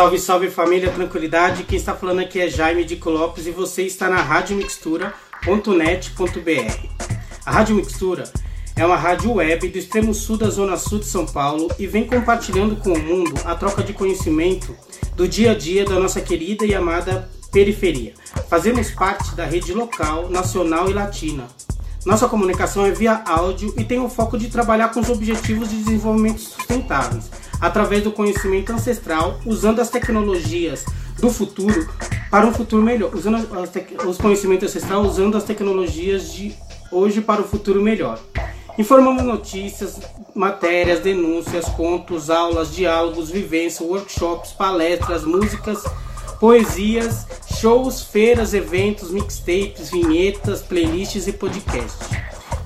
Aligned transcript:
Salve, 0.00 0.18
salve 0.18 0.50
família, 0.50 0.90
tranquilidade. 0.90 1.64
Quem 1.64 1.76
está 1.76 1.94
falando 1.94 2.20
aqui 2.20 2.40
é 2.40 2.48
Jaime 2.48 2.86
de 2.86 2.98
Lopes 3.04 3.46
e 3.46 3.50
você 3.50 3.82
está 3.82 4.08
na 4.08 4.22
radiomixtura.net.br. 4.22 6.86
A 7.44 7.50
Rádio 7.50 7.76
Mixtura 7.76 8.24
é 8.74 8.86
uma 8.86 8.96
rádio 8.96 9.34
web 9.34 9.68
do 9.68 9.76
extremo 9.76 10.14
sul 10.14 10.38
da 10.38 10.48
zona 10.48 10.78
sul 10.78 11.00
de 11.00 11.04
São 11.04 11.26
Paulo 11.26 11.68
e 11.78 11.86
vem 11.86 12.06
compartilhando 12.06 12.76
com 12.76 12.94
o 12.94 12.98
mundo 12.98 13.34
a 13.44 13.54
troca 13.54 13.82
de 13.82 13.92
conhecimento 13.92 14.74
do 15.14 15.28
dia 15.28 15.50
a 15.50 15.54
dia 15.54 15.84
da 15.84 16.00
nossa 16.00 16.22
querida 16.22 16.64
e 16.64 16.74
amada 16.74 17.28
periferia. 17.52 18.14
Fazemos 18.48 18.90
parte 18.90 19.34
da 19.34 19.44
rede 19.44 19.74
local, 19.74 20.30
nacional 20.30 20.88
e 20.88 20.94
latina. 20.94 21.46
Nossa 22.06 22.26
comunicação 22.26 22.86
é 22.86 22.90
via 22.90 23.22
áudio 23.26 23.74
e 23.76 23.84
tem 23.84 24.00
o 24.00 24.08
foco 24.08 24.38
de 24.38 24.48
trabalhar 24.48 24.88
com 24.88 25.00
os 25.00 25.10
objetivos 25.10 25.68
de 25.68 25.76
desenvolvimento 25.76 26.40
sustentáveis 26.40 27.28
através 27.60 28.02
do 28.02 28.12
conhecimento 28.12 28.72
ancestral, 28.72 29.38
usando 29.44 29.80
as 29.80 29.90
tecnologias 29.90 30.84
do 31.18 31.30
futuro 31.30 31.88
para 32.30 32.46
um 32.46 32.54
futuro 32.54 32.82
melhor, 32.82 33.14
usando 33.14 33.36
os 34.06 34.16
conhecimentos 34.16 34.70
ancestrais, 34.70 35.04
usando 35.04 35.36
as 35.36 35.44
tecnologias 35.44 36.32
de 36.32 36.54
hoje 36.90 37.20
para 37.20 37.40
o 37.40 37.44
futuro 37.44 37.82
melhor. 37.82 38.18
Informamos 38.78 39.24
notícias, 39.24 40.00
matérias, 40.34 41.00
denúncias, 41.00 41.66
contos, 41.66 42.30
aulas, 42.30 42.74
diálogos, 42.74 43.30
vivências, 43.30 43.86
workshops, 43.86 44.52
palestras, 44.52 45.24
músicas, 45.24 45.84
poesias, 46.38 47.26
shows, 47.58 48.02
feiras, 48.02 48.54
eventos, 48.54 49.10
mixtapes, 49.10 49.90
vinhetas, 49.90 50.62
playlists 50.62 51.26
e 51.26 51.32
podcasts. 51.32 52.08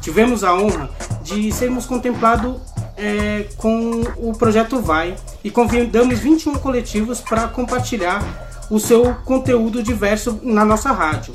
Tivemos 0.01 0.45
a 0.45 0.55
honra 0.55 0.91
de 1.23 1.51
sermos 1.51 1.87
contemplados 1.87 2.61
é, 2.97 3.47
com 3.57 4.03
o 4.17 4.33
projeto 4.37 4.81
Vai 4.81 5.17
e 5.43 5.51
convidamos 5.51 6.19
21 6.19 6.55
coletivos 6.55 7.21
para 7.21 7.49
compartilhar 7.49 8.23
o 8.71 8.79
seu 8.79 9.15
conteúdo 9.25 9.83
diverso 9.83 10.41
na 10.43 10.65
nossa 10.65 10.91
rádio. 10.93 11.35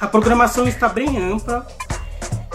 A 0.00 0.06
programação 0.06 0.66
está 0.66 0.88
bem 0.88 1.18
ampla 1.18 1.66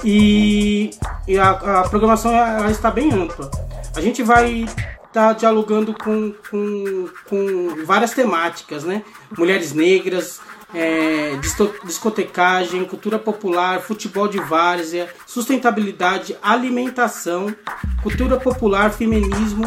e, 0.03 0.91
e 1.27 1.37
a, 1.37 1.49
a, 1.49 1.89
programação 1.89 2.33
está 2.69 2.89
bem 2.89 3.11
ampla. 3.13 3.49
A 3.95 4.01
gente 4.01 4.23
vai 4.23 4.63
estar 4.63 4.87
tá 5.13 5.33
dialogando 5.33 5.93
com, 5.93 6.33
com, 6.49 7.07
com 7.29 7.85
várias 7.85 8.11
temáticas, 8.11 8.83
né? 8.83 9.03
Mulheres 9.37 9.73
negras, 9.73 10.39
é, 10.75 11.39
discotecagem, 11.85 12.83
cultura 12.83 13.17
popular, 13.17 13.79
futebol 13.79 14.27
de 14.27 14.39
várzea, 14.39 15.09
sustentabilidade, 15.25 16.37
alimentação, 16.41 17.55
cultura 18.03 18.37
popular, 18.37 18.91
feminismo, 18.91 19.63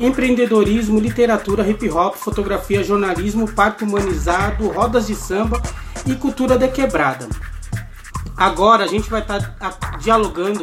empreendedorismo, 0.00 0.98
literatura, 0.98 1.68
hip 1.68 1.88
hop, 1.90 2.16
fotografia, 2.16 2.82
jornalismo, 2.82 3.52
parque 3.52 3.84
humanizado, 3.84 4.68
rodas 4.68 5.06
de 5.06 5.14
samba 5.14 5.60
e 6.06 6.14
cultura 6.14 6.56
de 6.56 6.68
quebrada. 6.68 7.28
Agora 8.34 8.84
a 8.84 8.86
gente 8.86 9.10
vai 9.10 9.20
estar 9.20 9.56
tá 9.56 9.98
dialogando 9.98 10.62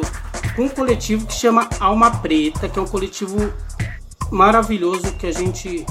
com 0.56 0.62
um 0.64 0.68
coletivo 0.68 1.24
que 1.24 1.34
chama 1.34 1.68
Alma 1.78 2.10
Preta, 2.10 2.68
que 2.68 2.76
é 2.76 2.82
um 2.82 2.86
coletivo 2.86 3.52
maravilhoso 4.32 5.12
que 5.12 5.28
a 5.28 5.32
gente 5.32 5.86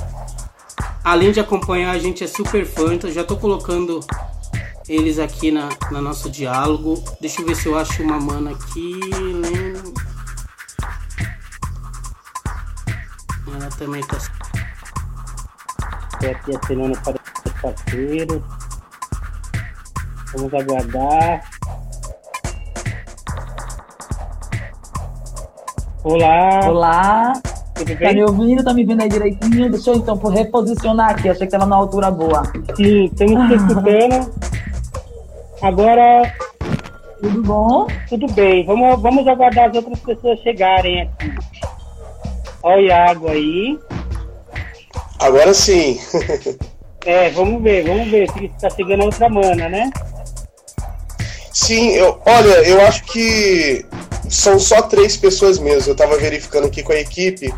Além 1.07 1.31
de 1.31 1.39
acompanhar, 1.39 1.91
a 1.91 1.97
gente 1.97 2.21
é 2.21 2.27
super 2.27 2.65
fã, 2.65 2.93
então 2.93 3.09
já 3.09 3.23
tô 3.23 3.37
colocando 3.37 4.01
eles 4.89 5.19
aqui 5.19 5.51
na, 5.51 5.69
na 5.89 6.01
nosso 6.01 6.29
diálogo. 6.29 7.01
Deixa 7.21 7.41
eu 7.41 7.45
ver 7.45 7.55
se 7.55 7.65
eu 7.65 7.77
acho 7.77 8.03
uma 8.03 8.19
mana 8.19 8.51
aqui. 8.51 8.99
Ela 13.47 13.69
também 13.77 14.01
tá. 14.03 14.17
Estou 16.11 16.29
aqui 16.29 16.57
acenando 16.57 16.99
para 16.99 17.15
os 17.45 17.61
parceiros. 17.61 18.41
Vamos 20.33 20.53
aguardar. 20.53 21.49
Olá! 26.03 26.59
Olá! 26.65 27.56
Tudo 27.77 27.95
bem? 27.95 28.07
Tá 28.07 28.13
me 28.13 28.23
ouvindo? 28.23 28.63
Tá 28.63 28.73
me 28.73 28.83
vendo 28.83 29.01
aí 29.01 29.09
direitinho? 29.09 29.71
Deixa 29.71 29.91
eu 29.91 29.95
então 29.95 30.17
reposicionar 30.17 31.11
aqui. 31.11 31.29
Achei 31.29 31.45
que 31.45 31.51
tava 31.51 31.65
na 31.65 31.75
altura 31.75 32.09
boa. 32.09 32.43
Sim, 32.75 33.05
estamos 33.05 33.47
te 33.47 33.55
escutando. 33.55 34.33
Agora. 35.61 36.33
Tudo 37.21 37.43
bom? 37.43 37.87
Tudo 38.09 38.31
bem. 38.33 38.65
Vamos, 38.65 39.01
vamos 39.01 39.27
aguardar 39.27 39.69
as 39.69 39.75
outras 39.75 39.99
pessoas 39.99 40.39
chegarem 40.39 41.01
aqui. 41.01 41.33
Olha 42.63 42.77
o 42.77 42.81
Iago 42.81 43.29
aí. 43.29 43.79
Agora 45.19 45.53
sim. 45.53 45.99
é, 47.05 47.29
vamos 47.31 47.61
ver, 47.63 47.87
vamos 47.87 48.09
ver 48.09 48.29
se 48.31 48.45
está 48.45 48.69
chegando 48.69 49.01
a 49.01 49.05
outra 49.05 49.29
mana, 49.29 49.67
né? 49.67 49.89
Sim, 51.51 51.89
eu, 51.89 52.21
olha, 52.25 52.67
eu 52.67 52.81
acho 52.81 53.03
que 53.05 53.83
são 54.29 54.59
só 54.59 54.81
três 54.81 55.17
pessoas 55.17 55.59
mesmo. 55.59 55.89
Eu 55.89 55.93
estava 55.93 56.17
verificando 56.17 56.67
aqui 56.67 56.83
com 56.83 56.91
a 56.91 56.99
equipe 56.99 57.53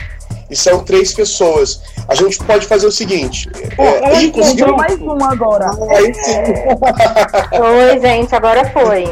e 0.49 0.55
são 0.55 0.83
três 0.83 1.13
pessoas. 1.13 1.81
A 2.07 2.15
gente 2.15 2.37
pode 2.43 2.65
fazer 2.65 2.87
o 2.87 2.91
seguinte. 2.91 3.49
Pô, 3.75 3.83
é, 3.83 4.23
e 4.23 4.31
conseguiu 4.31 4.75
mais 4.75 4.99
um 4.99 5.23
agora. 5.23 5.69
Aí 5.89 6.13
sim. 6.13 6.33
Oi, 7.59 7.99
gente, 7.99 8.35
agora 8.35 8.69
foi. 8.71 9.03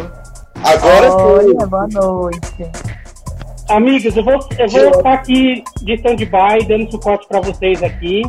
Agora 0.63 1.16
Oi, 1.16 1.56
foi. 1.56 1.67
Boa 1.67 1.88
noite. 1.88 2.72
Amigos, 3.69 4.16
eu 4.16 4.23
vou, 4.23 4.40
eu 4.57 4.69
vou 4.69 4.90
estar 4.91 5.13
aqui 5.13 5.63
de 5.81 5.94
stand-by, 5.96 6.66
dando 6.67 6.90
suporte 6.90 7.28
para 7.28 7.41
vocês 7.41 7.84
aqui. 7.84 8.22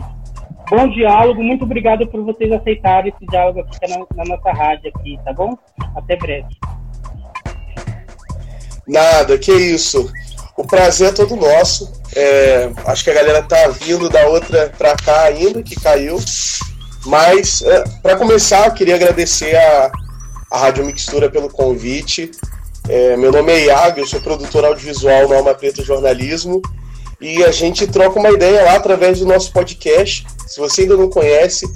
Bom 0.69 0.89
diálogo, 0.89 1.43
muito 1.43 1.65
obrigado 1.65 2.07
por 2.09 2.23
vocês 2.25 2.53
aceitarem 2.53 3.11
esse 3.15 3.25
diálogo 3.31 3.61
aqui 3.61 3.89
na, 3.89 4.05
na 4.17 4.37
nossa 4.37 4.51
rádio 4.53 4.93
aqui, 4.95 5.19
tá 5.25 5.33
bom? 5.33 5.57
Até 5.97 6.17
breve. 6.17 6.49
Nada, 8.89 9.37
que 9.37 9.53
isso. 9.53 10.11
O 10.57 10.67
prazer 10.67 11.11
é 11.11 11.13
todo 11.13 11.37
nosso. 11.37 11.93
É, 12.17 12.71
acho 12.87 13.05
que 13.05 13.11
a 13.11 13.15
galera 13.15 13.43
tá 13.43 13.69
vindo 13.69 14.09
da 14.09 14.27
outra 14.27 14.73
para 14.77 14.97
cá 14.97 15.25
ainda, 15.25 15.63
que 15.63 15.79
caiu. 15.79 16.19
Mas, 17.05 17.63
é, 17.63 17.85
para 18.03 18.17
começar, 18.17 18.71
queria 18.73 18.97
agradecer 18.97 19.55
a, 19.55 19.93
a 20.51 20.59
Rádio 20.59 20.85
Mixtura 20.85 21.31
pelo 21.31 21.49
convite. 21.49 22.31
É, 22.89 23.17
meu 23.17 23.31
nome 23.31 23.53
é 23.53 23.67
Iago, 23.67 24.01
eu 24.01 24.07
sou 24.07 24.21
produtor 24.21 24.65
audiovisual 24.65 25.29
no 25.29 25.35
Alma 25.35 25.55
Preta 25.55 25.85
Jornalismo. 25.85 26.63
E 27.21 27.45
a 27.45 27.53
gente 27.53 27.87
troca 27.87 28.19
uma 28.19 28.31
ideia 28.31 28.65
lá 28.65 28.77
através 28.77 29.19
do 29.19 29.27
nosso 29.27 29.53
podcast. 29.53 30.27
Se 30.47 30.59
você 30.59 30.83
ainda 30.83 30.97
não 30.97 31.11
conhece, 31.11 31.67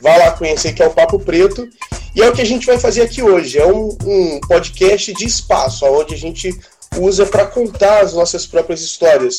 vá 0.00 0.16
lá 0.16 0.32
conhecer 0.32 0.72
que 0.72 0.82
é 0.82 0.86
o 0.86 0.90
Papo 0.90 1.18
Preto. 1.20 1.68
E 2.16 2.22
é 2.22 2.28
o 2.30 2.32
que 2.32 2.40
a 2.40 2.46
gente 2.46 2.64
vai 2.64 2.78
fazer 2.78 3.02
aqui 3.02 3.22
hoje. 3.22 3.58
É 3.58 3.66
um, 3.66 3.94
um 4.06 4.40
podcast 4.48 5.12
de 5.12 5.26
espaço, 5.26 5.84
onde 5.84 6.14
a 6.14 6.16
gente 6.16 6.50
usa 6.98 7.26
para 7.26 7.44
contar 7.44 8.00
as 8.00 8.14
nossas 8.14 8.46
próprias 8.46 8.80
histórias. 8.80 9.36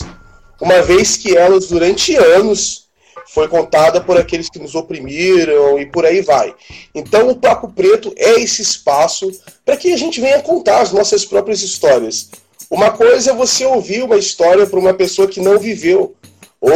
Uma 0.62 0.84
vez 0.84 1.18
que 1.18 1.36
elas, 1.36 1.70
durante 1.70 2.16
anos, 2.16 2.86
foi 3.34 3.48
contada 3.48 4.00
por 4.00 4.16
aqueles 4.16 4.48
que 4.48 4.60
nos 4.60 4.76
oprimiram 4.76 5.80
e 5.80 5.88
por 5.88 6.06
aí 6.06 6.22
vai. 6.22 6.54
Então, 6.94 7.28
o 7.30 7.36
Papo 7.36 7.68
Preto 7.70 8.14
é 8.16 8.42
esse 8.42 8.62
espaço 8.62 9.28
para 9.66 9.76
que 9.76 9.92
a 9.92 9.98
gente 9.98 10.22
venha 10.22 10.44
contar 10.44 10.82
as 10.82 10.92
nossas 10.92 11.26
próprias 11.26 11.64
histórias. 11.64 12.30
Uma 12.70 12.92
coisa 12.92 13.32
é 13.32 13.36
você 13.36 13.66
ouvir 13.66 14.04
uma 14.04 14.18
história 14.18 14.68
para 14.68 14.80
uma 14.80 14.94
pessoa 14.94 15.28
que 15.28 15.42
não 15.42 15.58
viveu. 15.58 16.14
Ou, 16.62 16.72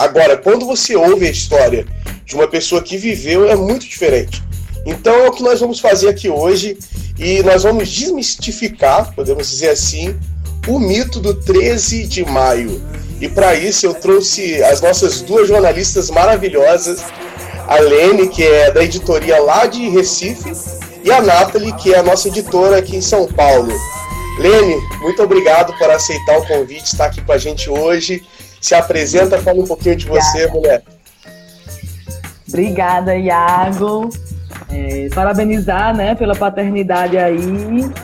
agora, 0.00 0.36
quando 0.36 0.66
você 0.66 0.94
ouve 0.94 1.26
a 1.26 1.30
história 1.30 1.86
de 2.26 2.34
uma 2.34 2.46
pessoa 2.46 2.82
que 2.82 2.98
viveu, 2.98 3.48
é 3.48 3.56
muito 3.56 3.86
diferente. 3.86 4.42
Então 4.86 5.12
é 5.16 5.28
o 5.28 5.32
que 5.32 5.42
nós 5.42 5.58
vamos 5.58 5.80
fazer 5.80 6.08
aqui 6.08 6.30
hoje 6.30 6.78
e 7.18 7.42
nós 7.42 7.64
vamos 7.64 7.90
desmistificar, 7.90 9.12
podemos 9.14 9.50
dizer 9.50 9.70
assim, 9.70 10.16
o 10.68 10.78
mito 10.78 11.18
do 11.18 11.34
13 11.34 12.06
de 12.06 12.24
maio. 12.24 12.80
E 13.20 13.28
para 13.28 13.56
isso 13.56 13.84
eu 13.84 13.94
trouxe 13.94 14.62
as 14.62 14.80
nossas 14.80 15.20
duas 15.22 15.48
jornalistas 15.48 16.08
maravilhosas, 16.08 17.02
a 17.66 17.80
Lene, 17.80 18.28
que 18.28 18.44
é 18.44 18.70
da 18.70 18.84
editoria 18.84 19.42
lá 19.42 19.66
de 19.66 19.88
Recife, 19.88 20.52
e 21.02 21.10
a 21.10 21.20
Nathalie, 21.20 21.72
que 21.72 21.92
é 21.92 21.98
a 21.98 22.02
nossa 22.02 22.28
editora 22.28 22.78
aqui 22.78 22.96
em 22.96 23.00
São 23.00 23.26
Paulo. 23.26 23.72
Lene, 24.38 24.76
muito 25.00 25.20
obrigado 25.20 25.76
por 25.78 25.90
aceitar 25.90 26.38
o 26.38 26.46
convite, 26.46 26.84
estar 26.84 27.06
aqui 27.06 27.22
com 27.22 27.32
a 27.32 27.38
gente 27.38 27.68
hoje. 27.68 28.24
Se 28.60 28.74
apresenta, 28.74 29.40
fala 29.40 29.60
um 29.60 29.66
pouquinho 29.66 29.96
de 29.96 30.06
você, 30.06 30.46
mulher. 30.48 30.82
Obrigada, 32.48 33.16
Iago. 33.16 34.10
É, 34.76 35.08
parabenizar, 35.14 35.96
né, 35.96 36.14
pela 36.14 36.34
paternidade 36.34 37.16
aí, 37.16 37.38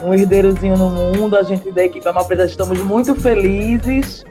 um 0.02 0.14
herdeirozinho 0.14 0.74
no 0.78 0.88
mundo, 0.88 1.36
a 1.36 1.42
gente 1.42 1.70
da 1.70 1.84
equipe 1.84 2.08
Amapresa 2.08 2.46
estamos 2.46 2.78
muito 2.82 3.14
felizes. 3.14 4.24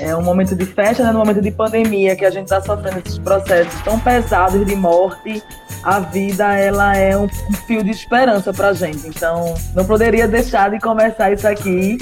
É 0.00 0.16
um 0.16 0.22
momento 0.22 0.56
de 0.56 0.66
festa, 0.66 1.04
né, 1.04 1.12
no 1.12 1.20
momento 1.20 1.40
de 1.40 1.50
pandemia, 1.52 2.16
que 2.16 2.24
a 2.24 2.30
gente 2.30 2.44
está 2.44 2.60
sofrendo 2.60 2.98
esses 2.98 3.18
processos 3.18 3.80
tão 3.82 4.00
pesados 4.00 4.66
de 4.66 4.74
morte, 4.74 5.40
a 5.84 6.00
vida 6.00 6.56
ela 6.56 6.96
é 6.96 7.16
um, 7.16 7.28
fio 7.66 7.84
de 7.84 7.90
esperança 7.90 8.52
pra 8.52 8.72
gente. 8.72 9.06
Então, 9.06 9.54
não 9.74 9.84
poderia 9.84 10.26
deixar 10.26 10.70
de 10.70 10.80
começar 10.80 11.30
isso 11.32 11.46
aqui. 11.46 11.98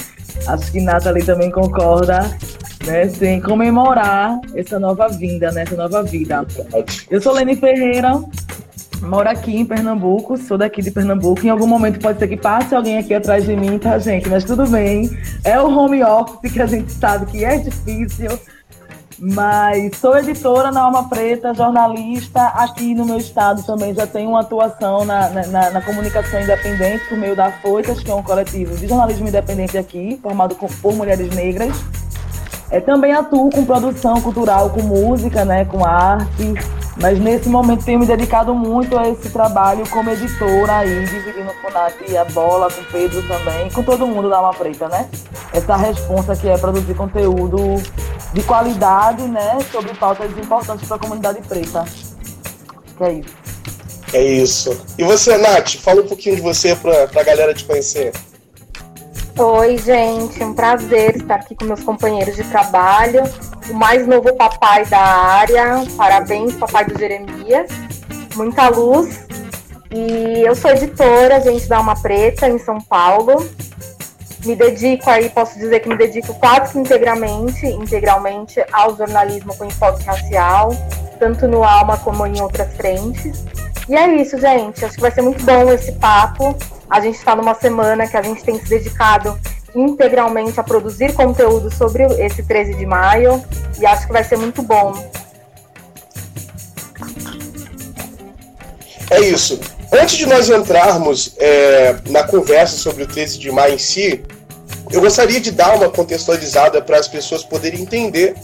Acho 0.46 0.72
que 0.72 0.80
Nathalie 0.80 1.24
também 1.24 1.50
concorda 1.50 2.20
né, 2.86 3.08
sem 3.08 3.40
comemorar 3.40 4.40
essa 4.54 4.78
nova 4.78 5.08
vinda, 5.08 5.52
né, 5.52 5.62
essa 5.62 5.76
nova 5.76 6.02
vida. 6.02 6.46
Eu 7.10 7.20
sou 7.20 7.34
Lene 7.34 7.54
Ferreira, 7.54 8.12
moro 9.02 9.28
aqui 9.28 9.56
em 9.56 9.64
Pernambuco, 9.64 10.36
sou 10.36 10.58
daqui 10.58 10.82
de 10.82 10.90
Pernambuco. 10.90 11.44
Em 11.44 11.50
algum 11.50 11.66
momento 11.66 12.00
pode 12.00 12.18
ser 12.18 12.28
que 12.28 12.36
passe 12.36 12.74
alguém 12.74 12.98
aqui 12.98 13.14
atrás 13.14 13.44
de 13.44 13.56
mim, 13.56 13.78
tá, 13.78 13.98
gente? 13.98 14.28
Mas 14.28 14.44
tudo 14.44 14.66
bem. 14.68 15.10
É 15.44 15.60
o 15.60 15.66
home 15.66 16.02
office 16.02 16.52
que 16.52 16.60
a 16.60 16.66
gente 16.66 16.92
sabe 16.92 17.26
que 17.26 17.44
é 17.44 17.56
difícil. 17.58 18.38
Mas 19.20 19.96
sou 19.96 20.16
editora 20.16 20.70
na 20.70 20.82
Alma 20.82 21.08
Preta, 21.08 21.52
jornalista. 21.52 22.40
Aqui 22.40 22.94
no 22.94 23.04
meu 23.04 23.18
estado 23.18 23.64
também 23.64 23.92
já 23.92 24.06
tenho 24.06 24.30
uma 24.30 24.40
atuação 24.40 25.04
na, 25.04 25.28
na, 25.28 25.70
na 25.70 25.82
comunicação 25.82 26.40
independente 26.40 27.04
por 27.08 27.18
meio 27.18 27.34
da 27.34 27.50
Foitas, 27.50 28.00
que 28.00 28.10
é 28.10 28.14
um 28.14 28.22
coletivo 28.22 28.76
de 28.76 28.86
jornalismo 28.86 29.26
independente 29.26 29.76
aqui, 29.76 30.18
formado 30.22 30.54
por 30.54 30.94
mulheres 30.94 31.34
negras. 31.34 31.76
É, 32.70 32.80
também 32.80 33.12
atuo 33.12 33.50
com 33.50 33.64
produção 33.64 34.20
cultural, 34.20 34.70
com 34.70 34.82
música, 34.82 35.44
né, 35.44 35.64
com 35.64 35.84
arte, 35.84 36.54
mas 37.00 37.18
nesse 37.18 37.48
momento 37.48 37.84
tenho 37.84 38.00
me 38.00 38.06
dedicado 38.06 38.54
muito 38.54 38.98
a 38.98 39.08
esse 39.08 39.30
trabalho 39.30 39.88
como 39.88 40.10
editora 40.10 40.78
aí, 40.78 41.04
dividindo 41.04 41.52
com 41.62 41.70
Nath 41.70 41.94
a 42.18 42.24
bola, 42.32 42.68
com 42.70 42.82
Pedro 42.84 43.22
também, 43.26 43.70
com 43.70 43.82
todo 43.82 44.06
mundo 44.06 44.28
da 44.28 44.38
Alma 44.38 44.54
Preta, 44.54 44.88
né? 44.88 45.08
Essa 45.52 45.76
responsa 45.76 46.34
que 46.34 46.48
é 46.48 46.58
produzir 46.58 46.94
conteúdo 46.94 47.58
de 48.32 48.42
qualidade, 48.42 49.22
né, 49.22 49.58
sobre 49.72 49.94
pautas 49.94 50.30
importantes 50.36 50.86
para 50.86 50.96
a 50.96 51.00
comunidade 51.00 51.40
preta. 51.48 51.84
Que 52.96 53.04
é 53.04 53.12
isso. 53.12 53.36
É 54.12 54.22
isso. 54.22 54.80
E 54.98 55.04
você, 55.04 55.36
Nath, 55.36 55.76
fala 55.76 56.02
um 56.02 56.06
pouquinho 56.06 56.36
de 56.36 56.42
você 56.42 56.74
para 56.74 57.08
a 57.14 57.24
galera 57.24 57.54
te 57.54 57.64
conhecer. 57.64 58.12
Oi, 59.40 59.78
gente, 59.78 60.42
um 60.42 60.52
prazer 60.52 61.14
estar 61.14 61.36
aqui 61.36 61.54
com 61.54 61.64
meus 61.64 61.84
companheiros 61.84 62.34
de 62.34 62.42
trabalho. 62.42 63.22
O 63.70 63.72
mais 63.72 64.04
novo 64.04 64.34
papai 64.34 64.84
da 64.86 64.98
área. 64.98 65.84
Parabéns, 65.96 66.56
papai 66.56 66.84
do 66.84 66.98
Jeremias. 66.98 67.70
Muita 68.34 68.68
luz. 68.68 69.28
E 69.92 70.42
eu 70.44 70.56
sou 70.56 70.72
editora, 70.72 71.40
gente 71.40 71.68
da 71.68 71.76
Alma 71.76 71.94
Preta, 71.94 72.48
em 72.48 72.58
São 72.58 72.80
Paulo. 72.80 73.48
Me 74.44 74.54
dedico 74.54 75.10
aí, 75.10 75.28
posso 75.30 75.58
dizer 75.58 75.80
que 75.80 75.88
me 75.88 75.96
dedico 75.96 76.32
quase 76.34 76.72
que 76.72 76.78
integralmente, 76.78 77.66
integralmente 77.66 78.64
ao 78.72 78.96
jornalismo 78.96 79.54
com 79.56 79.64
enfoque 79.64 80.04
racial, 80.04 80.70
tanto 81.18 81.48
no 81.48 81.64
Alma 81.64 81.98
como 81.98 82.26
em 82.26 82.40
outras 82.40 82.72
frentes. 82.74 83.44
E 83.88 83.96
é 83.96 84.06
isso, 84.14 84.38
gente. 84.38 84.84
Acho 84.84 84.94
que 84.94 85.00
vai 85.00 85.10
ser 85.10 85.22
muito 85.22 85.42
bom 85.44 85.72
esse 85.72 85.92
papo. 85.92 86.56
A 86.88 87.00
gente 87.00 87.16
está 87.16 87.34
numa 87.34 87.54
semana 87.54 88.06
que 88.06 88.16
a 88.16 88.22
gente 88.22 88.44
tem 88.44 88.58
se 88.58 88.68
dedicado 88.68 89.38
integralmente 89.74 90.58
a 90.58 90.62
produzir 90.62 91.12
conteúdo 91.14 91.70
sobre 91.74 92.04
esse 92.04 92.42
13 92.42 92.74
de 92.74 92.86
maio 92.86 93.42
e 93.78 93.86
acho 93.86 94.06
que 94.06 94.12
vai 94.12 94.24
ser 94.24 94.36
muito 94.36 94.62
bom. 94.62 94.92
É 99.10 99.20
isso. 99.20 99.77
Antes 99.90 100.18
de 100.18 100.26
nós 100.26 100.50
entrarmos 100.50 101.32
é, 101.38 101.96
na 102.10 102.22
conversa 102.22 102.76
sobre 102.76 103.04
o 103.04 103.06
13 103.06 103.38
de 103.38 103.50
maio 103.50 103.74
em 103.74 103.78
si, 103.78 104.22
eu 104.90 105.00
gostaria 105.00 105.40
de 105.40 105.50
dar 105.50 105.76
uma 105.76 105.88
contextualizada 105.88 106.82
para 106.82 106.98
as 106.98 107.08
pessoas 107.08 107.42
poderem 107.42 107.80
entender 107.80 108.34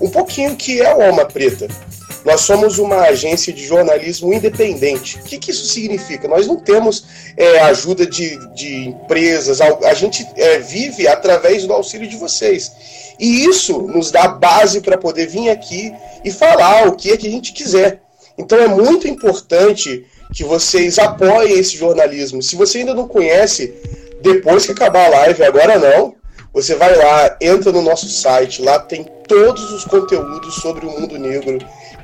um 0.00 0.10
pouquinho 0.10 0.52
o 0.52 0.56
que 0.56 0.80
é 0.80 0.94
o 0.94 1.02
Alma 1.02 1.24
Preta. 1.24 1.68
Nós 2.24 2.40
somos 2.40 2.78
uma 2.78 3.02
agência 3.02 3.52
de 3.52 3.64
jornalismo 3.64 4.34
independente. 4.34 5.18
O 5.18 5.22
que, 5.22 5.38
que 5.38 5.52
isso 5.52 5.66
significa? 5.66 6.26
Nós 6.26 6.48
não 6.48 6.56
temos 6.56 7.04
é, 7.36 7.60
ajuda 7.60 8.04
de, 8.04 8.36
de 8.54 8.88
empresas, 8.88 9.60
a 9.60 9.94
gente 9.94 10.26
é, 10.36 10.58
vive 10.58 11.06
através 11.06 11.64
do 11.64 11.72
auxílio 11.72 12.08
de 12.08 12.16
vocês. 12.16 12.72
E 13.20 13.44
isso 13.44 13.82
nos 13.82 14.10
dá 14.10 14.26
base 14.26 14.80
para 14.80 14.98
poder 14.98 15.26
vir 15.28 15.48
aqui 15.48 15.92
e 16.24 16.30
falar 16.30 16.88
o 16.88 16.96
que 16.96 17.12
é 17.12 17.16
que 17.16 17.28
a 17.28 17.30
gente 17.30 17.52
quiser. 17.52 18.00
Então 18.36 18.58
é 18.58 18.68
muito 18.68 19.08
importante 19.08 20.04
que 20.32 20.44
vocês 20.44 20.98
apoiem 20.98 21.58
esse 21.58 21.76
jornalismo. 21.76 22.42
Se 22.42 22.56
você 22.56 22.78
ainda 22.78 22.94
não 22.94 23.08
conhece, 23.08 23.74
depois 24.20 24.66
que 24.66 24.72
acabar 24.72 25.06
a 25.06 25.10
live, 25.10 25.44
agora 25.44 25.78
não, 25.78 26.14
você 26.52 26.74
vai 26.74 26.96
lá, 26.96 27.36
entra 27.40 27.72
no 27.72 27.82
nosso 27.82 28.08
site, 28.08 28.62
lá 28.62 28.78
tem 28.78 29.04
todos 29.26 29.72
os 29.72 29.84
conteúdos 29.84 30.54
sobre 30.56 30.86
o 30.86 30.90
mundo 30.90 31.18
negro 31.18 31.58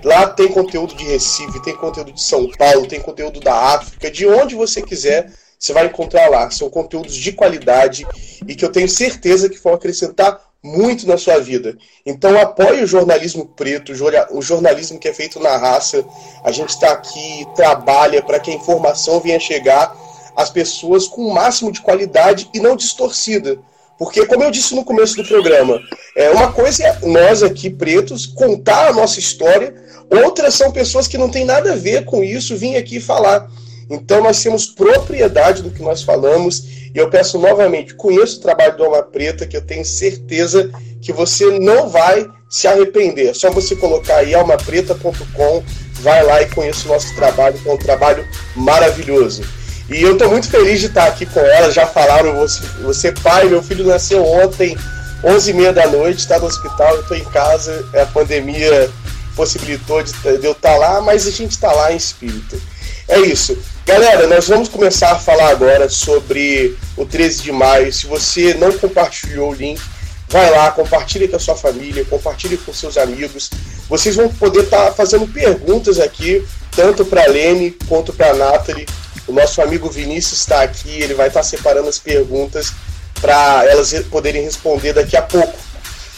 Lá 0.05 0.27
tem 0.29 0.49
conteúdo 0.49 0.95
de 0.95 1.03
Recife, 1.05 1.63
tem 1.63 1.75
conteúdo 1.75 2.13
de 2.13 2.23
São 2.23 2.47
Paulo, 2.51 2.87
tem 2.87 3.01
conteúdo 3.01 3.41
da 3.41 3.55
África, 3.75 4.11
de 4.11 4.27
onde 4.27 4.55
você 4.55 4.83
quiser, 4.83 5.33
você 5.59 5.73
vai 5.73 5.87
encontrar 5.87 6.29
lá. 6.29 6.51
São 6.51 6.69
conteúdos 6.69 7.15
de 7.15 7.33
qualidade 7.33 8.07
e 8.47 8.55
que 8.55 8.63
eu 8.63 8.71
tenho 8.71 8.89
certeza 8.89 9.49
que 9.49 9.59
vão 9.59 9.73
acrescentar 9.73 10.39
muito 10.65 11.07
na 11.07 11.19
sua 11.19 11.39
vida. 11.39 11.77
Então 12.05 12.41
apoie 12.41 12.83
o 12.83 12.87
jornalismo 12.87 13.45
preto, 13.45 13.93
o 14.31 14.43
jornalismo 14.43 14.99
que 14.99 15.09
é 15.09 15.13
feito 15.13 15.39
na 15.39 15.57
raça. 15.57 16.05
A 16.43 16.51
gente 16.51 16.71
está 16.71 16.93
aqui, 16.93 17.47
trabalha 17.55 18.23
para 18.23 18.41
que 18.41 18.51
a 18.51 18.55
informação 18.55 19.21
venha 19.21 19.39
chegar 19.39 19.95
às 20.35 20.51
pessoas 20.51 21.07
com 21.07 21.23
o 21.23 21.35
máximo 21.35 21.71
de 21.71 21.81
qualidade 21.81 22.49
e 22.55 22.59
não 22.59 22.75
distorcida. 22.75 23.59
Porque, 23.97 24.27
como 24.27 24.43
eu 24.43 24.51
disse 24.51 24.75
no 24.75 24.85
começo 24.85 25.15
do 25.15 25.29
programa, 25.29 25.81
é 26.17 26.31
uma 26.31 26.51
coisa 26.53 26.83
é 26.83 26.99
nós 27.07 27.45
aqui, 27.45 27.71
pretos, 27.71 28.27
contar 28.27 28.89
a 28.89 28.93
nossa 28.93 29.21
história 29.21 29.85
Outras 30.11 30.55
são 30.55 30.71
pessoas 30.71 31.09
que 31.09 31.19
não 31.19 31.31
têm 31.31 31.45
nada 31.45 31.73
a 31.73 31.77
ver 31.77 32.05
com 32.05 32.23
isso, 32.23 32.57
vim 32.57 32.77
aqui 32.77 33.01
falar. 33.01 33.49
Então 33.89 34.23
nós 34.23 34.43
temos 34.43 34.67
propriedade 34.67 35.63
do 35.63 35.71
que 35.71 35.83
nós 35.83 36.03
falamos 36.03 36.65
e 36.95 36.99
eu 36.99 37.11
peço 37.11 37.39
novamente, 37.39 37.95
conheça 37.95 38.37
o 38.37 38.41
trabalho 38.41 38.77
do 38.77 38.85
Alma 38.85 39.03
Preta, 39.03 39.47
que 39.47 39.57
eu 39.57 39.63
tenho 39.63 39.85
certeza 39.85 40.71
que 41.03 41.13
você 41.13 41.59
não 41.59 41.89
vai 41.89 42.27
se 42.49 42.69
arrepender. 42.69 43.31
É 43.31 43.35
só 43.35 43.51
você 43.51 43.75
colocar 43.75 44.19
aí 44.19 44.35
almapreta.com, 44.35 45.65
vai 46.01 46.23
lá 46.23 46.41
e 46.43 46.51
conheça 46.51 46.87
o 46.87 46.93
nosso 46.93 47.15
trabalho, 47.17 47.59
que 47.59 47.69
é 47.69 47.73
um 47.73 47.77
trabalho 47.77 48.25
maravilhoso. 48.55 49.43
E 49.91 50.01
eu 50.03 50.13
estou 50.13 50.31
muito 50.31 50.49
feliz 50.49 50.81
de 50.81 50.87
estar 50.87 51.07
aqui 51.07 51.27
com 51.27 51.41
ela. 51.41 51.71
Já 51.71 51.87
falaram, 51.87 52.37
você, 52.37 52.65
você 52.83 53.13
pai, 53.13 53.47
meu 53.47 53.63
filho 53.63 53.85
nasceu 53.85 54.25
ontem, 54.25 54.77
11h30 55.25 55.73
da 55.73 55.89
noite, 55.89 56.21
está 56.21 56.39
no 56.39 56.47
hospital, 56.47 56.95
eu 56.95 57.01
estou 57.03 57.17
em 57.17 57.25
casa, 57.25 57.85
a 58.01 58.07
pandemia 58.07 58.91
possibilitou 59.35 60.03
de, 60.03 60.13
de 60.13 60.47
eu 60.47 60.53
estar 60.53 60.71
tá 60.71 60.77
lá, 60.77 61.01
mas 61.01 61.27
a 61.27 61.31
gente 61.31 61.51
está 61.51 61.73
lá 61.73 61.93
em 61.93 61.97
espírito. 61.97 62.61
É 63.09 63.19
isso. 63.19 63.59
Galera, 63.87 64.27
nós 64.27 64.49
vamos 64.49 64.71
começar 64.71 65.13
a 65.13 65.19
falar 65.19 65.51
agora 65.51 65.91
sobre 65.91 66.75
o 66.97 67.05
13 67.05 67.43
de 67.43 67.53
maio. 67.53 67.93
Se 67.93 68.07
você 68.07 68.55
não 68.55 68.73
compartilhou 68.73 69.51
o 69.51 69.55
link, 69.55 69.79
vai 70.27 70.51
lá, 70.51 70.71
compartilhe 70.71 71.29
com 71.29 71.37
a 71.37 71.39
sua 71.39 71.55
família, 71.55 72.03
compartilhe 72.07 72.57
com 72.57 72.73
seus 72.73 72.97
amigos. 72.97 73.51
Vocês 73.87 74.17
vão 74.17 74.31
poder 74.31 74.63
estar 74.63 74.87
tá 74.87 74.93
fazendo 74.93 75.27
perguntas 75.27 76.01
aqui, 76.01 76.43
tanto 76.75 77.05
para 77.05 77.25
a 77.25 77.27
Lene 77.27 77.73
quanto 77.87 78.11
para 78.15 78.31
a 78.31 78.35
Nathalie. 78.35 78.87
O 79.29 79.33
nosso 79.33 79.61
amigo 79.61 79.91
Vinícius 79.91 80.41
está 80.41 80.63
aqui, 80.63 81.03
ele 81.03 81.13
vai 81.13 81.29
estar 81.29 81.41
tá 81.41 81.45
separando 81.45 81.89
as 81.91 81.99
perguntas 81.99 82.73
para 83.21 83.67
elas 83.67 83.93
poderem 84.11 84.45
responder 84.45 84.95
daqui 84.95 85.15
a 85.15 85.23
pouco. 85.23 85.59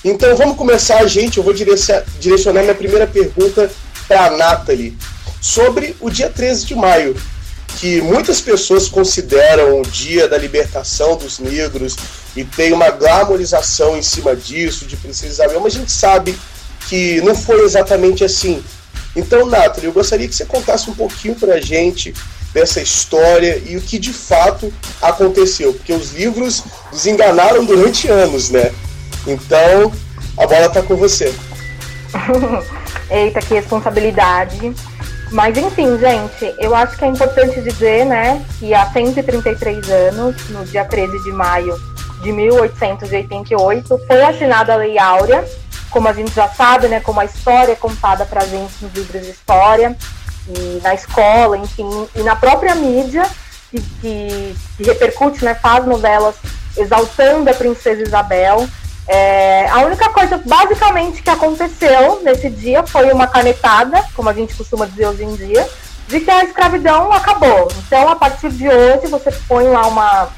Então 0.04 0.36
vamos 0.36 0.56
começar, 0.56 1.04
gente. 1.08 1.38
Eu 1.38 1.42
vou 1.42 1.52
direcionar 1.52 2.62
minha 2.62 2.76
primeira 2.76 3.08
pergunta 3.08 3.68
para 4.06 4.26
a 4.26 4.30
Nathalie 4.30 4.96
sobre 5.40 5.96
o 6.00 6.08
dia 6.08 6.30
13 6.30 6.64
de 6.64 6.76
maio, 6.76 7.16
que 7.78 8.00
muitas 8.00 8.40
pessoas 8.40 8.88
consideram 8.88 9.80
o 9.80 9.82
dia 9.82 10.26
da 10.26 10.38
libertação 10.38 11.16
dos 11.16 11.38
negros 11.38 11.96
e 12.34 12.44
tem 12.44 12.72
uma 12.72 12.90
glamorização 12.90 13.96
em 13.96 14.02
cima 14.02 14.34
disso, 14.34 14.86
de 14.86 14.96
Princesa 14.96 15.32
Isabel, 15.32 15.60
mas 15.60 15.74
a 15.74 15.78
gente 15.78 15.92
sabe 15.92 16.36
que 16.88 17.20
não 17.20 17.34
foi 17.34 17.64
exatamente 17.64 18.24
assim. 18.24 18.62
Então, 19.14 19.46
Nathalie, 19.46 19.86
eu 19.86 19.92
gostaria 19.92 20.28
que 20.28 20.34
você 20.34 20.44
contasse 20.44 20.88
um 20.90 20.94
pouquinho 20.94 21.34
para 21.34 21.54
a 21.54 21.60
gente 21.60 22.14
dessa 22.52 22.80
história 22.80 23.62
e 23.66 23.76
o 23.76 23.80
que 23.80 23.98
de 23.98 24.12
fato 24.12 24.72
aconteceu, 25.00 25.74
porque 25.74 25.92
os 25.92 26.12
livros 26.12 26.64
nos 26.90 27.06
enganaram 27.06 27.64
durante 27.64 28.08
anos, 28.08 28.50
né? 28.50 28.72
Então, 29.26 29.92
a 30.36 30.46
bola 30.46 30.68
tá 30.68 30.82
com 30.82 30.96
você. 30.96 31.34
Eita, 33.10 33.40
que 33.40 33.54
responsabilidade. 33.54 34.74
Mas 35.30 35.56
enfim, 35.56 35.98
gente, 35.98 36.54
eu 36.58 36.74
acho 36.74 36.96
que 36.96 37.04
é 37.04 37.08
importante 37.08 37.60
dizer, 37.60 38.06
né, 38.06 38.44
que 38.58 38.72
há 38.72 38.86
133 38.90 39.90
anos, 39.90 40.48
no 40.50 40.64
dia 40.64 40.84
13 40.84 41.22
de 41.24 41.32
maio 41.32 41.76
de 42.22 42.32
1888, 42.32 43.98
foi 44.06 44.22
assinada 44.22 44.72
a 44.72 44.76
Lei 44.76 44.98
Áurea, 44.98 45.44
como 45.90 46.08
a 46.08 46.12
gente 46.12 46.32
já 46.32 46.48
sabe, 46.48 46.88
né, 46.88 47.00
como 47.00 47.20
a 47.20 47.24
história 47.24 47.72
é 47.72 47.76
contada 47.76 48.24
pra 48.24 48.44
gente 48.46 48.72
nos 48.80 48.92
livros 48.94 49.22
de 49.22 49.30
história, 49.30 49.96
e 50.48 50.80
na 50.82 50.94
escola, 50.94 51.58
enfim, 51.58 52.08
e 52.14 52.22
na 52.22 52.36
própria 52.36 52.74
mídia, 52.74 53.28
que, 53.70 53.80
que, 54.00 54.56
que 54.76 54.82
repercute, 54.84 55.44
né, 55.44 55.54
faz 55.54 55.84
novelas 55.86 56.36
exaltando 56.76 57.50
a 57.50 57.54
princesa 57.54 58.02
Isabel, 58.02 58.68
é, 59.08 59.68
a 59.68 59.80
única 59.80 60.08
coisa, 60.08 60.40
basicamente, 60.44 61.22
que 61.22 61.30
aconteceu 61.30 62.22
nesse 62.22 62.50
dia 62.50 62.84
foi 62.86 63.12
uma 63.12 63.26
canetada, 63.26 64.02
como 64.14 64.28
a 64.28 64.32
gente 64.32 64.54
costuma 64.54 64.86
dizer 64.86 65.06
hoje 65.06 65.24
em 65.24 65.34
dia, 65.36 65.68
de 66.08 66.20
que 66.20 66.30
a 66.30 66.44
escravidão 66.44 67.12
acabou. 67.12 67.68
Então, 67.78 68.08
a 68.08 68.16
partir 68.16 68.50
de 68.50 68.68
hoje, 68.68 69.06
você 69.06 69.30
põe 69.48 69.64
lá 69.68 69.86
uma. 69.86 70.28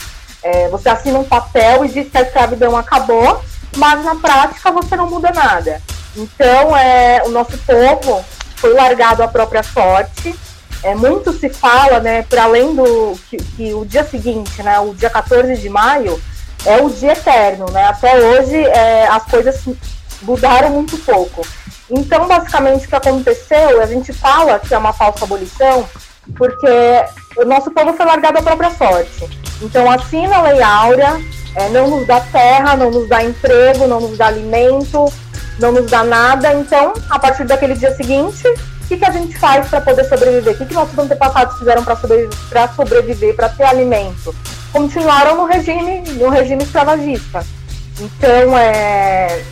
É, 0.42 0.68
você 0.68 0.88
assina 0.88 1.18
um 1.18 1.24
papel 1.24 1.84
e 1.84 1.88
diz 1.88 2.10
que 2.10 2.18
a 2.18 2.22
escravidão 2.22 2.76
acabou. 2.76 3.42
mas 3.76 4.02
na 4.02 4.14
prática 4.14 4.72
você 4.72 4.96
não 4.96 5.08
muda 5.08 5.30
nada. 5.30 5.80
Então, 6.16 6.76
é, 6.76 7.22
o 7.26 7.30
nosso 7.30 7.56
povo 7.58 8.24
foi 8.56 8.72
largado 8.72 9.22
à 9.22 9.28
própria 9.28 9.62
sorte. 9.62 10.34
É, 10.82 10.94
muito 10.94 11.32
se 11.32 11.48
fala, 11.48 12.00
né, 12.00 12.22
para 12.22 12.44
além 12.44 12.74
do 12.74 13.18
que, 13.28 13.36
que, 13.36 13.74
o 13.74 13.84
dia 13.84 14.04
seguinte, 14.04 14.62
né, 14.62 14.78
o 14.78 14.94
dia 14.94 15.10
14 15.10 15.56
de 15.56 15.68
maio, 15.68 16.20
é 16.68 16.82
o 16.82 16.90
dia 16.90 17.12
eterno, 17.12 17.70
né? 17.70 17.84
Até 17.84 18.16
hoje 18.18 18.56
é, 18.56 19.08
as 19.08 19.24
coisas 19.24 19.64
mudaram 20.22 20.70
muito 20.70 20.98
pouco. 20.98 21.46
Então, 21.90 22.28
basicamente, 22.28 22.84
o 22.84 22.88
que 22.88 22.94
aconteceu, 22.94 23.80
a 23.80 23.86
gente 23.86 24.12
fala 24.12 24.58
que 24.58 24.74
é 24.74 24.78
uma 24.78 24.92
falsa 24.92 25.24
abolição, 25.24 25.88
porque 26.36 26.66
o 27.38 27.44
nosso 27.46 27.70
povo 27.70 27.94
foi 27.94 28.04
largado 28.04 28.38
à 28.38 28.42
própria 28.42 28.70
sorte. 28.70 29.28
Então, 29.62 29.90
assina 29.90 30.36
a 30.36 30.42
Lei 30.42 30.62
Áurea, 30.62 31.18
é, 31.54 31.68
não 31.70 31.88
nos 31.88 32.06
dá 32.06 32.20
terra, 32.20 32.76
não 32.76 32.90
nos 32.90 33.08
dá 33.08 33.24
emprego, 33.24 33.86
não 33.86 34.00
nos 34.00 34.18
dá 34.18 34.26
alimento, 34.26 35.10
não 35.58 35.72
nos 35.72 35.90
dá 35.90 36.04
nada. 36.04 36.52
Então, 36.52 36.92
a 37.08 37.18
partir 37.18 37.44
daquele 37.44 37.74
dia 37.74 37.94
seguinte, 37.96 38.44
que, 38.88 38.96
que 38.96 39.04
a 39.04 39.10
gente 39.10 39.38
faz 39.38 39.68
para 39.68 39.80
poder 39.82 40.04
sobreviver? 40.04 40.54
O 40.54 40.56
que, 40.56 40.66
que 40.66 40.74
nossos 40.74 40.98
antepassados 40.98 41.58
fizeram 41.58 41.84
para 41.84 42.68
sobreviver, 42.68 43.36
para 43.36 43.48
ter 43.50 43.64
alimento? 43.64 44.34
Continuaram 44.72 45.36
no 45.36 45.44
regime, 45.44 46.00
no 46.12 46.30
regime 46.30 46.62
escravagista. 46.62 47.44
Então, 48.00 48.56
é, 48.56 49.42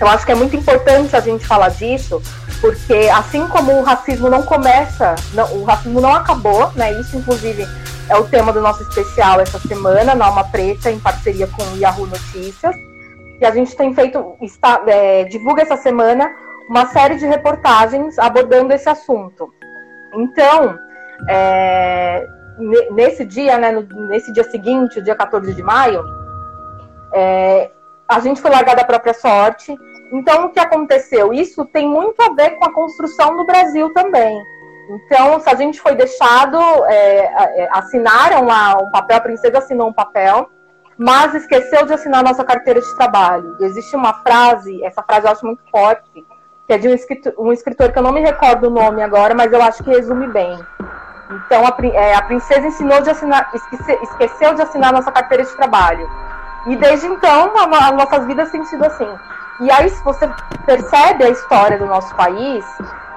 eu 0.00 0.08
acho 0.08 0.24
que 0.24 0.32
é 0.32 0.34
muito 0.34 0.56
importante 0.56 1.14
a 1.14 1.20
gente 1.20 1.46
falar 1.46 1.68
disso, 1.68 2.22
porque 2.60 3.10
assim 3.12 3.46
como 3.48 3.72
o 3.72 3.82
racismo 3.82 4.30
não 4.30 4.42
começa, 4.42 5.14
não, 5.34 5.52
o 5.56 5.64
racismo 5.64 6.00
não 6.00 6.14
acabou, 6.14 6.72
né? 6.74 6.92
Isso, 7.00 7.16
inclusive, 7.16 7.66
é 8.08 8.16
o 8.16 8.24
tema 8.24 8.52
do 8.52 8.60
nosso 8.60 8.82
especial 8.84 9.40
essa 9.40 9.58
semana, 9.58 10.14
na 10.14 10.26
Alma 10.26 10.44
Preta, 10.44 10.90
em 10.90 10.98
parceria 10.98 11.46
com 11.46 11.62
o 11.62 11.76
Yahoo 11.76 12.06
Notícias. 12.06 12.74
E 13.40 13.44
a 13.44 13.50
gente 13.50 13.76
tem 13.76 13.94
feito, 13.94 14.36
está, 14.40 14.82
é, 14.86 15.24
divulga 15.24 15.62
essa 15.62 15.76
semana 15.76 16.30
uma 16.68 16.86
série 16.86 17.16
de 17.16 17.26
reportagens 17.26 18.18
abordando 18.18 18.72
esse 18.72 18.88
assunto. 18.88 19.52
Então, 20.14 20.78
é, 21.28 22.26
nesse 22.90 23.24
dia, 23.24 23.58
né, 23.58 23.72
nesse 24.08 24.32
dia 24.32 24.44
seguinte, 24.44 25.00
dia 25.02 25.14
14 25.14 25.54
de 25.54 25.62
maio, 25.62 26.04
é, 27.12 27.70
a 28.08 28.20
gente 28.20 28.40
foi 28.40 28.50
largada 28.50 28.82
à 28.82 28.84
própria 28.84 29.14
sorte. 29.14 29.76
Então, 30.12 30.46
o 30.46 30.50
que 30.50 30.60
aconteceu? 30.60 31.32
Isso 31.32 31.64
tem 31.66 31.88
muito 31.88 32.20
a 32.22 32.34
ver 32.34 32.52
com 32.52 32.64
a 32.64 32.72
construção 32.72 33.36
do 33.36 33.44
Brasil 33.44 33.92
também. 33.92 34.40
Então, 34.90 35.38
se 35.40 35.50
a 35.50 35.54
gente 35.54 35.80
foi 35.80 35.94
deixado, 35.94 36.58
é, 36.86 37.18
é, 37.18 37.68
assinaram 37.72 38.46
lá 38.46 38.78
um 38.78 38.90
papel, 38.90 39.18
a 39.18 39.20
princesa 39.20 39.58
assinou 39.58 39.88
um 39.88 39.92
papel, 39.92 40.48
mas 40.96 41.34
esqueceu 41.34 41.84
de 41.84 41.92
assinar 41.92 42.24
nossa 42.24 42.42
carteira 42.42 42.80
de 42.80 42.96
trabalho. 42.96 43.56
Existe 43.60 43.94
uma 43.94 44.14
frase, 44.14 44.82
essa 44.82 45.02
frase 45.02 45.26
eu 45.26 45.32
acho 45.32 45.44
muito 45.44 45.62
forte, 45.70 46.24
que 46.68 46.74
é 46.74 46.78
de 46.78 46.86
um 46.86 46.92
escritor, 46.92 47.32
um 47.38 47.50
escritor 47.50 47.90
que 47.90 47.98
eu 47.98 48.02
não 48.02 48.12
me 48.12 48.20
recordo 48.20 48.66
o 48.66 48.70
nome 48.70 49.02
agora, 49.02 49.34
mas 49.34 49.50
eu 49.50 49.62
acho 49.62 49.82
que 49.82 49.88
resume 49.88 50.28
bem. 50.28 50.54
Então, 51.30 51.66
a, 51.66 51.74
é, 51.94 52.14
a 52.14 52.20
princesa 52.20 52.66
ensinou 52.66 53.00
de 53.00 53.08
assinar, 53.08 53.50
esquece, 53.54 53.98
esqueceu 54.02 54.54
de 54.54 54.60
assinar 54.60 54.92
nossa 54.92 55.10
carteira 55.10 55.44
de 55.44 55.56
trabalho. 55.56 56.06
E 56.66 56.76
desde 56.76 57.06
então, 57.06 57.54
as 57.56 57.92
nossas 57.94 58.26
vidas 58.26 58.50
têm 58.50 58.62
sido 58.66 58.84
assim. 58.84 59.08
E 59.62 59.70
aí, 59.70 59.88
se 59.88 60.04
você 60.04 60.28
percebe 60.66 61.24
a 61.24 61.30
história 61.30 61.78
do 61.78 61.86
nosso 61.86 62.14
país, 62.14 62.62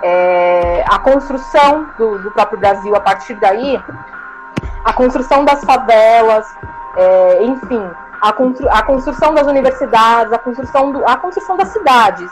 é, 0.02 0.86
a 0.88 1.00
construção 1.00 1.90
do, 1.98 2.20
do, 2.20 2.32
próprio 2.32 2.58
Brasil 2.58 2.96
a 2.96 3.02
partir 3.02 3.34
daí, 3.36 3.78
a 4.86 4.94
construção 4.94 5.44
das 5.44 5.62
favelas, 5.66 6.48
é, 6.96 7.44
enfim, 7.44 7.86
a, 8.22 8.32
constru, 8.32 8.70
a, 8.70 8.84
construção 8.84 9.34
das 9.34 9.48
universidades, 9.48 10.32
a 10.32 10.38
construção, 10.38 10.92
do, 10.92 11.06
a 11.06 11.18
construção 11.18 11.58
das 11.58 11.70
cidades. 11.70 12.30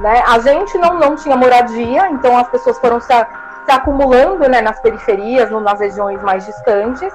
Né? 0.00 0.22
A 0.26 0.38
gente 0.38 0.78
não, 0.78 0.94
não 0.94 1.16
tinha 1.16 1.36
moradia, 1.36 2.08
então 2.10 2.36
as 2.38 2.48
pessoas 2.48 2.78
foram 2.78 3.00
se, 3.00 3.08
se 3.08 3.70
acumulando 3.70 4.48
né, 4.48 4.60
nas 4.60 4.80
periferias, 4.80 5.50
no, 5.50 5.60
nas 5.60 5.80
regiões 5.80 6.22
mais 6.22 6.44
distantes, 6.46 7.12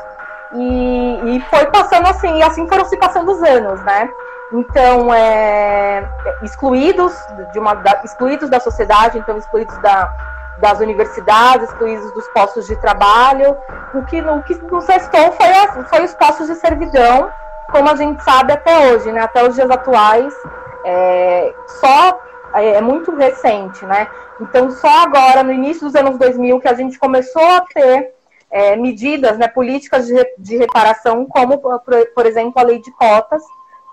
e, 0.53 1.35
e 1.35 1.45
foi 1.49 1.65
passando 1.67 2.07
assim, 2.07 2.37
e 2.37 2.43
assim 2.43 2.67
foram 2.67 2.85
se 2.85 2.97
passando 2.97 3.31
os 3.31 3.41
anos, 3.43 3.81
né? 3.83 4.09
então 4.51 5.13
é, 5.13 6.07
excluídos 6.41 7.13
de 7.51 7.59
uma 7.59 7.73
da, 7.73 8.01
excluídos 8.03 8.49
da 8.49 8.59
sociedade, 8.59 9.17
então 9.17 9.37
excluídos 9.37 9.77
da, 9.79 10.13
das 10.59 10.79
universidades, 10.79 11.69
excluídos 11.69 12.11
dos 12.13 12.27
postos 12.29 12.65
de 12.65 12.75
trabalho. 12.77 13.57
O 13.93 14.03
que, 14.03 14.21
o 14.21 14.43
que 14.43 14.55
nos 14.55 14.87
restou 14.87 15.31
foi, 15.33 15.51
a, 15.51 15.83
foi 15.85 16.03
os 16.03 16.13
postos 16.13 16.47
de 16.47 16.55
servidão, 16.55 17.29
como 17.71 17.89
a 17.89 17.95
gente 17.95 18.23
sabe 18.23 18.53
até 18.53 18.91
hoje, 18.91 19.11
né? 19.11 19.21
Até 19.21 19.47
os 19.47 19.55
dias 19.55 19.69
atuais, 19.69 20.33
é, 20.85 21.53
só 21.67 22.19
é, 22.53 22.75
é 22.75 22.81
muito 22.81 23.15
recente, 23.15 23.85
né? 23.85 24.07
Então 24.41 24.69
só 24.71 25.03
agora, 25.03 25.43
no 25.43 25.51
início 25.51 25.85
dos 25.85 25.95
anos 25.95 26.17
2000, 26.17 26.59
que 26.59 26.67
a 26.67 26.73
gente 26.73 26.97
começou 26.97 27.43
a 27.43 27.61
ter 27.61 28.13
é, 28.49 28.75
medidas, 28.75 29.37
né, 29.37 29.47
políticas 29.47 30.07
de, 30.07 30.15
de 30.37 30.57
reparação, 30.57 31.25
como, 31.25 31.57
por, 31.57 31.81
por 32.15 32.25
exemplo, 32.25 32.53
a 32.55 32.63
lei 32.63 32.79
de 32.79 32.91
cotas, 32.91 33.43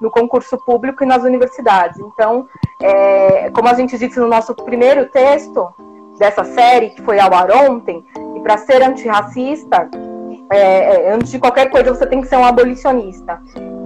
no 0.00 0.11
concurso 0.11 0.57
público 0.64 1.02
e 1.02 1.07
nas 1.07 1.23
universidades. 1.23 1.99
Então, 1.99 2.49
é, 2.81 3.50
como 3.50 3.69
a 3.69 3.75
gente 3.75 3.97
disse 3.97 4.19
no 4.19 4.28
nosso 4.28 4.54
primeiro 4.54 5.07
texto 5.07 5.73
dessa 6.19 6.45
série, 6.45 6.90
que 6.90 7.02
foi 7.02 7.19
ao 7.19 7.33
ar 7.35 7.50
ontem, 7.50 8.04
e 8.37 8.40
para 8.40 8.59
ser 8.59 8.83
antirracista, 8.83 9.88
é, 10.53 11.09
é, 11.09 11.13
antes 11.13 11.31
de 11.31 11.39
qualquer 11.39 11.71
coisa, 11.71 11.95
você 11.95 12.05
tem 12.07 12.21
que 12.21 12.27
ser 12.27 12.37
um 12.37 12.45
abolicionista. 12.45 13.41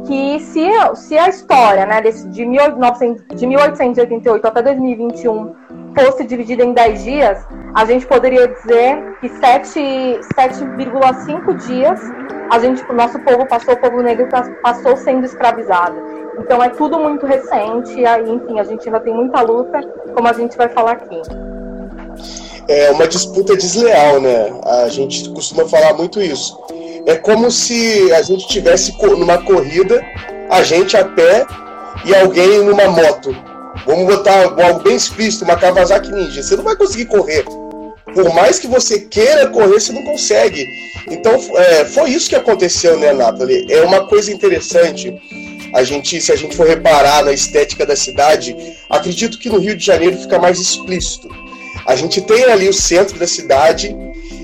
Que 0.07 0.41
se, 0.41 0.67
se 0.95 1.19
a 1.19 1.29
história 1.29 1.85
né, 1.87 2.01
desse, 2.01 2.27
de, 2.29 2.45
1900, 2.45 3.25
de 3.37 3.47
1888 3.47 4.45
até 4.47 4.63
2021 4.63 5.55
fosse 5.95 6.25
dividida 6.25 6.65
em 6.65 6.73
10 6.73 7.05
dias, 7.05 7.47
a 7.75 7.85
gente 7.85 8.07
poderia 8.07 8.49
dizer 8.49 9.17
que 9.21 9.29
7,5 9.29 11.55
dias 11.67 12.01
a 12.51 12.59
gente, 12.59 12.83
o 12.91 12.95
nosso 12.95 13.19
povo 13.19 13.45
passou, 13.47 13.75
o 13.75 13.77
povo 13.77 14.01
negro 14.03 14.27
passou 14.63 14.97
sendo 14.97 15.27
escravizado. 15.27 15.97
Então 16.39 16.63
é 16.63 16.71
tudo 16.71 16.99
muito 16.99 17.27
recente, 17.27 18.07
aí, 18.07 18.31
enfim, 18.31 18.59
a 18.59 18.65
gente 18.65 18.89
ainda 18.89 19.01
tem 19.01 19.13
muita 19.13 19.43
luta, 19.43 19.81
como 20.15 20.29
a 20.29 20.33
gente 20.33 20.57
vai 20.57 20.69
falar 20.69 20.93
aqui. 20.93 21.21
É 22.69 22.91
uma 22.91 23.09
disputa 23.09 23.57
desleal, 23.57 24.21
né? 24.21 24.53
A 24.65 24.89
gente 24.89 25.31
costuma 25.31 25.67
falar 25.67 25.95
muito 25.95 26.21
isso. 26.21 26.59
É 27.07 27.17
como 27.17 27.51
se 27.51 28.13
a 28.13 28.23
gente 28.23 28.47
tivesse 28.47 28.95
numa 29.03 29.39
corrida, 29.39 30.05
a 30.51 30.63
gente 30.63 30.97
a 30.97 31.05
pé 31.05 31.47
e 32.05 32.15
alguém 32.15 32.63
numa 32.63 32.89
moto. 32.89 33.35
Vamos 33.87 34.07
botar 34.07 34.55
algo 34.63 34.81
bem 34.81 34.97
explícito, 34.97 35.45
uma 35.45 35.57
Kawasaki 35.57 36.13
Ninja. 36.13 36.43
Você 36.43 36.57
não 36.57 36.65
vai 36.65 36.77
conseguir 36.77 37.07
correr 37.07 37.45
por 38.15 38.35
mais 38.35 38.59
que 38.59 38.67
você 38.67 39.01
queira 39.01 39.47
correr, 39.49 39.81
você 39.81 39.93
não 39.93 40.03
consegue. 40.03 40.67
Então, 41.09 41.35
é, 41.55 41.85
foi 41.85 42.11
isso 42.11 42.29
que 42.29 42.35
aconteceu, 42.35 42.99
né, 42.99 43.13
Nathalie? 43.13 43.67
É 43.71 43.83
uma 43.83 44.07
coisa 44.07 44.33
interessante. 44.33 45.15
A 45.75 45.85
gente, 45.85 46.21
se 46.21 46.33
a 46.33 46.37
gente 46.37 46.57
for 46.57 46.67
reparar 46.67 47.25
na 47.25 47.33
estética 47.33 47.85
da 47.85 47.95
cidade, 47.95 48.57
acredito 48.89 49.39
que 49.39 49.49
no 49.49 49.59
Rio 49.59 49.77
de 49.77 49.85
Janeiro 49.85 50.17
fica 50.17 50.39
mais 50.39 50.59
explícito. 50.59 51.29
A 51.87 51.97
gente 51.97 52.21
tem 52.21 52.45
ali 52.45 52.69
o 52.69 52.73
centro 52.73 53.19
da 53.19 53.27
cidade 53.27 53.95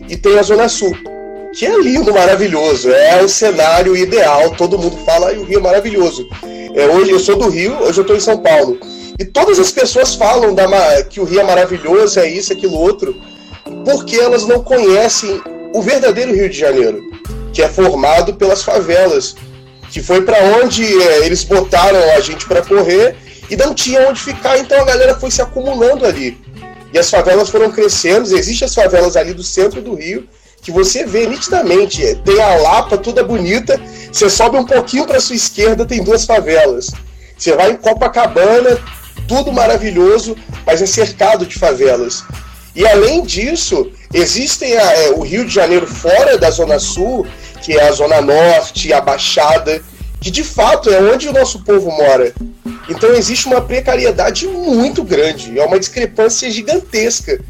e 0.08 0.16
tem 0.16 0.38
a 0.38 0.42
Zona 0.42 0.68
Sul, 0.68 0.96
que 1.54 1.66
é 1.66 1.78
lindo, 1.78 2.12
maravilhoso. 2.12 2.90
É 2.90 3.22
o 3.22 3.28
cenário 3.28 3.96
ideal. 3.96 4.50
Todo 4.50 4.78
mundo 4.78 4.96
fala 5.04 5.32
que 5.32 5.40
o 5.40 5.44
Rio 5.44 5.58
é 5.58 5.62
maravilhoso. 5.62 6.28
É, 6.74 6.86
hoje 6.86 7.10
eu 7.10 7.20
sou 7.20 7.36
do 7.36 7.48
Rio, 7.48 7.76
hoje 7.82 7.98
eu 7.98 8.02
estou 8.02 8.16
em 8.16 8.20
São 8.20 8.38
Paulo. 8.38 8.78
E 9.18 9.24
todas 9.24 9.58
as 9.58 9.70
pessoas 9.70 10.14
falam 10.14 10.54
da, 10.54 10.66
que 11.04 11.20
o 11.20 11.24
Rio 11.24 11.40
é 11.40 11.44
maravilhoso, 11.44 12.18
é 12.18 12.28
isso, 12.28 12.52
aquilo, 12.52 12.74
outro 12.74 13.14
porque 13.84 14.16
elas 14.16 14.46
não 14.46 14.62
conhecem 14.62 15.40
o 15.72 15.82
verdadeiro 15.82 16.34
Rio 16.34 16.48
de 16.48 16.58
Janeiro, 16.58 17.00
que 17.52 17.62
é 17.62 17.68
formado 17.68 18.34
pelas 18.34 18.62
favelas, 18.62 19.34
que 19.90 20.02
foi 20.02 20.22
para 20.22 20.38
onde 20.62 20.84
é, 20.84 21.26
eles 21.26 21.44
botaram 21.44 21.98
a 22.16 22.20
gente 22.20 22.46
para 22.46 22.62
correr 22.62 23.16
e 23.50 23.56
não 23.56 23.74
tinha 23.74 24.08
onde 24.08 24.20
ficar, 24.20 24.58
então 24.58 24.80
a 24.80 24.84
galera 24.84 25.14
foi 25.18 25.30
se 25.30 25.42
acumulando 25.42 26.04
ali. 26.04 26.38
E 26.94 26.98
as 26.98 27.10
favelas 27.10 27.50
foram 27.50 27.72
crescendo, 27.72 28.32
existem 28.36 28.66
as 28.66 28.72
favelas 28.72 29.16
ali 29.16 29.34
do 29.34 29.42
centro 29.42 29.82
do 29.82 29.94
Rio, 29.94 30.28
que 30.62 30.70
você 30.70 31.04
vê 31.04 31.26
nitidamente, 31.26 32.06
é, 32.06 32.14
tem 32.14 32.40
a 32.40 32.54
Lapa, 32.54 32.96
toda 32.96 33.24
bonita, 33.24 33.80
você 34.12 34.30
sobe 34.30 34.56
um 34.56 34.64
pouquinho 34.64 35.04
para 35.04 35.18
sua 35.18 35.34
esquerda, 35.34 35.84
tem 35.84 36.04
duas 36.04 36.24
favelas. 36.24 36.92
Você 37.36 37.52
vai 37.56 37.72
em 37.72 37.76
Copacabana, 37.76 38.78
tudo 39.26 39.52
maravilhoso, 39.52 40.36
mas 40.64 40.80
é 40.80 40.86
cercado 40.86 41.44
de 41.44 41.58
favelas. 41.58 42.22
E 42.76 42.86
além 42.86 43.22
disso, 43.22 43.90
existem 44.12 44.76
a, 44.76 44.92
é, 44.92 45.10
o 45.10 45.22
Rio 45.22 45.44
de 45.44 45.52
Janeiro 45.52 45.88
fora 45.88 46.38
da 46.38 46.48
Zona 46.48 46.78
Sul, 46.78 47.26
que 47.60 47.76
é 47.76 47.88
a 47.88 47.92
Zona 47.92 48.20
Norte, 48.20 48.92
a 48.92 49.00
Baixada, 49.00 49.82
que 50.20 50.30
de 50.30 50.44
fato 50.44 50.90
é 50.90 51.00
onde 51.00 51.26
o 51.26 51.32
nosso 51.32 51.64
povo 51.64 51.90
mora. 51.90 52.32
Então 52.88 53.14
existe 53.14 53.46
uma 53.46 53.60
precariedade 53.60 54.46
muito 54.46 55.02
grande, 55.02 55.58
é 55.58 55.64
uma 55.64 55.78
discrepância 55.78 56.50
gigantesca. 56.50 57.40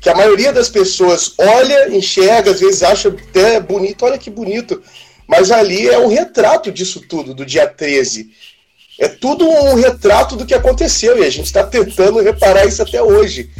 Que 0.00 0.10
a 0.10 0.14
maioria 0.14 0.52
das 0.52 0.68
pessoas 0.68 1.32
olha, 1.38 1.96
enxerga, 1.96 2.50
às 2.50 2.60
vezes 2.60 2.82
acha 2.82 3.08
até 3.08 3.58
bonito, 3.58 4.04
olha 4.04 4.18
que 4.18 4.28
bonito. 4.28 4.82
Mas 5.26 5.50
ali 5.50 5.88
é 5.88 5.98
um 5.98 6.08
retrato 6.08 6.70
disso 6.70 7.00
tudo, 7.08 7.32
do 7.32 7.46
dia 7.46 7.66
13. 7.66 8.30
é 9.00 9.08
tudo 9.08 9.48
um 9.48 9.74
retrato 9.74 10.36
do 10.36 10.46
que 10.46 10.54
aconteceu 10.54 11.18
e 11.18 11.26
a 11.26 11.30
gente 11.30 11.46
está 11.46 11.64
tentando 11.64 12.20
reparar 12.20 12.66
isso 12.66 12.82
até 12.82 13.02
hoje. 13.02 13.50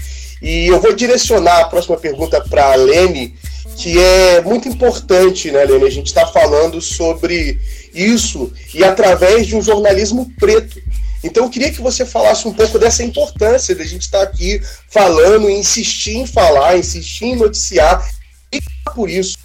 E 0.42 0.66
eu 0.66 0.78
vou 0.78 0.92
direcionar 0.94 1.60
a 1.60 1.64
próxima 1.68 1.96
pergunta 1.96 2.40
para 2.42 2.72
a 2.72 2.74
Lene, 2.74 3.34
que 3.78 3.98
é 3.98 4.42
muito 4.42 4.68
importante, 4.68 5.50
né, 5.50 5.64
Lene? 5.64 5.86
A 5.86 5.90
gente 5.90 6.08
está 6.08 6.26
falando 6.26 6.80
sobre 6.82 7.58
isso 7.94 8.52
e 8.74 8.84
através 8.84 9.46
de 9.46 9.56
um 9.56 9.62
jornalismo 9.62 10.30
preto. 10.38 10.82
Então 11.24 11.44
eu 11.44 11.50
queria 11.50 11.72
que 11.72 11.80
você 11.80 12.04
falasse 12.04 12.46
um 12.46 12.52
pouco 12.52 12.78
dessa 12.78 13.02
importância 13.02 13.74
da 13.74 13.82
gente 13.82 14.02
estar 14.02 14.18
tá 14.18 14.24
aqui 14.24 14.60
falando, 14.90 15.48
insistir 15.48 16.18
em 16.18 16.26
falar, 16.26 16.76
insistir 16.76 17.24
em 17.24 17.36
noticiar, 17.36 18.06
e 18.52 18.60
por 18.94 19.08
isso. 19.08 19.38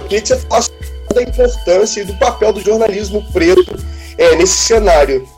Eu 0.00 0.08
queria 0.08 0.22
que 0.22 0.28
você 0.28 0.36
falasse 0.36 0.70
da 1.12 1.22
importância 1.22 2.00
e 2.00 2.04
do 2.04 2.14
papel 2.14 2.52
do 2.52 2.60
jornalismo 2.60 3.24
preto 3.32 3.76
é, 4.16 4.36
nesse 4.36 4.56
cenário. 4.56 5.28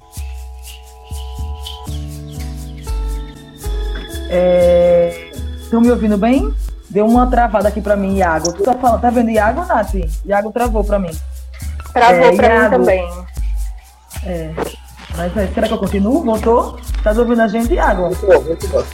Estão 5.63 5.81
é... 5.81 5.83
me 5.83 5.91
ouvindo 5.91 6.19
bem? 6.19 6.55
Deu 6.91 7.07
uma 7.07 7.27
travada 7.27 7.69
aqui 7.69 7.81
para 7.81 7.97
mim, 7.97 8.17
Iago. 8.19 8.53
Tu 8.53 8.63
tá, 8.63 8.75
falando, 8.75 9.01
tá 9.01 9.11
vendo 9.11 9.31
Iago, 9.31 9.65
Nath? 9.65 9.95
Iago 10.25 10.53
travou 10.53 10.85
para 10.85 10.99
mim. 10.99 11.11
Travou 11.93 12.27
é, 12.27 12.37
para 12.37 12.63
mim 12.63 12.71
também. 12.71 13.09
É. 14.25 14.55
Mas 15.19 15.33
será 15.53 15.67
que 15.67 15.75
eu 15.75 15.79
continuo? 15.79 16.23
Voltou? 16.23 16.79
Tá 17.03 17.13
ouvindo 17.13 17.43
a 17.43 17.49
gente, 17.49 17.75
Iago? 17.75 18.15
Voltou, 18.15 18.43
voltou. 18.43 18.85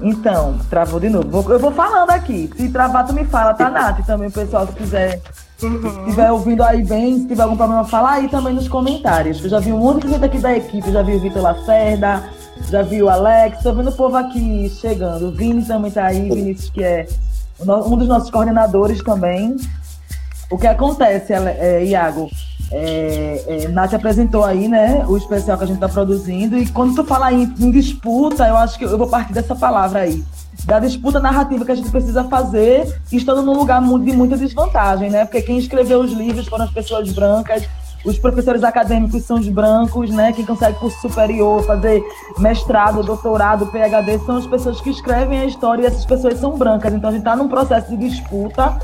Então, 0.00 0.58
travou 0.68 0.98
de 0.98 1.10
novo. 1.10 1.52
Eu 1.52 1.58
vou 1.60 1.70
falando 1.70 2.10
aqui. 2.10 2.50
Se 2.56 2.70
travar, 2.70 3.06
tu 3.06 3.12
me 3.12 3.24
fala, 3.26 3.54
tá, 3.54 3.70
Nath? 3.70 4.04
Também 4.06 4.30
pessoal, 4.30 4.66
se 4.66 4.72
quiser 4.72 5.20
Uhum. 5.62 5.80
Se 5.82 5.98
estiver 6.00 6.32
ouvindo 6.32 6.62
aí 6.62 6.82
bem, 6.82 7.18
se 7.18 7.28
tiver 7.28 7.42
algum 7.42 7.56
problema, 7.56 7.84
fala 7.84 8.12
aí 8.12 8.28
também 8.28 8.54
nos 8.54 8.68
comentários. 8.68 9.42
Eu 9.42 9.50
já 9.50 9.60
vi 9.60 9.72
um 9.72 9.78
monte 9.78 10.06
de 10.06 10.12
gente 10.12 10.24
aqui 10.24 10.38
da 10.38 10.56
equipe, 10.56 10.90
já 10.90 11.02
vi 11.02 11.14
o 11.14 11.20
Vitor 11.20 11.42
Lacerda, 11.42 12.24
já 12.70 12.82
vi 12.82 13.02
o 13.02 13.08
Alex, 13.08 13.62
tô 13.62 13.74
vendo 13.74 13.90
o 13.90 13.92
povo 13.92 14.16
aqui 14.16 14.70
chegando. 14.80 15.28
O 15.28 15.32
Vini 15.32 15.64
também 15.64 15.90
tá 15.90 16.06
aí, 16.06 16.30
Vinícius, 16.30 16.70
que 16.70 16.82
é 16.82 17.06
um 17.60 17.96
dos 17.96 18.08
nossos 18.08 18.30
coordenadores 18.30 19.02
também. 19.02 19.56
O 20.50 20.56
que 20.56 20.66
acontece, 20.66 21.32
é, 21.32 21.84
Iago? 21.84 22.28
É, 22.72 23.44
é, 23.48 23.68
Nath 23.68 23.94
apresentou 23.94 24.44
aí, 24.44 24.68
né, 24.68 25.04
o 25.08 25.16
especial 25.16 25.58
que 25.58 25.64
a 25.64 25.66
gente 25.66 25.76
está 25.76 25.88
produzindo, 25.88 26.56
e 26.56 26.66
quando 26.66 26.94
tu 26.94 27.04
fala 27.04 27.32
em, 27.32 27.42
em 27.58 27.70
disputa, 27.70 28.46
eu 28.46 28.56
acho 28.56 28.78
que 28.78 28.84
eu 28.84 28.96
vou 28.96 29.08
partir 29.08 29.32
dessa 29.32 29.56
palavra 29.56 30.00
aí 30.00 30.24
da 30.64 30.78
disputa 30.78 31.18
narrativa 31.18 31.64
que 31.64 31.72
a 31.72 31.74
gente 31.74 31.90
precisa 31.90 32.24
fazer, 32.24 33.00
estando 33.10 33.42
num 33.42 33.56
lugar 33.56 33.80
de 33.80 34.12
muita 34.12 34.36
desvantagem, 34.36 35.10
né? 35.10 35.24
Porque 35.24 35.42
quem 35.42 35.58
escreveu 35.58 36.00
os 36.00 36.12
livros 36.12 36.46
foram 36.46 36.64
as 36.64 36.70
pessoas 36.70 37.10
brancas, 37.12 37.66
os 38.04 38.18
professores 38.18 38.64
acadêmicos 38.64 39.24
são 39.24 39.38
os 39.38 39.48
brancos, 39.48 40.10
né? 40.10 40.32
Quem 40.32 40.44
consegue 40.44 40.78
curso 40.78 41.00
superior, 41.00 41.62
fazer 41.64 42.02
mestrado, 42.38 43.02
doutorado, 43.02 43.66
PhD, 43.66 44.18
são 44.24 44.36
as 44.36 44.46
pessoas 44.46 44.80
que 44.80 44.90
escrevem 44.90 45.40
a 45.40 45.44
história 45.44 45.82
e 45.82 45.86
essas 45.86 46.04
pessoas 46.04 46.38
são 46.38 46.56
brancas. 46.56 46.92
Então 46.92 47.10
a 47.10 47.12
gente 47.12 47.22
está 47.22 47.36
num 47.36 47.48
processo 47.48 47.90
de 47.90 48.08
disputa 48.08 48.78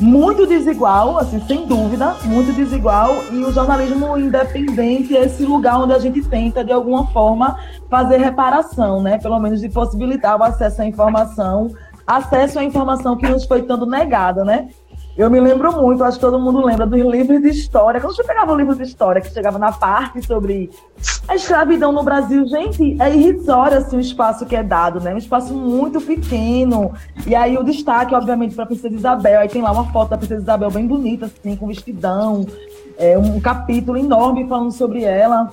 muito 0.00 0.46
desigual, 0.46 1.18
assim, 1.18 1.40
sem 1.46 1.66
dúvida, 1.66 2.16
muito 2.24 2.52
desigual, 2.52 3.22
e 3.30 3.44
o 3.44 3.52
jornalismo 3.52 4.16
independente 4.18 5.16
é 5.16 5.24
esse 5.24 5.44
lugar 5.44 5.78
onde 5.80 5.92
a 5.92 5.98
gente 5.98 6.22
tenta, 6.22 6.64
de 6.64 6.72
alguma 6.72 7.06
forma, 7.08 7.58
fazer 7.88 8.18
reparação, 8.18 9.02
né? 9.02 9.18
Pelo 9.18 9.38
menos 9.38 9.60
de 9.60 9.68
possibilitar 9.68 10.38
o 10.38 10.42
acesso 10.42 10.82
à 10.82 10.86
informação, 10.86 11.70
acesso 12.06 12.58
à 12.58 12.64
informação 12.64 13.16
que 13.16 13.28
nos 13.28 13.44
foi 13.44 13.62
tanto 13.62 13.86
negada, 13.86 14.44
né? 14.44 14.68
Eu 15.14 15.30
me 15.30 15.38
lembro 15.38 15.70
muito, 15.78 16.02
acho 16.02 16.16
que 16.16 16.24
todo 16.24 16.38
mundo 16.38 16.64
lembra 16.64 16.86
dos 16.86 17.00
livros 17.00 17.42
de 17.42 17.48
história. 17.48 18.00
Quando 18.00 18.16
você 18.16 18.24
pegava 18.24 18.50
um 18.50 18.56
livro 18.56 18.74
de 18.74 18.82
história 18.82 19.20
que 19.20 19.30
chegava 19.30 19.58
na 19.58 19.70
parte 19.70 20.26
sobre 20.26 20.70
a 21.28 21.36
escravidão 21.36 21.92
no 21.92 22.02
Brasil, 22.02 22.46
gente, 22.46 22.96
é 23.00 23.14
irrisório 23.14 23.76
assim, 23.76 23.98
o 23.98 24.00
espaço 24.00 24.46
que 24.46 24.56
é 24.56 24.62
dado, 24.62 25.00
né? 25.00 25.14
Um 25.14 25.18
espaço 25.18 25.52
muito 25.52 26.00
pequeno. 26.00 26.94
E 27.26 27.34
aí 27.34 27.58
o 27.58 27.62
destaque, 27.62 28.14
obviamente, 28.14 28.54
para 28.54 28.64
a 28.64 28.66
Princesa 28.66 28.94
Isabel. 28.94 29.40
Aí 29.40 29.48
tem 29.48 29.60
lá 29.60 29.70
uma 29.70 29.92
foto 29.92 30.10
da 30.10 30.18
Princesa 30.18 30.40
Isabel 30.40 30.70
bem 30.70 30.86
bonita, 30.86 31.26
assim, 31.26 31.56
com 31.56 31.66
vestidão. 31.66 32.46
É, 32.96 33.18
um 33.18 33.38
capítulo 33.38 33.98
enorme 33.98 34.48
falando 34.48 34.72
sobre 34.72 35.04
ela. 35.04 35.50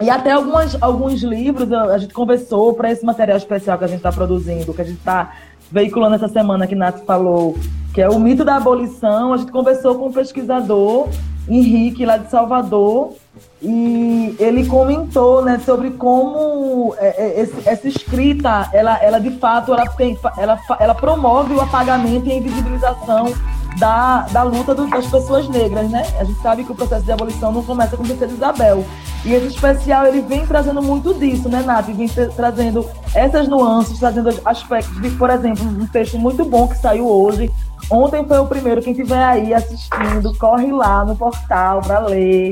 E 0.00 0.10
até 0.10 0.32
algumas, 0.32 0.76
alguns 0.82 1.22
livros 1.22 1.72
a 1.72 1.98
gente 1.98 2.12
conversou 2.12 2.74
para 2.74 2.90
esse 2.90 3.04
material 3.04 3.36
especial 3.36 3.78
que 3.78 3.84
a 3.84 3.86
gente 3.86 3.98
está 3.98 4.10
produzindo, 4.10 4.74
que 4.74 4.82
a 4.82 4.84
gente 4.84 4.98
está 4.98 5.32
veiculando 5.70 6.16
essa 6.16 6.28
semana 6.28 6.66
que 6.66 6.74
Nath 6.74 7.04
falou, 7.04 7.56
que 7.94 8.00
é 8.00 8.08
o 8.08 8.18
mito 8.18 8.44
da 8.44 8.56
abolição. 8.56 9.32
A 9.32 9.36
gente 9.36 9.52
conversou 9.52 9.94
com 9.96 10.06
um 10.06 10.12
pesquisador, 10.12 11.08
Henrique, 11.48 12.04
lá 12.04 12.16
de 12.16 12.30
Salvador, 12.30 13.14
e 13.62 14.36
ele 14.38 14.66
comentou 14.66 15.42
né, 15.42 15.60
sobre 15.64 15.90
como 15.90 16.94
é, 16.98 17.40
é, 17.40 17.48
essa 17.64 17.88
escrita, 17.88 18.68
ela, 18.72 19.02
ela 19.02 19.18
de 19.18 19.30
fato, 19.30 19.72
ela, 19.72 19.86
tem, 19.90 20.18
ela, 20.36 20.58
ela 20.78 20.94
promove 20.94 21.54
o 21.54 21.60
apagamento 21.60 22.28
e 22.28 22.32
a 22.32 22.36
invisibilização 22.36 23.32
da, 23.76 24.22
da 24.30 24.42
luta 24.42 24.74
do, 24.74 24.88
das 24.88 25.06
pessoas 25.06 25.48
negras, 25.48 25.90
né? 25.90 26.02
A 26.18 26.24
gente 26.24 26.40
sabe 26.40 26.64
que 26.64 26.72
o 26.72 26.74
processo 26.74 27.04
de 27.04 27.12
abolição 27.12 27.52
não 27.52 27.62
começa 27.62 27.96
com 27.96 28.02
Princesa 28.02 28.32
Isabel. 28.32 28.84
E 29.24 29.32
esse 29.32 29.48
especial, 29.48 30.06
ele 30.06 30.20
vem 30.22 30.46
trazendo 30.46 30.82
muito 30.82 31.12
disso, 31.14 31.48
né, 31.48 31.62
Nath? 31.62 31.86
Vem 31.86 32.08
trazendo 32.08 32.88
essas 33.14 33.48
nuances, 33.48 33.98
trazendo 33.98 34.28
aspectos 34.44 35.00
de, 35.00 35.10
por 35.10 35.30
exemplo, 35.30 35.64
um 35.66 35.86
texto 35.86 36.18
muito 36.18 36.44
bom 36.44 36.66
que 36.68 36.78
saiu 36.78 37.06
hoje. 37.06 37.50
Ontem 37.90 38.24
foi 38.24 38.38
o 38.38 38.46
primeiro, 38.46 38.82
quem 38.82 38.92
estiver 38.92 39.24
aí 39.24 39.54
assistindo, 39.54 40.36
corre 40.38 40.70
lá 40.70 41.04
no 41.04 41.16
portal 41.16 41.80
para 41.80 42.00
ler. 42.00 42.50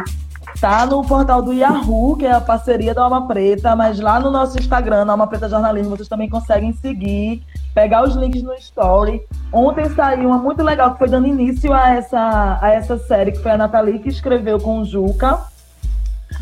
Tá 0.61 0.87
no 0.87 1.05
portal 1.05 1.42
do 1.42 1.52
Yahoo, 1.52 2.16
que 2.16 2.24
é 2.24 2.33
a 2.33 2.40
parceria 2.40 2.94
da 2.94 3.02
Alma 3.02 3.26
Preta, 3.26 3.76
mas 3.76 4.00
lá 4.00 4.18
no 4.18 4.31
nosso 4.31 4.59
Instagram, 4.59 5.05
na 5.05 5.12
Alma 5.12 5.26
Preta 5.26 5.48
Jornalismo, 5.48 5.94
vocês 5.94 6.09
também 6.09 6.31
conseguem 6.31 6.72
seguir, 6.72 7.42
pegar 7.76 8.04
os 8.04 8.16
links 8.16 8.42
no 8.42 8.54
story. 8.54 9.20
Ontem 9.52 9.86
saiu 9.90 10.30
uma 10.30 10.38
muito 10.38 10.62
legal 10.62 10.92
que 10.92 10.98
foi 10.98 11.08
dando 11.08 11.26
início 11.26 11.74
a 11.74 11.90
essa, 11.90 12.58
a 12.62 12.70
essa 12.70 12.96
série, 12.96 13.32
que 13.32 13.38
foi 13.38 13.50
a 13.50 13.58
Nathalie 13.58 13.98
que 13.98 14.08
escreveu 14.08 14.58
com 14.58 14.80
o 14.80 14.84
Juca. 14.86 15.40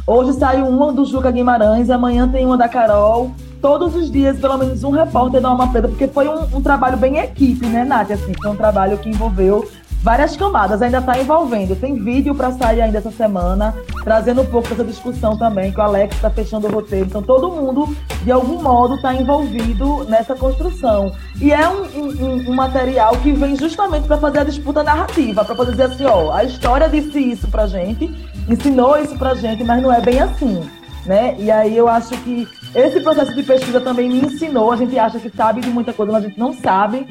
Hoje 0.06 0.32
saiu 0.34 0.68
uma 0.68 0.92
do 0.92 1.04
Juca 1.04 1.32
Guimarães, 1.32 1.90
amanhã 1.90 2.28
tem 2.28 2.46
uma 2.46 2.56
da 2.56 2.68
Carol. 2.68 3.32
Todos 3.60 3.96
os 3.96 4.12
dias, 4.12 4.38
pelo 4.38 4.56
menos 4.58 4.84
um 4.84 4.90
repórter 4.90 5.40
da 5.40 5.48
Alma 5.48 5.72
Preta, 5.72 5.88
porque 5.88 6.06
foi 6.06 6.28
um, 6.28 6.56
um 6.56 6.62
trabalho 6.62 6.96
bem 6.96 7.18
equipe, 7.18 7.66
né, 7.66 7.82
Nath? 7.82 8.12
Assim, 8.12 8.32
foi 8.40 8.50
um 8.52 8.56
trabalho 8.56 8.96
que 8.98 9.08
envolveu 9.08 9.68
várias 10.04 10.36
camadas, 10.36 10.82
ainda 10.82 10.98
está 10.98 11.18
envolvendo. 11.18 11.74
Tem 11.74 11.94
vídeo 11.94 12.34
para 12.34 12.52
sair 12.52 12.82
ainda 12.82 12.98
essa 12.98 13.10
semana, 13.10 13.74
trazendo 14.04 14.42
um 14.42 14.46
pouco 14.46 14.68
dessa 14.68 14.84
discussão 14.84 15.34
também, 15.34 15.72
que 15.72 15.80
o 15.80 15.82
Alex 15.82 16.14
está 16.14 16.28
fechando 16.28 16.66
o 16.66 16.70
roteiro. 16.70 17.06
Então, 17.06 17.22
todo 17.22 17.50
mundo, 17.50 17.96
de 18.22 18.30
algum 18.30 18.60
modo, 18.60 18.96
está 18.96 19.14
envolvido 19.14 20.04
nessa 20.04 20.34
construção. 20.34 21.10
E 21.40 21.50
é 21.50 21.66
um, 21.66 21.84
um, 21.96 22.50
um 22.50 22.54
material 22.54 23.16
que 23.16 23.32
vem 23.32 23.56
justamente 23.56 24.06
para 24.06 24.18
fazer 24.18 24.40
a 24.40 24.44
disputa 24.44 24.82
narrativa, 24.82 25.42
para 25.42 25.54
poder 25.54 25.70
dizer 25.70 25.84
assim: 25.84 26.04
ó, 26.04 26.30
a 26.34 26.44
história 26.44 26.86
disse 26.86 27.18
isso 27.18 27.48
para 27.48 27.66
gente, 27.66 28.14
ensinou 28.46 28.98
isso 28.98 29.16
para 29.16 29.34
gente, 29.34 29.64
mas 29.64 29.82
não 29.82 29.90
é 29.90 30.02
bem 30.02 30.20
assim. 30.20 30.68
Né? 31.06 31.34
E 31.38 31.50
aí 31.50 31.74
eu 31.74 31.88
acho 31.88 32.14
que 32.18 32.46
esse 32.74 33.00
processo 33.00 33.34
de 33.34 33.42
pesquisa 33.42 33.80
também 33.80 34.08
me 34.08 34.20
ensinou. 34.20 34.70
A 34.70 34.76
gente 34.76 34.98
acha 34.98 35.18
que 35.18 35.30
sabe 35.34 35.62
de 35.62 35.70
muita 35.70 35.94
coisa, 35.94 36.12
mas 36.12 36.24
a 36.24 36.28
gente 36.28 36.38
não 36.38 36.52
sabe 36.52 37.06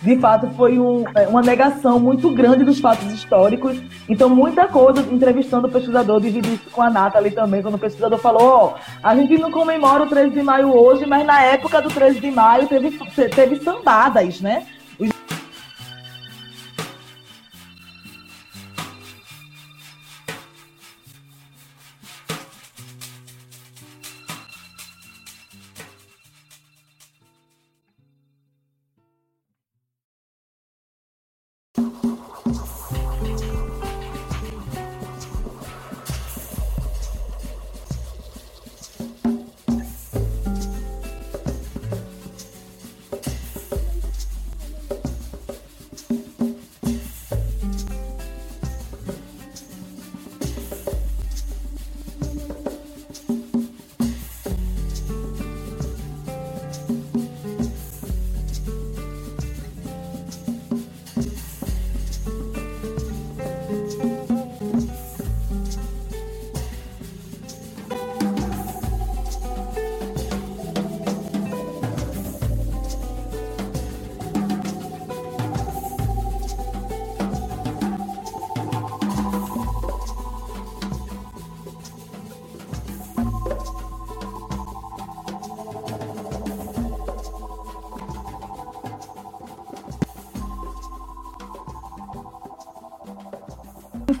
de 0.00 0.16
fato 0.18 0.48
foi 0.50 0.78
um, 0.78 1.04
é, 1.14 1.26
uma 1.26 1.42
negação 1.42 1.98
muito 1.98 2.30
grande 2.30 2.64
dos 2.64 2.78
fatos 2.78 3.12
históricos. 3.12 3.80
Então, 4.08 4.28
muita 4.28 4.66
coisa, 4.66 5.00
entrevistando 5.12 5.66
o 5.66 5.70
pesquisador, 5.70 6.20
dividi 6.20 6.54
isso 6.54 6.70
com 6.70 6.82
a 6.82 6.90
Nathalie 6.90 7.32
também, 7.32 7.62
quando 7.62 7.74
o 7.74 7.78
pesquisador 7.78 8.18
falou: 8.18 8.42
ó, 8.42 8.66
oh, 8.66 8.74
a 9.02 9.14
gente 9.16 9.36
não 9.38 9.50
comemora 9.50 10.04
o 10.04 10.08
13 10.08 10.30
de 10.30 10.42
maio 10.42 10.74
hoje, 10.74 11.04
mas 11.06 11.26
na 11.26 11.42
época 11.42 11.82
do 11.82 11.88
13 11.88 12.20
de 12.20 12.30
maio 12.30 12.68
teve, 12.68 12.90
teve 13.34 13.56
sambadas, 13.56 14.40
né? 14.40 14.66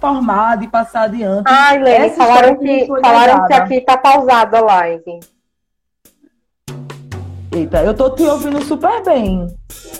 Informar, 0.08 0.56
de 0.56 0.68
passar 0.68 1.04
adiante. 1.04 1.44
Ai, 1.46 1.78
Lene, 1.78 2.10
falaram 2.10 2.56
que, 2.56 2.86
falaram 2.86 3.46
que 3.46 3.52
aqui 3.52 3.80
tá 3.82 3.96
pausada 3.96 4.58
a 4.58 4.60
live. 4.60 5.20
Eita, 7.52 7.82
eu 7.82 7.94
tô 7.94 8.10
te 8.10 8.22
ouvindo 8.22 8.62
super 8.62 9.02
bem. 9.02 9.46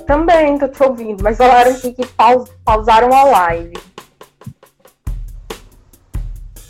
Também 0.07 0.59
tô 0.59 0.69
te 0.69 0.83
ouvindo, 0.83 1.23
mas 1.23 1.37
falaram 1.37 1.73
aqui 1.73 1.93
que 1.93 2.07
paus, 2.07 2.49
pausaram 2.65 3.13
a 3.13 3.25
live. 3.25 3.79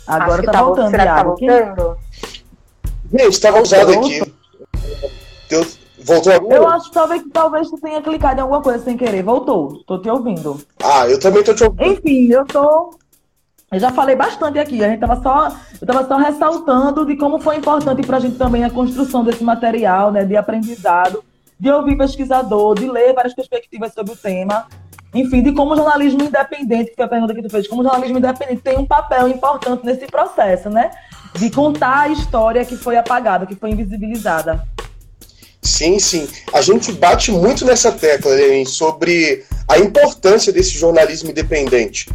Agora 0.07 0.43
tá, 0.43 0.51
tá, 0.51 0.63
voltando, 0.63 0.91
Será 0.91 1.03
que 1.03 1.09
tá 1.09 1.23
voltando? 1.23 1.97
Gente, 3.13 3.41
tá 3.41 3.53
pausado 3.53 3.91
aqui. 3.93 4.33
Deu, 5.49 5.65
voltou 5.99 6.33
agora? 6.33 6.55
Eu 6.55 6.67
acho 6.67 6.87
que 6.87 6.93
talvez, 6.93 7.23
talvez 7.31 7.69
tu 7.69 7.77
tenha 7.77 8.01
clicado 8.01 8.39
em 8.39 8.41
alguma 8.41 8.61
coisa 8.61 8.83
sem 8.83 8.97
querer. 8.97 9.23
Voltou. 9.23 9.83
Tô 9.85 9.99
te 9.99 10.09
ouvindo. 10.09 10.59
Ah, 10.81 11.07
eu 11.07 11.19
também 11.19 11.43
tô 11.43 11.53
te 11.53 11.63
ouvindo. 11.63 11.83
Enfim, 11.83 12.31
eu 12.31 12.45
tô. 12.45 12.98
Eu 13.71 13.79
já 13.79 13.91
falei 13.91 14.15
bastante 14.15 14.57
aqui. 14.57 14.83
A 14.83 14.89
gente 14.89 14.99
tava 14.99 15.21
só, 15.21 15.55
eu 15.79 15.85
tava 15.85 16.07
só 16.07 16.17
ressaltando 16.17 17.05
de 17.05 17.15
como 17.15 17.39
foi 17.39 17.57
importante 17.57 18.01
para 18.05 18.17
a 18.17 18.19
gente 18.19 18.37
também 18.37 18.63
a 18.63 18.69
construção 18.69 19.23
desse 19.23 19.43
material, 19.43 20.11
né, 20.11 20.25
de 20.25 20.35
aprendizado, 20.35 21.23
de 21.59 21.69
ouvir 21.69 21.97
pesquisador, 21.97 22.75
de 22.75 22.89
ler 22.89 23.13
várias 23.13 23.33
perspectivas 23.33 23.93
sobre 23.93 24.13
o 24.13 24.15
tema. 24.15 24.67
Enfim, 25.13 25.41
de 25.41 25.53
como 25.53 25.73
o 25.73 25.75
jornalismo 25.75 26.23
independente, 26.23 26.91
que 26.91 26.95
foi 26.95 27.05
a 27.05 27.07
pergunta 27.07 27.33
que 27.33 27.41
tu 27.41 27.49
fez, 27.49 27.67
como 27.67 27.81
o 27.81 27.83
jornalismo 27.83 28.19
independente 28.19 28.61
tem 28.61 28.77
um 28.77 28.85
papel 28.85 29.27
importante 29.27 29.83
nesse 29.83 30.05
processo, 30.05 30.69
né? 30.69 30.91
De 31.35 31.49
contar 31.49 32.01
a 32.01 32.09
história 32.09 32.63
que 32.63 32.75
foi 32.75 32.95
apagada, 32.95 33.45
que 33.45 33.55
foi 33.55 33.71
invisibilizada. 33.71 34.63
Sim, 35.61 35.99
sim. 35.99 36.27
A 36.53 36.61
gente 36.61 36.91
bate 36.91 37.31
muito 37.31 37.65
nessa 37.65 37.91
tecla, 37.91 38.31
Lenin, 38.31 38.65
sobre 38.65 39.43
a 39.67 39.77
importância 39.79 40.53
desse 40.53 40.77
jornalismo 40.77 41.31
independente. 41.31 42.07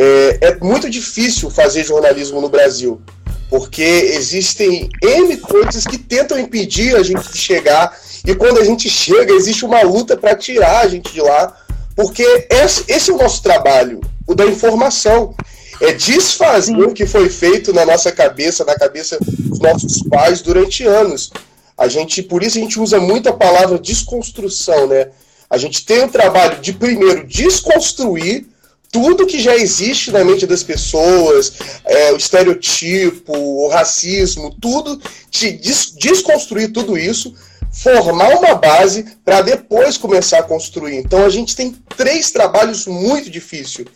É, 0.00 0.38
é, 0.42 0.56
muito 0.60 0.88
difícil 0.88 1.50
fazer 1.50 1.82
jornalismo 1.82 2.40
no 2.40 2.48
Brasil, 2.48 3.02
porque 3.50 3.82
existem 3.82 4.88
N 5.02 5.36
coisas 5.38 5.82
que 5.82 5.98
tentam 5.98 6.38
impedir 6.38 6.94
a 6.94 7.02
gente 7.02 7.32
de 7.32 7.36
chegar, 7.36 7.98
e 8.24 8.32
quando 8.32 8.60
a 8.60 8.64
gente 8.64 8.88
chega, 8.88 9.32
existe 9.32 9.64
uma 9.64 9.82
luta 9.82 10.16
para 10.16 10.36
tirar 10.36 10.84
a 10.84 10.88
gente 10.88 11.12
de 11.12 11.20
lá, 11.20 11.52
porque 11.96 12.22
esse, 12.48 12.84
esse, 12.86 13.10
é 13.10 13.14
o 13.14 13.18
nosso 13.18 13.42
trabalho, 13.42 14.00
o 14.24 14.36
da 14.36 14.46
informação. 14.46 15.34
É 15.80 15.92
desfazer 15.92 16.74
Sim. 16.74 16.82
o 16.82 16.92
que 16.92 17.06
foi 17.06 17.28
feito 17.28 17.72
na 17.72 17.84
nossa 17.84 18.12
cabeça, 18.12 18.64
na 18.64 18.76
cabeça 18.76 19.16
dos 19.20 19.58
nossos 19.58 20.02
pais 20.02 20.42
durante 20.42 20.84
anos. 20.84 21.30
A 21.76 21.88
gente, 21.88 22.20
por 22.22 22.42
isso 22.42 22.58
a 22.58 22.60
gente 22.60 22.80
usa 22.80 23.00
muito 23.00 23.28
a 23.28 23.32
palavra 23.32 23.78
desconstrução, 23.78 24.88
né? 24.88 25.08
A 25.48 25.56
gente 25.56 25.84
tem 25.84 26.04
o 26.04 26.08
trabalho 26.08 26.60
de 26.60 26.72
primeiro 26.72 27.26
desconstruir 27.26 28.46
tudo 28.90 29.26
que 29.26 29.38
já 29.38 29.54
existe 29.54 30.10
na 30.10 30.24
mente 30.24 30.46
das 30.46 30.62
pessoas, 30.62 31.52
é, 31.84 32.12
o 32.12 32.16
estereotipo, 32.16 33.36
o 33.36 33.68
racismo, 33.68 34.54
tudo, 34.60 35.00
de 35.30 35.52
des 35.52 35.92
desconstruir 35.94 36.72
tudo 36.72 36.96
isso, 36.96 37.34
formar 37.70 38.36
uma 38.36 38.54
base 38.54 39.04
para 39.24 39.42
depois 39.42 39.96
começar 39.96 40.38
a 40.38 40.42
construir. 40.42 40.96
Então 40.96 41.24
a 41.24 41.28
gente 41.28 41.54
tem 41.54 41.76
três 41.96 42.30
trabalhos 42.30 42.86
muito 42.86 43.30
difíceis. 43.30 43.86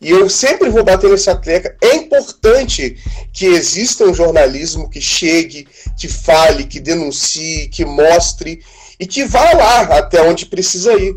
E 0.00 0.10
eu 0.10 0.30
sempre 0.30 0.70
vou 0.70 0.82
bater 0.82 1.10
nessa 1.10 1.36
tecla. 1.36 1.74
É 1.82 1.94
importante 1.94 2.96
que 3.32 3.44
exista 3.44 4.04
um 4.04 4.14
jornalismo 4.14 4.88
que 4.88 5.00
chegue, 5.00 5.68
que 5.98 6.08
fale, 6.08 6.64
que 6.64 6.80
denuncie, 6.80 7.68
que 7.68 7.84
mostre 7.84 8.62
e 8.98 9.06
que 9.06 9.24
vá 9.24 9.52
lá 9.52 9.80
até 9.98 10.22
onde 10.22 10.46
precisa 10.46 10.94
ir. 10.94 11.14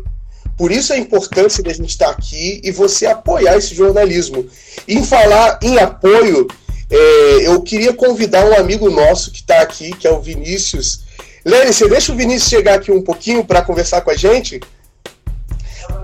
Por 0.56 0.70
isso 0.70 0.92
a 0.92 0.98
importância 0.98 1.62
da 1.62 1.72
gente 1.72 1.90
estar 1.90 2.10
aqui 2.10 2.60
e 2.62 2.70
você 2.70 3.06
apoiar 3.06 3.56
esse 3.56 3.74
jornalismo. 3.74 4.46
E 4.86 4.94
em 4.94 5.04
falar 5.04 5.58
em 5.62 5.78
apoio, 5.78 6.46
é, 6.90 7.48
eu 7.48 7.60
queria 7.62 7.92
convidar 7.92 8.44
um 8.44 8.54
amigo 8.54 8.88
nosso 8.90 9.30
que 9.32 9.38
está 9.40 9.60
aqui, 9.60 9.90
que 9.92 10.06
é 10.06 10.10
o 10.10 10.20
Vinícius. 10.20 11.02
Lene, 11.44 11.72
você 11.72 11.88
deixa 11.88 12.12
o 12.12 12.16
Vinícius 12.16 12.48
chegar 12.48 12.74
aqui 12.74 12.92
um 12.92 13.02
pouquinho 13.02 13.44
para 13.44 13.62
conversar 13.62 14.00
com 14.00 14.10
a 14.10 14.16
gente? 14.16 14.60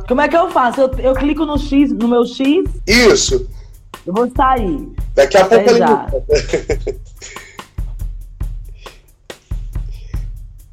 Como 0.06 0.20
é 0.20 0.28
que 0.28 0.36
eu 0.36 0.50
faço? 0.50 0.80
Eu, 0.80 0.90
eu, 0.98 1.14
clico 1.14 1.46
no 1.46 1.56
X, 1.56 1.92
no 1.92 2.08
meu 2.08 2.26
X? 2.26 2.64
Isso. 2.86 3.48
Eu 4.04 4.12
vou 4.12 4.30
sair. 4.36 4.88
Daqui 5.14 5.36
a 5.36 5.44
pouco 5.44 5.70
ele. 5.70 5.80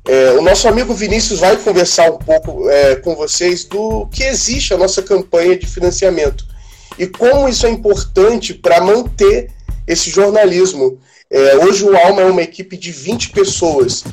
É, 0.07 0.31
o 0.31 0.41
nosso 0.41 0.67
amigo 0.69 0.93
Vinícius 0.93 1.39
vai 1.39 1.57
conversar 1.57 2.09
um 2.09 2.17
pouco 2.17 2.69
é, 2.69 2.95
com 2.95 3.13
vocês 3.13 3.65
do 3.65 4.07
que 4.07 4.23
existe 4.23 4.73
a 4.73 4.77
nossa 4.77 5.01
campanha 5.01 5.57
de 5.57 5.67
financiamento 5.67 6.45
e 6.97 7.05
como 7.05 7.49
isso 7.49 7.67
é 7.67 7.69
importante 7.69 8.53
para 8.53 8.79
manter 8.79 9.51
esse 9.85 10.09
jornalismo. 10.09 10.97
É, 11.29 11.57
hoje 11.57 11.83
o 11.83 11.95
Alma 11.95 12.21
é 12.21 12.25
uma 12.25 12.41
equipe 12.41 12.77
de 12.77 12.89
20 12.89 13.31
pessoas 13.31 14.05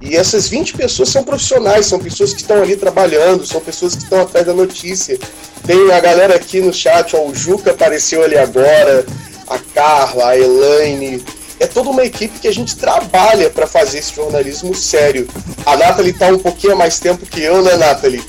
e 0.00 0.16
essas 0.16 0.48
20 0.48 0.76
pessoas 0.76 1.08
são 1.08 1.24
profissionais, 1.24 1.86
são 1.86 1.98
pessoas 1.98 2.32
que 2.32 2.40
estão 2.40 2.62
ali 2.62 2.76
trabalhando, 2.76 3.44
são 3.44 3.60
pessoas 3.60 3.96
que 3.96 4.04
estão 4.04 4.20
atrás 4.20 4.46
da 4.46 4.54
notícia. 4.54 5.18
Tem 5.66 5.90
a 5.90 5.98
galera 5.98 6.36
aqui 6.36 6.60
no 6.60 6.72
chat, 6.72 7.14
ó, 7.16 7.26
o 7.26 7.34
Juca 7.34 7.72
apareceu 7.72 8.22
ali 8.22 8.38
agora, 8.38 9.04
a 9.48 9.58
Carla, 9.58 10.28
a 10.28 10.38
Elaine, 10.38 11.22
é 11.60 11.66
toda 11.66 11.90
uma 11.90 12.02
equipe 12.02 12.38
que 12.38 12.48
a 12.48 12.52
gente 12.52 12.74
trabalha 12.74 13.50
para 13.50 13.66
fazer 13.66 13.98
esse 13.98 14.14
jornalismo 14.14 14.74
sério. 14.74 15.28
A 15.66 15.76
Nathalie 15.76 16.10
está 16.10 16.28
um 16.28 16.38
pouquinho 16.38 16.74
mais 16.74 16.98
tempo 16.98 17.26
que 17.26 17.42
eu, 17.42 17.62
né, 17.62 17.76
Nathalie? 17.76 18.24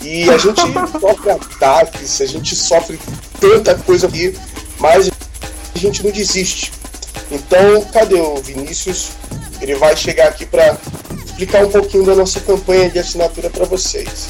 E 0.00 0.30
a 0.30 0.38
gente 0.38 0.60
sofre 1.00 1.30
ataques, 1.32 2.20
a 2.20 2.26
gente 2.26 2.54
sofre 2.54 2.98
tanta 3.40 3.74
coisa 3.74 4.06
aqui, 4.06 4.32
mas 4.78 5.10
a 5.74 5.78
gente 5.78 6.04
não 6.04 6.12
desiste. 6.12 6.72
Então, 7.32 7.82
cadê 7.92 8.14
o 8.14 8.36
Vinícius? 8.36 9.10
Ele 9.60 9.74
vai 9.74 9.96
chegar 9.96 10.28
aqui 10.28 10.46
para 10.46 10.78
explicar 11.26 11.66
um 11.66 11.70
pouquinho 11.70 12.04
da 12.04 12.14
nossa 12.14 12.38
campanha 12.38 12.88
de 12.88 13.00
assinatura 13.00 13.50
para 13.50 13.64
vocês. 13.64 14.28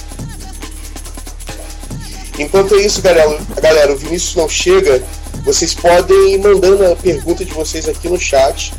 Enquanto 2.38 2.76
isso, 2.76 3.02
galera, 3.02 3.38
galera, 3.60 3.92
o 3.92 3.96
Vinícius 3.96 4.36
não 4.36 4.48
chega, 4.48 5.02
vocês 5.48 5.72
podem 5.72 6.34
ir 6.34 6.38
mandando 6.38 6.92
a 6.92 6.94
pergunta 6.94 7.42
de 7.42 7.50
vocês 7.54 7.88
aqui 7.88 8.06
no 8.06 8.20
chat, 8.20 8.70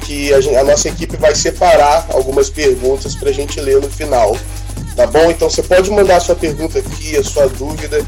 que 0.00 0.34
a, 0.34 0.40
gente, 0.40 0.56
a 0.56 0.64
nossa 0.64 0.88
equipe 0.88 1.16
vai 1.16 1.32
separar 1.36 2.04
algumas 2.10 2.50
perguntas 2.50 3.14
para 3.14 3.30
a 3.30 3.32
gente 3.32 3.60
ler 3.60 3.80
no 3.80 3.88
final. 3.88 4.36
Tá 4.96 5.06
bom? 5.06 5.30
Então 5.30 5.48
você 5.48 5.62
pode 5.62 5.88
mandar 5.88 6.16
a 6.16 6.20
sua 6.20 6.34
pergunta 6.34 6.80
aqui, 6.80 7.16
a 7.16 7.22
sua 7.22 7.48
dúvida, 7.48 8.04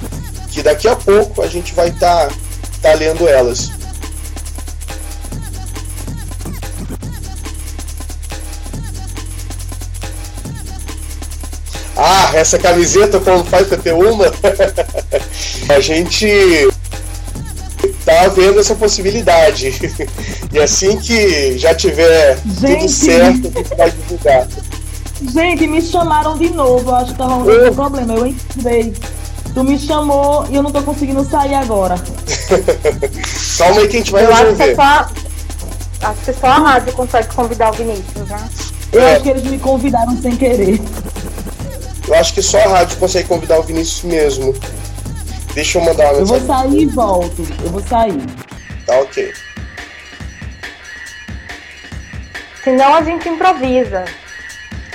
que 0.51 0.65
daqui 0.65 0.89
a 0.89 0.97
pouco 0.97 1.43
a 1.43 1.47
gente 1.47 1.73
vai 1.75 1.91
estar 1.91 2.27
tá, 2.27 2.35
tá 2.83 2.95
lendo 2.95 3.29
elas. 3.29 3.71
Ah, 11.97 12.33
essa 12.35 12.59
camiseta 12.59 13.21
como 13.21 13.45
faz 13.45 13.69
para 13.69 13.79
ter 13.79 13.95
uma? 13.95 14.27
a 15.73 15.79
gente 15.79 16.69
tá 18.09 18.29
vendo 18.29 18.59
essa 18.59 18.75
possibilidade. 18.75 19.75
e 20.51 20.59
assim 20.59 20.97
que 20.97 21.59
já 21.59 21.75
tiver 21.75 22.39
gente, 22.59 22.79
tudo 22.81 22.89
certo, 22.89 23.53
a 23.55 23.59
gente 23.59 23.75
vai 23.77 23.91
divulgar. 23.91 24.49
Gente, 25.33 25.67
me 25.67 25.83
chamaram 25.83 26.39
de 26.39 26.49
novo. 26.51 26.91
Eu 26.91 26.95
acho 26.95 27.13
que 27.13 27.19
tava 27.19 27.35
um 27.35 27.75
problema. 27.75 28.15
Eu 28.15 28.27
entrei. 28.27 28.95
Tu 29.53 29.65
me 29.65 29.79
chamou 29.79 30.47
e 30.51 30.55
eu 30.55 30.63
não 30.63 30.71
tô 30.71 30.83
conseguindo 30.83 31.25
sair 31.25 31.55
agora. 31.55 31.97
Calma 33.59 33.81
aí 33.81 33.89
que 33.89 33.97
a 33.97 33.99
gente 33.99 34.13
vai 34.13 34.25
eu 34.25 34.33
resolver. 34.33 34.63
Acho 34.63 34.71
que, 34.71 34.77
só, 34.77 36.09
acho 36.09 36.21
que 36.25 36.33
só 36.33 36.47
a 36.47 36.59
rádio 36.59 36.93
consegue 36.93 37.35
convidar 37.35 37.71
o 37.71 37.73
Vinícius, 37.73 38.29
né? 38.29 38.49
Eu 38.93 39.03
é. 39.03 39.15
acho 39.15 39.23
que 39.23 39.29
eles 39.31 39.43
me 39.45 39.59
convidaram 39.59 40.17
sem 40.23 40.37
querer. 40.37 40.81
Eu 42.07 42.15
acho 42.15 42.33
que 42.33 42.43
só 42.43 42.59
a 42.59 42.69
rádio 42.69 42.97
consegue 42.99 43.29
convidar 43.29 43.59
o 43.59 43.63
Vinícius 43.63 44.03
mesmo. 44.05 44.55
Deixa 45.55 45.79
eu 45.79 45.85
mandar 45.85 46.13
uma 46.13 46.21
mensagem. 46.21 46.37
Eu 46.37 46.47
vou 46.47 46.47
sair 46.47 46.83
e 46.83 46.87
volto. 46.87 47.47
Eu 47.65 47.71
vou 47.71 47.81
sair. 47.83 48.27
Tá 48.87 49.01
ok. 49.01 49.33
Senão 52.65 52.95
a 52.95 53.03
gente 53.03 53.29
improvisa. 53.29 54.05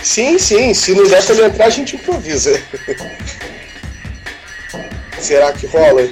Sim, 0.02 0.38
sim. 0.38 0.74
Se 0.74 0.94
não 0.94 1.08
der 1.08 1.24
pra 1.26 1.36
ele 1.36 1.46
entrar, 1.46 1.66
a 1.66 1.70
gente 1.70 1.96
improvisa. 1.96 2.62
Será 5.20 5.54
que 5.54 5.66
rola? 5.68 6.10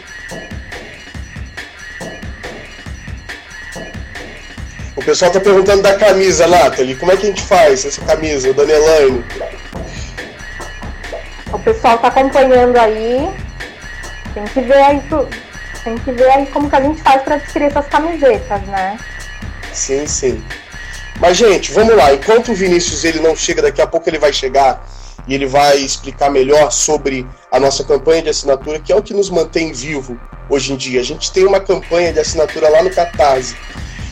O 4.96 5.04
pessoal 5.04 5.32
tá 5.32 5.40
perguntando 5.40 5.82
da 5.82 5.96
camisa, 5.96 6.48
Nathalie. 6.48 6.96
Como 6.96 7.12
é 7.12 7.18
que 7.18 7.26
a 7.26 7.30
gente 7.30 7.42
faz 7.42 7.86
essa 7.86 8.02
camisa, 8.02 8.54
Nelane? 8.54 9.26
O 11.52 11.60
pessoal 11.60 11.98
tá 11.98 12.08
acompanhando 12.08 12.78
aí. 12.78 13.30
Tem 14.34 14.46
que 14.46 14.62
ver 14.62 14.82
aí, 14.82 15.02
tem 15.84 15.98
que 15.98 16.12
ver 16.12 16.30
aí 16.30 16.46
como 16.48 16.70
que 16.70 16.76
a 16.76 16.82
gente 16.82 17.02
faz 17.02 17.22
para 17.24 17.36
adquirir 17.36 17.66
essas 17.66 17.88
camisetas, 17.88 18.62
né? 18.64 18.98
Sim, 19.74 20.08
sim. 20.08 20.44
Mas, 21.20 21.38
gente, 21.38 21.72
vamos 21.72 21.96
lá. 21.96 22.14
Enquanto 22.14 22.52
o 22.52 22.56
Vinícius 22.56 23.04
ele 23.04 23.20
não 23.20 23.36
chega, 23.36 23.62
daqui 23.62 23.82
a 23.82 23.88
pouco 23.88 24.10
ele 24.10 24.20
vai 24.20 24.34
chegar. 24.34 24.84
e 25.28 25.36
ele 25.36 25.46
vai 25.46 25.78
explicar 25.78 26.32
melhor 26.32 26.72
sobre 26.72 27.28
a 27.52 27.60
nossa 27.60 27.84
campanha 27.84 28.24
de 28.24 28.30
assinatura, 28.30 28.80
que 28.80 28.92
é 28.92 28.96
o 28.96 29.04
que 29.04 29.14
nos 29.14 29.30
mantém 29.30 29.72
vivo 29.72 30.20
hoje 30.50 30.74
em 30.74 30.76
dia. 30.76 31.00
A 31.00 31.04
gente 31.04 31.32
tem 31.32 31.46
uma 31.46 31.60
campanha 31.60 32.12
de 32.12 32.20
assinatura 32.20 32.70
lá 32.70 32.82
no 32.82 32.90
Catarse. 32.90 33.56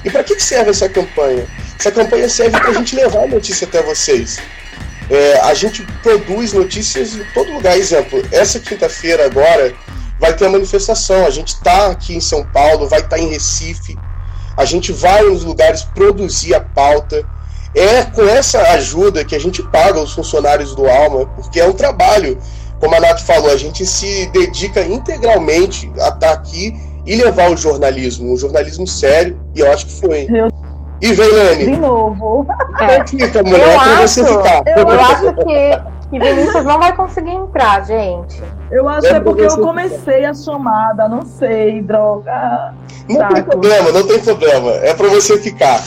E 0.05 0.10
para 0.10 0.23
que 0.23 0.39
serve 0.39 0.69
essa 0.69 0.88
campanha? 0.88 1.47
Essa 1.79 1.91
campanha 1.91 2.29
serve 2.29 2.60
para 2.60 2.69
a 2.69 2.73
gente 2.73 2.95
levar 2.95 3.23
a 3.23 3.27
notícia 3.27 3.65
até 3.65 3.82
vocês. 3.82 4.38
É, 5.10 5.39
a 5.39 5.53
gente 5.55 5.82
produz 6.03 6.53
notícias 6.53 7.15
em 7.15 7.23
todo 7.34 7.51
lugar. 7.51 7.75
Exemplo, 7.77 8.21
essa 8.32 8.60
quinta-feira 8.60 9.25
agora 9.25 9.73
vai 10.19 10.34
ter 10.34 10.45
a 10.45 10.49
manifestação. 10.49 11.25
A 11.25 11.29
gente 11.29 11.49
está 11.49 11.88
aqui 11.88 12.15
em 12.15 12.21
São 12.21 12.43
Paulo, 12.45 12.88
vai 12.88 12.99
estar 12.99 13.17
tá 13.17 13.19
em 13.19 13.27
Recife. 13.27 13.97
A 14.58 14.65
gente 14.65 14.91
vai 14.91 15.23
nos 15.23 15.43
lugares 15.43 15.84
produzir 15.84 16.53
a 16.53 16.62
pauta. 16.62 17.25
É 17.75 18.03
com 18.03 18.23
essa 18.23 18.60
ajuda 18.73 19.23
que 19.23 19.36
a 19.36 19.39
gente 19.39 19.62
paga 19.62 19.99
os 19.99 20.13
funcionários 20.13 20.75
do 20.75 20.89
Alma, 20.89 21.27
porque 21.36 21.60
é 21.60 21.67
um 21.67 21.73
trabalho. 21.73 22.38
Como 22.79 22.95
a 22.95 22.99
Nath 22.99 23.19
falou, 23.21 23.51
a 23.51 23.58
gente 23.58 23.86
se 23.86 24.25
dedica 24.27 24.82
integralmente 24.82 25.91
a 25.99 26.08
estar 26.08 26.17
tá 26.17 26.32
aqui 26.32 26.73
e 27.05 27.15
levar 27.15 27.51
o 27.51 27.58
jornalismo, 27.58 28.34
um 28.34 28.38
jornalismo 28.38 28.88
sério, 28.88 29.39
e 29.55 29.60
eu 29.60 29.71
acho 29.71 29.86
que 29.86 29.93
foi. 29.93 30.27
E 31.01 31.13
vem, 31.13 31.32
Lani. 31.32 31.65
De 31.65 31.77
novo. 31.77 32.45
É. 32.79 33.08
Fica, 33.08 33.41
mulher, 33.43 33.73
eu 33.73 33.79
acho, 33.79 34.25
ficar. 34.25 34.63
Eu 34.65 34.89
acho 34.89 35.34
que, 35.34 35.99
que 36.10 36.19
Vinícius 36.19 36.63
não 36.63 36.80
vai 36.80 36.95
conseguir 36.95 37.32
entrar, 37.32 37.86
gente. 37.86 38.41
Eu 38.72 38.88
acho 38.88 39.08
é 39.08 39.10
que 39.12 39.15
é 39.15 39.19
porque 39.19 39.41
eu 39.41 39.58
comecei 39.58 40.26
a 40.26 40.34
chamada, 40.34 41.08
não 41.08 41.24
sei, 41.24 41.82
droga. 41.82 42.74
Não 43.08 43.17
Saco. 43.17 43.34
tem 43.34 43.43
problema, 43.43 43.91
não 43.91 44.08
tem 44.08 44.19
problema. 44.19 44.72
É 44.72 44.93
para 44.93 45.08
você 45.08 45.38
ficar. 45.38 45.84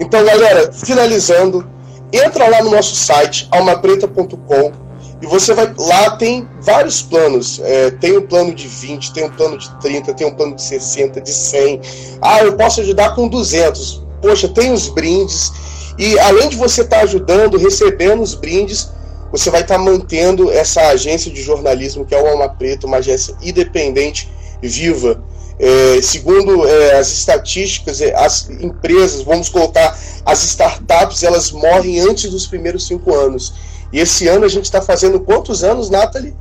Então, 0.00 0.24
galera, 0.24 0.72
finalizando, 0.72 1.66
entra 2.12 2.48
lá 2.48 2.62
no 2.62 2.70
nosso 2.70 2.94
site, 2.94 3.48
almapreta.com, 3.50 4.72
e 5.20 5.26
você 5.26 5.54
vai. 5.54 5.72
Lá 5.76 6.16
tem 6.16 6.48
vários 6.60 7.02
planos. 7.02 7.60
É, 7.62 7.90
tem 7.90 8.16
um 8.16 8.22
plano 8.22 8.54
de 8.54 8.68
20, 8.68 9.12
tem 9.12 9.24
um 9.24 9.30
plano 9.30 9.58
de 9.58 9.70
30, 9.80 10.14
tem 10.14 10.26
um 10.26 10.34
plano 10.34 10.54
de 10.54 10.62
60, 10.62 11.20
de 11.20 11.32
100. 11.32 11.80
Ah, 12.22 12.42
eu 12.42 12.56
posso 12.56 12.80
ajudar 12.80 13.14
com 13.14 13.28
200 13.28 14.04
poxa, 14.24 14.48
tem 14.48 14.72
os 14.72 14.88
brindes. 14.88 15.52
E 15.98 16.18
além 16.18 16.48
de 16.48 16.56
você 16.56 16.80
estar 16.80 16.96
tá 16.98 17.02
ajudando, 17.02 17.58
recebendo 17.58 18.22
os 18.22 18.34
brindes, 18.34 18.90
você 19.36 19.50
vai 19.50 19.62
estar 19.62 19.78
tá 19.78 19.80
mantendo 19.80 20.48
essa 20.52 20.80
agência 20.90 21.28
de 21.28 21.42
jornalismo 21.42 22.04
que 22.04 22.14
é 22.14 22.22
o 22.22 22.24
Alma 22.24 22.48
Preta, 22.48 22.86
uma 22.86 22.98
agência 22.98 23.34
independente, 23.42 24.30
viva. 24.62 25.24
É, 25.58 26.00
segundo 26.00 26.64
é, 26.68 26.96
as 26.96 27.10
estatísticas, 27.10 28.00
é, 28.00 28.14
as 28.14 28.48
empresas, 28.48 29.22
vamos 29.22 29.48
colocar 29.48 29.98
as 30.24 30.44
startups, 30.44 31.24
elas 31.24 31.50
morrem 31.50 31.98
antes 31.98 32.30
dos 32.30 32.46
primeiros 32.46 32.86
cinco 32.86 33.12
anos. 33.12 33.52
E 33.92 33.98
esse 33.98 34.28
ano 34.28 34.44
a 34.44 34.48
gente 34.48 34.66
está 34.66 34.80
fazendo 34.80 35.18
quantos 35.18 35.64
anos, 35.64 35.90
Nathalie? 35.90 36.32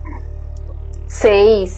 Seis. 1.08 1.74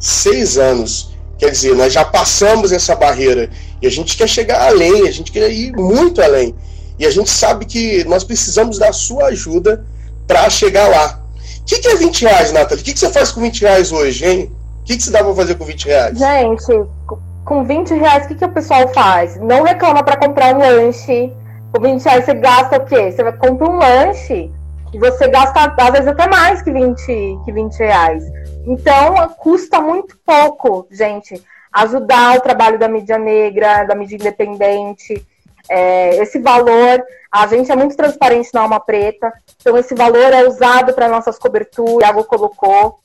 Seis 0.00 0.58
anos. 0.58 1.10
Quer 1.38 1.50
dizer, 1.50 1.76
nós 1.76 1.92
já 1.92 2.04
passamos 2.04 2.72
essa 2.72 2.96
barreira 2.96 3.50
e 3.80 3.86
a 3.86 3.90
gente 3.90 4.16
quer 4.16 4.28
chegar 4.28 4.66
além, 4.66 5.06
a 5.06 5.12
gente 5.12 5.30
quer 5.30 5.48
ir 5.48 5.72
muito 5.76 6.20
além. 6.20 6.56
E 6.98 7.06
a 7.06 7.10
gente 7.10 7.30
sabe 7.30 7.66
que 7.66 8.02
nós 8.02 8.24
precisamos 8.24 8.78
da 8.78 8.92
sua 8.92 9.26
ajuda 9.26 9.86
para 10.30 10.48
chegar 10.48 10.88
lá. 10.88 11.18
O 11.60 11.64
que, 11.64 11.80
que, 11.80 11.88
é 11.88 11.96
20 11.96 12.22
reais, 12.22 12.52
Nathalie? 12.52 12.82
O 12.82 12.84
que, 12.84 12.92
que, 12.92 12.98
você 13.00 13.10
faz 13.10 13.32
com 13.32 13.40
20 13.40 13.62
reais 13.62 13.90
hoje, 13.90 14.24
hein? 14.24 14.52
O 14.80 14.84
que, 14.84 14.96
que 14.96 15.02
você 15.02 15.10
dá 15.10 15.24
para 15.24 15.34
fazer 15.34 15.56
com 15.56 15.64
20 15.64 15.86
reais? 15.86 16.18
Gente, 16.18 16.88
com 17.44 17.64
20 17.64 17.94
reais, 17.94 18.24
o 18.24 18.28
que, 18.28 18.34
que 18.36 18.44
o 18.44 18.52
pessoal 18.52 18.86
faz? 18.94 19.36
Não 19.40 19.64
reclama 19.64 20.04
para 20.04 20.16
comprar 20.16 20.54
um 20.54 20.58
lanche. 20.58 21.32
Com 21.72 21.82
20 21.82 22.04
reais 22.04 22.24
você 22.24 22.34
gasta 22.34 22.76
o 22.76 22.84
quê? 22.84 23.10
Você 23.10 23.22
vai 23.24 23.32
comprar 23.32 23.68
um 23.68 23.78
lanche 23.78 24.50
e 24.92 24.98
você 24.98 25.28
gasta, 25.28 25.74
às 25.76 25.90
vezes, 25.90 26.06
até 26.06 26.28
mais 26.28 26.62
que 26.62 26.70
20, 26.70 26.96
que 27.44 27.52
20 27.52 27.76
reais. 27.78 28.24
Então, 28.66 29.28
custa 29.38 29.80
muito 29.80 30.16
pouco, 30.24 30.86
gente, 30.92 31.42
ajudar 31.72 32.36
o 32.36 32.40
trabalho 32.40 32.78
da 32.78 32.88
mídia 32.88 33.18
negra, 33.18 33.84
da 33.84 33.96
mídia 33.96 34.14
independente. 34.14 35.26
É, 35.72 36.16
esse 36.16 36.40
valor, 36.40 37.00
a 37.30 37.46
gente 37.46 37.70
é 37.70 37.76
muito 37.76 37.96
transparente 37.96 38.52
na 38.52 38.62
Alma 38.62 38.80
Preta, 38.80 39.32
então 39.60 39.78
esse 39.78 39.94
valor 39.94 40.32
é 40.32 40.44
usado 40.44 40.92
para 40.92 41.08
nossas 41.08 41.38
coberturas, 41.38 41.94
o 41.94 42.00
Iago 42.00 42.24
colocou. 42.24 42.98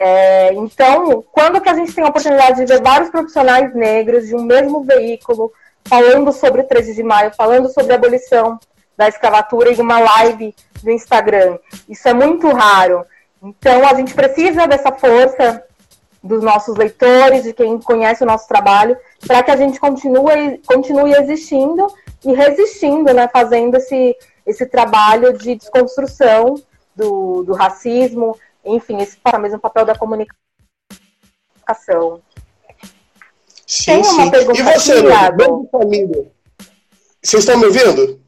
É, 0.00 0.52
então, 0.54 1.24
quando 1.30 1.60
que 1.60 1.68
a 1.68 1.74
gente 1.74 1.94
tem 1.94 2.02
a 2.02 2.08
oportunidade 2.08 2.56
de 2.58 2.66
ver 2.66 2.82
vários 2.82 3.10
profissionais 3.10 3.72
negros 3.76 4.26
de 4.26 4.34
um 4.34 4.42
mesmo 4.42 4.82
veículo 4.82 5.52
falando 5.84 6.32
sobre 6.32 6.62
o 6.62 6.66
13 6.66 6.96
de 6.96 7.02
maio, 7.04 7.32
falando 7.36 7.72
sobre 7.72 7.92
a 7.92 7.94
abolição 7.94 8.58
da 8.96 9.06
escravatura 9.06 9.72
em 9.72 9.80
uma 9.80 10.00
live 10.00 10.52
do 10.82 10.90
Instagram? 10.90 11.58
Isso 11.88 12.08
é 12.08 12.12
muito 12.12 12.48
raro. 12.48 13.06
Então, 13.40 13.86
a 13.86 13.94
gente 13.94 14.14
precisa 14.14 14.66
dessa 14.66 14.90
força 14.90 15.62
dos 16.20 16.42
nossos 16.42 16.76
leitores, 16.76 17.44
de 17.44 17.52
quem 17.52 17.78
conhece 17.78 18.24
o 18.24 18.26
nosso 18.26 18.48
trabalho, 18.48 18.96
para 19.26 19.42
que 19.42 19.50
a 19.50 19.56
gente 19.56 19.80
continue, 19.80 20.58
continue 20.66 21.12
existindo 21.12 21.86
e 22.24 22.32
resistindo, 22.32 23.12
né, 23.12 23.28
fazendo 23.32 23.76
esse, 23.76 24.16
esse 24.46 24.66
trabalho 24.66 25.36
de 25.36 25.56
desconstrução 25.56 26.54
do, 26.94 27.42
do 27.44 27.54
racismo, 27.54 28.38
enfim, 28.64 28.98
esse 28.98 29.18
mesmo 29.40 29.58
papel 29.58 29.84
da 29.84 29.94
comunicação. 29.94 30.32
Sim, 33.66 34.00
Tem 34.00 34.04
sim. 34.04 34.30
e 34.54 34.62
você, 34.62 34.92
aqui, 34.92 35.68
família? 35.70 36.32
Vocês 37.22 37.42
estão 37.42 37.58
me 37.58 37.66
ouvindo? 37.66 38.20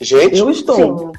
Gente? 0.00 0.38
Eu 0.38 0.50
estou. 0.50 0.98
Sim. 0.98 1.12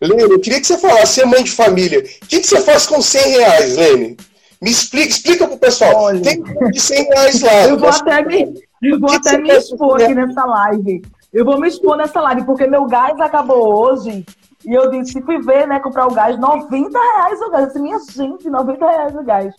Lene, 0.00 0.22
eu 0.22 0.40
queria 0.40 0.60
que 0.60 0.66
você 0.66 0.78
falasse, 0.78 1.14
você 1.14 1.22
é 1.22 1.26
mãe 1.26 1.42
de 1.42 1.50
família, 1.50 1.98
o 1.98 2.26
que, 2.26 2.40
que 2.40 2.46
você 2.46 2.60
faz 2.60 2.86
com 2.86 3.02
100 3.02 3.28
reais, 3.30 3.76
Lene? 3.76 4.16
Me 4.60 4.70
explica, 4.70 5.08
explica 5.08 5.46
pro 5.46 5.58
pessoal. 5.58 5.94
Olha, 5.96 6.22
tem 6.22 6.42
de 6.42 6.80
100 6.80 7.04
reais 7.04 7.42
lá. 7.42 7.64
Eu 7.64 7.78
vou 7.78 7.88
até 7.88 8.24
me, 8.24 8.54
eu 8.82 8.98
vou 8.98 9.10
até 9.10 9.38
me 9.38 9.50
expor 9.50 10.02
aqui 10.02 10.14
nessa 10.14 10.44
live. 10.44 11.02
Eu 11.32 11.44
vou 11.44 11.60
me 11.60 11.68
expor 11.68 11.96
nessa 11.96 12.20
live, 12.20 12.44
porque 12.44 12.66
meu 12.66 12.86
gás 12.86 13.18
acabou 13.20 13.74
hoje. 13.76 14.24
E 14.64 14.74
eu 14.74 14.90
disse, 14.90 15.22
fui 15.22 15.40
ver, 15.40 15.68
né, 15.68 15.78
comprar 15.78 16.06
o 16.06 16.14
gás, 16.14 16.38
90 16.38 16.98
reais 16.98 17.40
o 17.40 17.50
gás. 17.50 17.62
Eu 17.62 17.66
disse, 17.68 17.80
minha 17.80 17.98
gente, 17.98 18.50
90 18.50 18.86
reais 18.90 19.14
o 19.14 19.22
gás. 19.22 19.54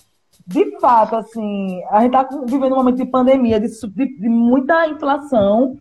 De 0.46 0.80
fato, 0.80 1.16
assim, 1.16 1.82
a 1.92 2.02
gente 2.02 2.12
tá 2.12 2.28
vivendo 2.46 2.74
um 2.74 2.78
momento 2.78 2.98
de 2.98 3.06
pandemia, 3.06 3.60
de, 3.60 3.68
de, 3.68 4.20
de 4.20 4.30
muita 4.30 4.88
inflação. 4.88 5.78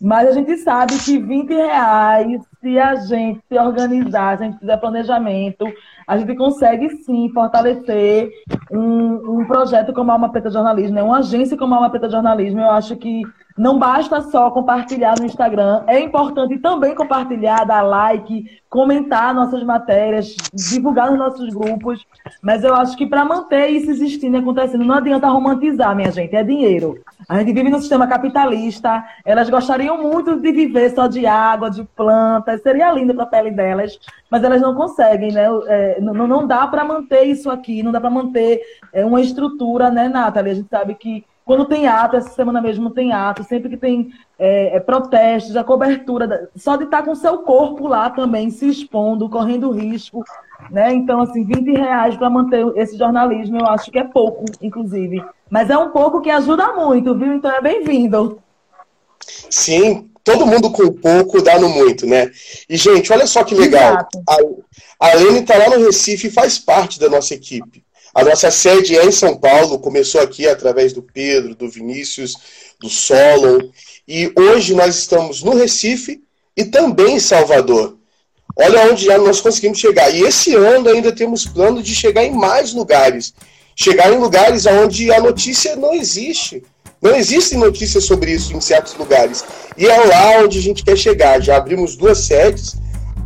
Mas 0.00 0.28
a 0.28 0.32
gente 0.32 0.56
sabe 0.58 0.98
que 0.98 1.18
20 1.18 1.48
reais, 1.52 2.42
se 2.60 2.78
a 2.78 2.94
gente 2.96 3.40
se 3.48 3.58
organizar, 3.58 4.36
se 4.36 4.44
a 4.44 4.46
gente 4.46 4.58
fizer 4.58 4.76
planejamento, 4.76 5.64
a 6.06 6.18
gente 6.18 6.34
consegue 6.34 6.88
sim 7.02 7.30
fortalecer 7.32 8.30
um, 8.70 9.40
um 9.40 9.46
projeto 9.46 9.92
como 9.92 10.10
a 10.10 10.14
Alma 10.14 10.30
Preta 10.30 10.50
Jornalismo, 10.50 10.94
né? 10.94 11.02
uma 11.02 11.18
agência 11.18 11.56
como 11.56 11.74
a 11.74 11.78
Alma 11.78 11.90
Preta 11.90 12.10
Jornalismo. 12.10 12.60
Eu 12.60 12.70
acho 12.70 12.96
que 12.96 13.22
não 13.56 13.78
basta 13.78 14.20
só 14.20 14.50
compartilhar 14.50 15.18
no 15.18 15.24
Instagram, 15.24 15.82
é 15.86 15.98
importante 15.98 16.58
também 16.58 16.94
compartilhar, 16.94 17.64
dar 17.64 17.82
like, 17.82 18.44
comentar 18.68 19.34
nossas 19.34 19.62
matérias, 19.62 20.36
divulgar 20.52 21.08
nos 21.10 21.18
nossos 21.18 21.54
grupos. 21.54 22.04
Mas 22.42 22.62
eu 22.62 22.74
acho 22.74 22.96
que 22.96 23.06
para 23.06 23.24
manter 23.24 23.68
isso 23.68 23.90
existindo 23.90 24.36
e 24.36 24.40
acontecendo, 24.40 24.84
não 24.84 24.96
adianta 24.96 25.28
romantizar, 25.28 25.96
minha 25.96 26.10
gente, 26.10 26.36
é 26.36 26.44
dinheiro. 26.44 26.98
A 27.26 27.38
gente 27.38 27.52
vive 27.54 27.70
num 27.70 27.80
sistema 27.80 28.06
capitalista, 28.06 29.02
elas 29.24 29.48
gostariam 29.48 30.02
muito 30.02 30.38
de 30.38 30.52
viver 30.52 30.90
só 30.90 31.06
de 31.06 31.26
água, 31.26 31.70
de 31.70 31.82
plantas, 31.96 32.60
seria 32.62 32.92
lindo 32.92 33.14
para 33.14 33.24
a 33.24 33.28
pele 33.28 33.50
delas, 33.50 33.98
mas 34.30 34.44
elas 34.44 34.60
não 34.60 34.74
conseguem, 34.74 35.32
né? 35.32 35.46
É, 35.66 36.00
não, 36.00 36.12
não 36.12 36.46
dá 36.46 36.66
para 36.66 36.84
manter 36.84 37.24
isso 37.24 37.50
aqui, 37.50 37.82
não 37.82 37.90
dá 37.90 38.00
para 38.00 38.10
manter 38.10 38.60
é, 38.92 39.04
uma 39.04 39.20
estrutura, 39.20 39.90
né, 39.90 40.08
Nathalie? 40.08 40.52
A 40.52 40.54
gente 40.54 40.68
sabe 40.68 40.94
que 40.94 41.24
quando 41.46 41.64
tem 41.64 41.86
ato, 41.86 42.16
essa 42.16 42.30
semana 42.30 42.60
mesmo 42.60 42.90
tem 42.90 43.12
ato, 43.12 43.44
sempre 43.44 43.70
que 43.70 43.76
tem 43.76 44.10
é, 44.36 44.76
é, 44.76 44.80
protestos, 44.80 45.56
a 45.56 45.62
cobertura, 45.62 46.26
da, 46.26 46.48
só 46.56 46.74
de 46.74 46.84
estar 46.84 47.04
com 47.04 47.12
o 47.12 47.16
seu 47.16 47.38
corpo 47.38 47.86
lá 47.86 48.10
também, 48.10 48.50
se 48.50 48.68
expondo, 48.68 49.30
correndo 49.30 49.70
risco, 49.70 50.24
né? 50.72 50.92
Então, 50.92 51.20
assim, 51.20 51.44
20 51.44 51.70
reais 51.70 52.16
para 52.16 52.28
manter 52.28 52.66
esse 52.74 52.98
jornalismo, 52.98 53.58
eu 53.58 53.66
acho 53.66 53.92
que 53.92 53.98
é 53.98 54.02
pouco, 54.02 54.44
inclusive. 54.60 55.24
Mas 55.48 55.70
é 55.70 55.78
um 55.78 55.90
pouco 55.90 56.20
que 56.20 56.30
ajuda 56.30 56.72
muito, 56.72 57.16
viu? 57.16 57.34
Então 57.34 57.52
é 57.52 57.60
bem-vindo. 57.60 58.42
Sim, 59.48 60.10
todo 60.24 60.46
mundo 60.46 60.72
com 60.72 60.92
pouco 60.92 61.40
dá 61.40 61.60
no 61.60 61.68
muito, 61.68 62.08
né? 62.08 62.28
E, 62.68 62.76
gente, 62.76 63.12
olha 63.12 63.24
só 63.24 63.44
que 63.44 63.54
legal. 63.54 64.04
A, 64.28 65.08
a 65.08 65.14
Lene 65.14 65.42
está 65.42 65.56
lá 65.56 65.70
no 65.70 65.84
Recife 65.86 66.26
e 66.26 66.32
faz 66.32 66.58
parte 66.58 66.98
da 66.98 67.08
nossa 67.08 67.34
equipe. 67.34 67.85
A 68.16 68.24
nossa 68.24 68.50
sede 68.50 68.96
é 68.96 69.04
em 69.04 69.12
São 69.12 69.36
Paulo, 69.36 69.78
começou 69.78 70.22
aqui 70.22 70.48
através 70.48 70.94
do 70.94 71.02
Pedro, 71.02 71.54
do 71.54 71.68
Vinícius, 71.68 72.34
do 72.80 72.88
Solon. 72.88 73.58
E 74.08 74.32
hoje 74.34 74.74
nós 74.74 74.96
estamos 74.96 75.42
no 75.42 75.54
Recife 75.54 76.22
e 76.56 76.64
também 76.64 77.16
em 77.16 77.20
Salvador. 77.20 77.98
Olha 78.58 78.90
onde 78.90 79.04
já 79.04 79.18
nós 79.18 79.42
conseguimos 79.42 79.78
chegar. 79.78 80.08
E 80.14 80.22
esse 80.22 80.54
ano 80.54 80.88
ainda 80.88 81.12
temos 81.12 81.44
plano 81.44 81.82
de 81.82 81.94
chegar 81.94 82.24
em 82.24 82.32
mais 82.32 82.72
lugares. 82.72 83.34
Chegar 83.74 84.10
em 84.10 84.18
lugares 84.18 84.64
onde 84.64 85.12
a 85.12 85.20
notícia 85.20 85.76
não 85.76 85.92
existe. 85.92 86.62
Não 87.02 87.14
existem 87.14 87.58
notícias 87.58 88.04
sobre 88.04 88.30
isso 88.30 88.56
em 88.56 88.62
certos 88.62 88.94
lugares. 88.94 89.44
E 89.76 89.84
é 89.84 90.04
lá 90.06 90.42
onde 90.42 90.58
a 90.58 90.62
gente 90.62 90.82
quer 90.82 90.96
chegar. 90.96 91.42
Já 91.42 91.58
abrimos 91.58 91.96
duas 91.96 92.20
sedes 92.20 92.76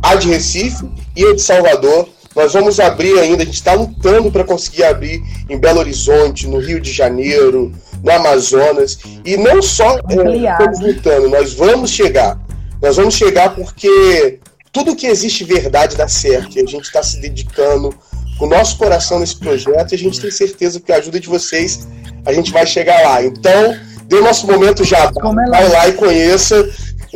a 0.03 0.15
de 0.15 0.27
Recife 0.27 0.85
e 1.15 1.23
a 1.23 1.33
de 1.33 1.41
Salvador. 1.41 2.09
Nós 2.35 2.53
vamos 2.53 2.79
abrir 2.79 3.19
ainda, 3.19 3.43
a 3.43 3.45
gente 3.45 3.55
está 3.55 3.73
lutando 3.73 4.31
para 4.31 4.43
conseguir 4.43 4.83
abrir 4.83 5.21
em 5.49 5.57
Belo 5.57 5.79
Horizonte, 5.79 6.47
no 6.47 6.59
Rio 6.59 6.79
de 6.79 6.91
Janeiro, 6.91 7.73
no 8.01 8.11
Amazonas. 8.11 8.99
E 9.25 9.35
não 9.35 9.61
só 9.61 9.97
é, 9.97 10.51
estamos 10.51 10.79
lutando, 10.79 11.29
nós 11.29 11.53
vamos 11.53 11.91
chegar. 11.91 12.39
Nós 12.81 12.95
vamos 12.95 13.15
chegar 13.15 13.53
porque 13.53 14.39
tudo 14.71 14.95
que 14.95 15.07
existe 15.07 15.43
verdade 15.43 15.97
dá 15.97 16.07
certo. 16.07 16.57
E 16.57 16.61
a 16.61 16.65
gente 16.65 16.85
está 16.85 17.03
se 17.03 17.19
dedicando 17.19 17.93
com 18.37 18.45
o 18.45 18.49
nosso 18.49 18.77
coração 18.77 19.19
nesse 19.19 19.35
projeto 19.35 19.91
e 19.91 19.95
a 19.95 19.97
gente 19.97 20.19
tem 20.19 20.31
certeza 20.31 20.79
que 20.79 20.87
com 20.87 20.93
a 20.93 20.95
ajuda 20.95 21.19
de 21.19 21.27
vocês 21.27 21.87
a 22.25 22.33
gente 22.33 22.51
vai 22.51 22.65
chegar 22.65 23.01
lá. 23.03 23.23
Então, 23.23 23.75
dê 24.05 24.15
o 24.15 24.23
nosso 24.23 24.47
momento 24.47 24.83
já. 24.83 25.05
É 25.05 25.49
vai 25.49 25.69
lá 25.69 25.87
e 25.89 25.93
conheça. 25.93 26.67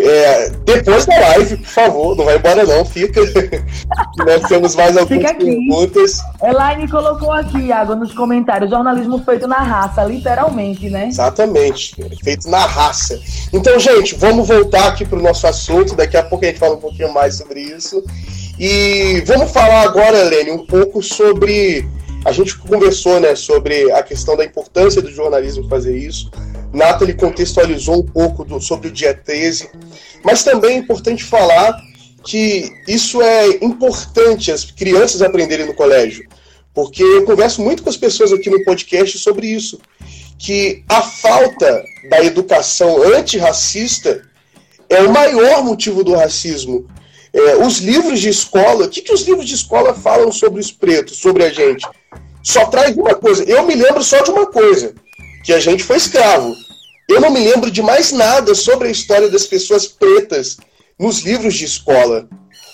É, 0.06 0.50
depois 0.66 1.06
da 1.08 1.20
live, 1.20 1.58
por 1.58 1.68
favor, 1.68 2.16
não 2.16 2.26
vai 2.26 2.38
embora 2.38 2.64
não, 2.64 2.86
fica. 2.86 3.22
Nós 4.24 4.44
temos 4.48 4.76
mais 4.76 4.96
algumas 4.96 5.32
perguntas. 5.34 6.18
Elaine 6.44 6.88
colocou 6.88 7.32
aqui, 7.32 7.58
Iago, 7.58 7.96
nos 7.96 8.14
comentários, 8.14 8.70
jornalismo 8.70 9.18
feito 9.26 9.48
na 9.48 9.58
raça, 9.58 10.04
literalmente, 10.04 10.92
né? 10.92 11.08
Exatamente, 11.08 11.96
feito 12.24 12.48
na 12.48 12.66
raça. 12.66 13.20
Então, 13.52 13.80
gente, 13.80 14.14
vamos 14.16 14.48
voltar 14.48 14.90
aqui 14.90 15.06
para 15.06 15.18
o 15.18 15.24
nosso 15.24 15.48
assunto, 15.48 15.96
daqui 15.96 16.16
a 16.16 16.24
pouco 16.24 16.46
a 16.46 16.50
gente 16.50 16.60
fala 16.60 16.76
um 16.76 16.80
pouquinho 16.80 17.12
mais 17.12 17.36
sobre 17.36 17.62
isso. 17.62 18.04
E 18.60 19.24
vamos 19.26 19.52
falar 19.52 19.82
agora, 19.82 20.18
Helene, 20.18 20.52
um 20.52 20.66
pouco 20.66 21.02
sobre. 21.02 21.88
A 22.26 22.32
gente 22.32 22.58
conversou 22.58 23.20
né, 23.20 23.36
sobre 23.36 23.92
a 23.92 24.02
questão 24.02 24.36
da 24.36 24.44
importância 24.44 25.00
do 25.00 25.12
jornalismo 25.12 25.70
fazer 25.70 25.96
isso. 25.96 26.32
Nathalie 26.74 27.14
contextualizou 27.14 28.00
um 28.00 28.06
pouco 28.06 28.44
do, 28.44 28.60
sobre 28.60 28.88
o 28.88 28.92
dia 28.92 29.14
13, 29.14 29.70
mas 30.24 30.44
também 30.44 30.72
é 30.72 30.80
importante 30.80 31.24
falar 31.24 31.80
que 32.24 32.74
isso 32.88 33.22
é 33.22 33.48
importante 33.64 34.52
as 34.52 34.66
crianças 34.66 35.22
aprenderem 35.22 35.68
no 35.68 35.76
colégio, 35.76 36.28
porque 36.74 37.04
eu 37.04 37.24
converso 37.26 37.62
muito 37.62 37.84
com 37.84 37.90
as 37.90 37.96
pessoas 37.96 38.34
aqui 38.34 38.50
no 38.50 38.64
podcast 38.64 39.20
sobre 39.20 39.46
isso, 39.46 39.80
que 40.40 40.84
a 40.90 41.04
falta 41.04 41.84
da 42.10 42.24
educação 42.24 43.04
antirracista 43.04 44.28
é 44.90 45.02
o 45.04 45.14
maior 45.14 45.64
motivo 45.64 46.04
do 46.04 46.16
racismo. 46.16 46.88
É, 47.32 47.58
os 47.58 47.78
livros 47.80 48.20
de 48.20 48.30
escola, 48.30 48.86
o 48.86 48.90
que, 48.90 49.02
que 49.02 49.14
os 49.14 49.22
livros 49.22 49.48
de 49.48 49.54
escola 49.54 49.94
falam 49.94 50.32
sobre 50.32 50.60
os 50.60 50.72
pretos, 50.72 51.18
sobre 51.18 51.44
a 51.44 51.50
gente? 51.50 51.86
Só 52.46 52.68
traz 52.68 52.96
uma 52.96 53.16
coisa. 53.16 53.44
Eu 53.44 53.66
me 53.66 53.74
lembro 53.74 54.04
só 54.04 54.22
de 54.22 54.30
uma 54.30 54.46
coisa, 54.46 54.94
que 55.44 55.52
a 55.52 55.60
gente 55.60 55.84
foi 55.84 55.98
escravo. 55.98 56.56
Eu 57.10 57.20
não 57.20 57.32
me 57.32 57.40
lembro 57.40 57.72
de 57.72 57.82
mais 57.82 58.12
nada 58.12 58.54
sobre 58.54 58.88
a 58.88 58.92
história 58.92 59.28
das 59.30 59.46
pessoas 59.48 59.88
pretas 59.88 60.58
nos 60.98 61.22
livros 61.22 61.56
de 61.56 61.66
escola. 61.66 62.30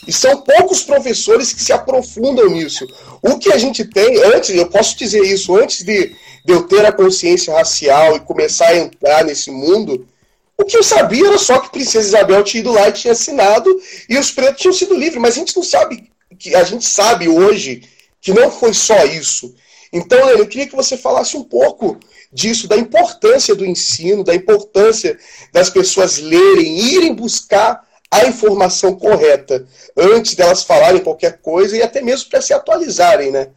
E 0.05 0.11
são 0.11 0.41
poucos 0.41 0.83
professores 0.83 1.53
que 1.53 1.63
se 1.63 1.71
aprofundam 1.71 2.49
nisso. 2.49 2.85
O 3.21 3.37
que 3.37 3.51
a 3.53 3.57
gente 3.57 3.85
tem, 3.85 4.21
antes, 4.35 4.49
eu 4.49 4.67
posso 4.67 4.97
dizer 4.97 5.21
isso, 5.23 5.55
antes 5.55 5.83
de, 5.83 6.07
de 6.45 6.53
eu 6.53 6.63
ter 6.63 6.85
a 6.85 6.91
consciência 6.91 7.53
racial 7.53 8.17
e 8.17 8.19
começar 8.19 8.67
a 8.67 8.77
entrar 8.77 9.23
nesse 9.23 9.51
mundo, 9.51 10.05
o 10.57 10.65
que 10.65 10.75
eu 10.75 10.83
sabia 10.83 11.27
era 11.27 11.37
só 11.37 11.59
que 11.59 11.71
Princesa 11.71 12.09
Isabel 12.09 12.43
tinha 12.43 12.59
ido 12.59 12.73
lá 12.73 12.89
e 12.89 12.93
tinha 12.93 13.13
assinado, 13.13 13.69
e 14.09 14.17
os 14.17 14.31
pretos 14.31 14.61
tinham 14.61 14.73
sido 14.73 14.95
livres, 14.95 15.21
mas 15.21 15.35
a 15.35 15.39
gente 15.39 15.55
não 15.55 15.63
sabe, 15.63 16.11
que 16.37 16.55
a 16.55 16.63
gente 16.63 16.85
sabe 16.85 17.29
hoje 17.29 17.83
que 18.19 18.33
não 18.33 18.51
foi 18.51 18.73
só 18.73 19.03
isso. 19.05 19.53
Então, 19.91 20.29
eu 20.29 20.47
queria 20.47 20.67
que 20.67 20.75
você 20.75 20.95
falasse 20.95 21.35
um 21.35 21.43
pouco 21.43 21.97
disso, 22.31 22.67
da 22.67 22.77
importância 22.77 23.53
do 23.53 23.65
ensino, 23.65 24.23
da 24.23 24.33
importância 24.33 25.17
das 25.51 25.69
pessoas 25.69 26.17
lerem, 26.17 26.77
irem 26.77 27.13
buscar 27.13 27.83
a 28.09 28.25
informação 28.25 28.95
correta 28.95 29.65
antes 29.97 30.35
delas 30.35 30.63
falarem 30.63 31.01
qualquer 31.01 31.39
coisa 31.41 31.77
e 31.77 31.81
até 31.81 32.01
mesmo 32.01 32.29
para 32.29 32.41
se 32.41 32.53
atualizarem, 32.53 33.31
né? 33.31 33.47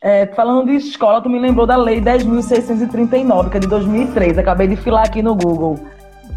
É, 0.00 0.26
falando 0.26 0.66
de 0.66 0.76
escola, 0.76 1.20
tu 1.20 1.28
me 1.28 1.38
lembrou 1.38 1.66
da 1.66 1.76
Lei 1.76 2.00
10.639, 2.00 3.50
que 3.50 3.56
é 3.56 3.60
de 3.60 3.66
2003. 3.66 4.38
Acabei 4.38 4.68
de 4.68 4.76
filar 4.76 5.04
aqui 5.04 5.22
no 5.22 5.34
Google. 5.34 5.78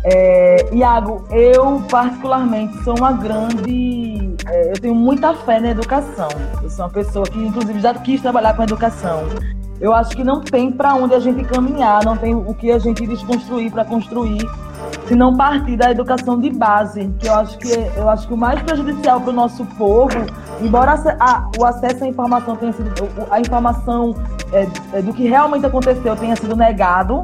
É, 0.03 0.73
Iago, 0.73 1.27
eu 1.31 1.81
particularmente 1.89 2.83
sou 2.83 2.95
uma 2.97 3.13
grande. 3.13 4.20
É, 4.47 4.71
eu 4.71 4.79
tenho 4.79 4.95
muita 4.95 5.33
fé 5.33 5.59
na 5.59 5.69
educação. 5.69 6.29
Eu 6.61 6.69
sou 6.69 6.85
uma 6.85 6.91
pessoa 6.91 7.25
que, 7.25 7.39
inclusive, 7.39 7.79
já 7.79 7.93
quis 7.93 8.21
trabalhar 8.21 8.55
com 8.55 8.63
educação 8.63 9.27
eu 9.81 9.95
acho 9.95 10.15
que 10.15 10.23
não 10.23 10.39
tem 10.39 10.71
para 10.71 10.93
onde 10.93 11.15
a 11.15 11.19
gente 11.19 11.43
caminhar, 11.43 12.05
não 12.05 12.15
tem 12.15 12.35
o 12.35 12.53
que 12.53 12.71
a 12.71 12.77
gente 12.77 13.05
desconstruir 13.07 13.71
para 13.71 13.83
construir, 13.83 14.47
se 15.07 15.15
não 15.15 15.35
partir 15.35 15.75
da 15.75 15.89
educação 15.89 16.39
de 16.39 16.51
base, 16.51 17.11
que 17.19 17.27
eu 17.27 17.33
acho 17.33 17.57
que 17.57 17.71
eu 17.97 18.07
acho 18.07 18.27
que 18.27 18.33
o 18.33 18.37
mais 18.37 18.61
prejudicial 18.61 19.19
para 19.19 19.31
o 19.31 19.33
nosso 19.33 19.65
povo, 19.77 20.15
embora 20.61 20.93
a, 21.19 21.49
o 21.57 21.65
acesso 21.65 22.03
à 22.03 22.07
informação 22.07 22.55
tenha 22.55 22.71
sido 22.71 22.91
a 23.31 23.41
informação 23.41 24.15
é, 24.53 24.67
é, 24.93 25.01
do 25.01 25.11
que 25.11 25.27
realmente 25.27 25.65
aconteceu 25.65 26.15
tenha 26.15 26.35
sido 26.35 26.55
negado, 26.55 27.23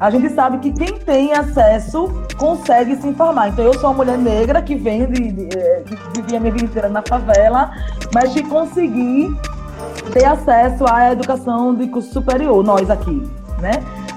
a 0.00 0.10
gente 0.10 0.30
sabe 0.30 0.58
que 0.58 0.72
quem 0.72 0.98
tem 0.98 1.34
acesso 1.34 2.08
consegue 2.38 2.96
se 2.96 3.06
informar. 3.06 3.50
Então, 3.50 3.66
eu 3.66 3.74
sou 3.74 3.90
uma 3.90 3.96
mulher 3.96 4.16
negra 4.16 4.62
que 4.62 4.74
vem 4.74 5.04
de, 5.04 5.30
de, 5.30 5.46
de 5.46 5.96
que 5.96 6.20
vivia 6.22 6.40
minha 6.40 6.52
vida 6.52 6.64
inteira 6.64 6.88
na 6.88 7.02
favela, 7.02 7.70
mas 8.14 8.32
que 8.32 8.42
consegui 8.42 9.36
ter 10.10 10.24
acesso 10.24 10.86
à 10.90 11.12
educação 11.12 11.74
de 11.74 11.86
curso 11.88 12.10
superior, 12.12 12.64
nós 12.64 12.88
aqui, 12.88 13.30
né? 13.60 13.72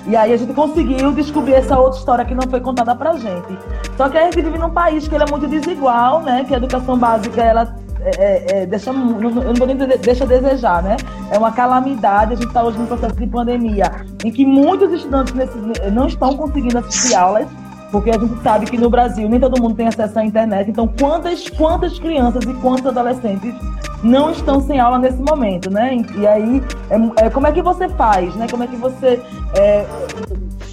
E 0.08 0.16
aí 0.16 0.34
a 0.34 0.38
gente 0.38 0.54
conseguiu 0.54 1.12
descobrir 1.12 1.54
essa 1.54 1.78
outra 1.78 2.00
história 2.00 2.26
que 2.26 2.34
não 2.34 2.50
foi 2.50 2.62
contada 2.62 2.96
pra 2.96 3.14
gente. 3.18 3.58
Só 3.98 4.08
que 4.08 4.18
a 4.18 4.24
gente 4.24 4.42
vive 4.42 4.58
num 4.58 4.70
país 4.70 5.08
que 5.08 5.16
ele 5.16 5.26
é 5.26 5.30
muito 5.30 5.48
desigual, 5.48 6.22
né? 6.22 6.46
Que 6.46 6.54
a 6.54 6.58
educação 6.58 6.98
básica, 6.98 7.42
ela 7.42 7.76
é, 8.06 8.12
é, 8.18 8.62
é 8.62 8.66
deixa, 8.66 8.92
não, 8.92 9.20
vou 9.20 9.68
nem 9.68 9.76
dizer, 9.76 9.98
deixa 10.00 10.24
a 10.24 10.28
desejar, 10.28 10.84
né? 10.84 10.98
É 11.32 11.38
uma 11.38 11.52
calamidade. 11.52 12.34
A 12.34 12.36
gente 12.36 12.48
está 12.48 12.64
hoje 12.64 12.78
num 12.78 12.86
processo 12.86 13.16
de 13.16 13.28
pandemia 13.28 13.92
em 14.24 14.32
que 14.32 14.46
muitos 14.46 14.92
estudantes 14.92 15.34
nesse, 15.34 15.58
não 15.92 16.08
estão 16.08 16.36
conseguindo 16.36 16.78
assistir 16.78 17.16
aulas 17.16 17.48
porque 17.94 18.10
a 18.10 18.18
gente 18.18 18.42
sabe 18.42 18.66
que 18.66 18.76
no 18.76 18.90
Brasil 18.90 19.30
nem 19.30 19.40
todo 19.40 19.62
mundo 19.62 19.76
tem 19.76 19.88
acesso 19.88 20.18
à 20.18 20.26
internet. 20.26 20.68
Então, 20.68 20.88
quantas, 21.00 21.48
quantas 21.48 22.00
crianças 22.00 22.44
e 22.44 22.54
quantos 22.56 22.88
adolescentes 22.88 23.54
não 24.04 24.32
estão 24.32 24.60
sem 24.60 24.80
aula 24.80 24.98
nesse 24.98 25.22
momento, 25.22 25.70
né? 25.70 26.04
E 26.18 26.26
aí, 26.26 26.64
é, 26.90 27.26
é, 27.26 27.30
como 27.30 27.46
é 27.46 27.52
que 27.52 27.62
você 27.62 27.88
faz, 27.90 28.36
né? 28.36 28.48
Como 28.50 28.64
é 28.64 28.68
que 28.68 28.76
você 28.78 29.22
é, 29.56 29.86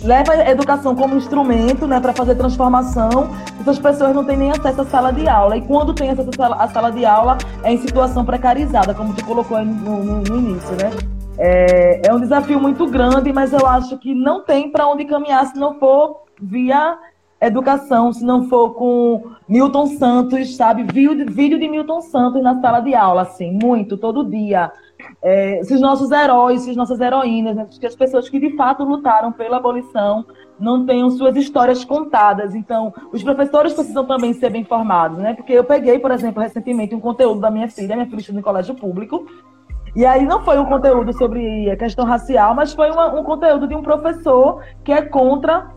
leva 0.02 0.32
a 0.32 0.50
educação 0.50 0.94
como 0.94 1.16
instrumento, 1.16 1.86
né, 1.86 2.00
para 2.00 2.12
fazer 2.12 2.34
transformação? 2.34 3.30
Essas 3.60 3.78
pessoas 3.78 4.14
não 4.14 4.24
têm 4.24 4.36
nem 4.36 4.50
acesso 4.50 4.82
à 4.82 4.84
sala 4.86 5.12
de 5.12 5.28
aula. 5.28 5.56
E 5.56 5.62
quando 5.62 5.94
tem 5.94 6.10
acesso 6.10 6.30
à 6.40 6.68
sala, 6.68 6.90
de 6.90 7.04
aula, 7.04 7.36
é 7.62 7.72
em 7.72 7.78
situação 7.78 8.24
precarizada, 8.24 8.94
como 8.94 9.14
tu 9.14 9.24
colocou 9.24 9.62
no, 9.64 10.02
no, 10.02 10.22
no 10.22 10.36
início, 10.36 10.74
né? 10.76 10.90
É, 11.38 12.08
é 12.08 12.14
um 12.14 12.20
desafio 12.20 12.60
muito 12.60 12.86
grande, 12.86 13.32
mas 13.32 13.52
eu 13.52 13.66
acho 13.66 13.96
que 13.98 14.14
não 14.14 14.44
tem 14.44 14.70
para 14.70 14.86
onde 14.86 15.04
caminhar 15.04 15.46
se 15.46 15.58
não 15.58 15.78
for 15.78 16.22
via 16.40 16.98
educação, 17.40 18.12
se 18.12 18.22
não 18.22 18.48
for 18.48 18.74
com 18.74 19.30
Milton 19.48 19.86
Santos, 19.86 20.56
sabe? 20.56 20.82
Vídeo, 20.82 21.24
vídeo 21.30 21.58
de 21.58 21.68
Milton 21.68 22.02
Santos 22.02 22.42
na 22.42 22.60
sala 22.60 22.80
de 22.80 22.94
aula, 22.94 23.22
assim, 23.22 23.50
muito, 23.50 23.96
todo 23.96 24.28
dia. 24.28 24.70
É, 25.22 25.60
esses 25.60 25.80
nossos 25.80 26.10
heróis, 26.10 26.62
essas 26.62 26.76
nossas 26.76 27.00
heroínas, 27.00 27.56
né? 27.56 27.66
que 27.78 27.86
as 27.86 27.94
pessoas 27.94 28.28
que 28.28 28.38
de 28.38 28.56
fato 28.56 28.84
lutaram 28.84 29.32
pela 29.32 29.56
abolição 29.56 30.24
não 30.58 30.84
tenham 30.84 31.10
suas 31.10 31.36
histórias 31.36 31.84
contadas. 31.84 32.54
Então, 32.54 32.92
os 33.12 33.22
professores 33.22 33.72
precisam 33.72 34.04
também 34.04 34.32
ser 34.34 34.50
bem 34.50 34.62
informados, 34.62 35.18
né? 35.18 35.34
Porque 35.34 35.52
eu 35.52 35.64
peguei, 35.64 35.98
por 35.98 36.10
exemplo, 36.10 36.42
recentemente 36.42 36.94
um 36.94 37.00
conteúdo 37.00 37.40
da 37.40 37.50
minha 37.50 37.68
filha, 37.68 37.96
minha 37.96 38.06
filha 38.06 38.20
estuda 38.20 38.38
em 38.38 38.42
colégio 38.42 38.74
público, 38.74 39.24
e 39.96 40.04
aí 40.04 40.24
não 40.26 40.44
foi 40.44 40.58
um 40.58 40.66
conteúdo 40.66 41.12
sobre 41.16 41.70
a 41.70 41.76
questão 41.76 42.04
racial, 42.04 42.54
mas 42.54 42.74
foi 42.74 42.90
uma, 42.90 43.18
um 43.18 43.24
conteúdo 43.24 43.66
de 43.66 43.74
um 43.74 43.82
professor 43.82 44.62
que 44.84 44.92
é 44.92 45.02
contra 45.02 45.70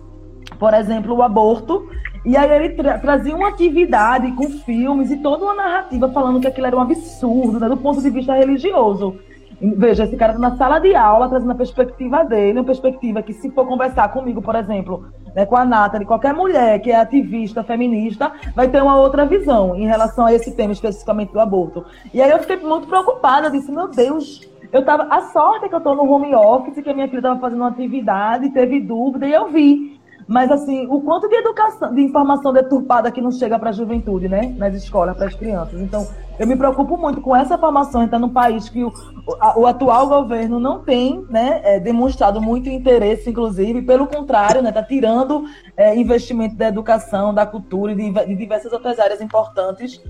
por 0.59 0.73
exemplo, 0.73 1.15
o 1.15 1.21
aborto. 1.21 1.87
E 2.25 2.37
aí 2.37 2.49
ele 2.51 2.69
tra 2.69 2.97
trazia 2.99 3.35
uma 3.35 3.49
atividade 3.49 4.31
com 4.31 4.49
filmes 4.49 5.11
e 5.11 5.17
toda 5.17 5.43
uma 5.43 5.55
narrativa 5.55 6.09
falando 6.09 6.39
que 6.39 6.47
aquilo 6.47 6.67
era 6.67 6.77
um 6.77 6.81
absurdo, 6.81 7.59
né, 7.59 7.67
do 7.67 7.77
ponto 7.77 8.01
de 8.01 8.09
vista 8.09 8.33
religioso. 8.33 9.17
Veja, 9.61 10.03
esse 10.03 10.17
cara 10.17 10.33
tá 10.33 10.39
na 10.39 10.57
sala 10.57 10.79
de 10.79 10.93
aula, 10.95 11.29
trazendo 11.29 11.51
a 11.51 11.55
perspectiva 11.55 12.23
dele, 12.23 12.59
uma 12.59 12.65
perspectiva 12.65 13.21
que, 13.21 13.33
se 13.33 13.49
for 13.51 13.65
conversar 13.65 14.11
comigo, 14.11 14.41
por 14.41 14.55
exemplo, 14.55 15.05
né, 15.33 15.45
com 15.45 15.55
a 15.55 15.63
Nathalie, 15.63 16.05
qualquer 16.05 16.33
mulher 16.33 16.79
que 16.79 16.91
é 16.91 16.99
ativista, 16.99 17.63
feminista, 17.63 18.31
vai 18.55 18.67
ter 18.67 18.81
uma 18.81 18.97
outra 18.97 19.25
visão 19.25 19.75
em 19.75 19.85
relação 19.85 20.25
a 20.25 20.33
esse 20.33 20.51
tema 20.51 20.73
especificamente 20.73 21.31
do 21.31 21.39
aborto. 21.39 21.85
E 22.13 22.21
aí 22.21 22.31
eu 22.31 22.39
fiquei 22.39 22.57
muito 22.57 22.87
preocupada, 22.87 23.49
disse, 23.49 23.71
meu 23.71 23.87
Deus, 23.87 24.41
eu 24.71 24.83
tava. 24.83 25.07
A 25.09 25.21
sorte 25.29 25.65
é 25.65 25.69
que 25.69 25.75
eu 25.75 25.81
tô 25.81 25.93
no 25.95 26.11
home 26.11 26.35
office, 26.35 26.83
que 26.83 26.89
a 26.89 26.93
minha 26.93 27.07
filha 27.07 27.19
estava 27.19 27.39
fazendo 27.39 27.59
uma 27.59 27.69
atividade, 27.69 28.49
teve 28.49 28.81
dúvida, 28.81 29.27
e 29.27 29.33
eu 29.33 29.49
vi 29.49 30.01
Mas, 30.27 30.51
assim, 30.51 30.87
o 30.87 31.01
quanto 31.01 31.27
de 31.27 31.35
educação, 31.35 31.93
de 31.93 32.01
informação 32.01 32.53
deturpada 32.53 33.11
que 33.11 33.21
não 33.21 33.31
chega 33.31 33.59
para 33.59 33.69
a 33.69 33.73
juventude, 33.73 34.27
né? 34.27 34.53
Nas 34.57 34.73
escolas, 34.73 35.15
para 35.15 35.27
as 35.27 35.35
crianças. 35.35 35.79
Então, 35.79 36.07
eu 36.39 36.47
me 36.47 36.55
preocupo 36.55 36.97
muito 36.97 37.21
com 37.21 37.35
essa 37.35 37.57
formação. 37.57 38.03
Então, 38.03 38.19
num 38.19 38.29
país 38.29 38.69
que 38.69 38.83
o, 38.83 38.87
o, 38.87 39.61
o 39.61 39.67
atual 39.67 40.07
governo 40.07 40.59
não 40.59 40.79
tem 40.79 41.25
né, 41.29 41.61
é, 41.63 41.79
demonstrado 41.79 42.41
muito 42.41 42.69
interesse, 42.69 43.29
inclusive, 43.29 43.81
pelo 43.81 44.07
contrário, 44.07 44.59
está 44.59 44.61
né, 44.61 44.71
tá 44.71 44.83
tirando 44.83 45.45
é, 45.75 45.95
investimento 45.95 46.55
da 46.55 46.67
educação, 46.67 47.33
da 47.33 47.45
cultura 47.45 47.91
e 47.91 47.95
de, 47.95 48.11
de 48.25 48.35
diversas 48.35 48.71
outras 48.73 48.99
áreas 48.99 49.21
importantes 49.21 50.01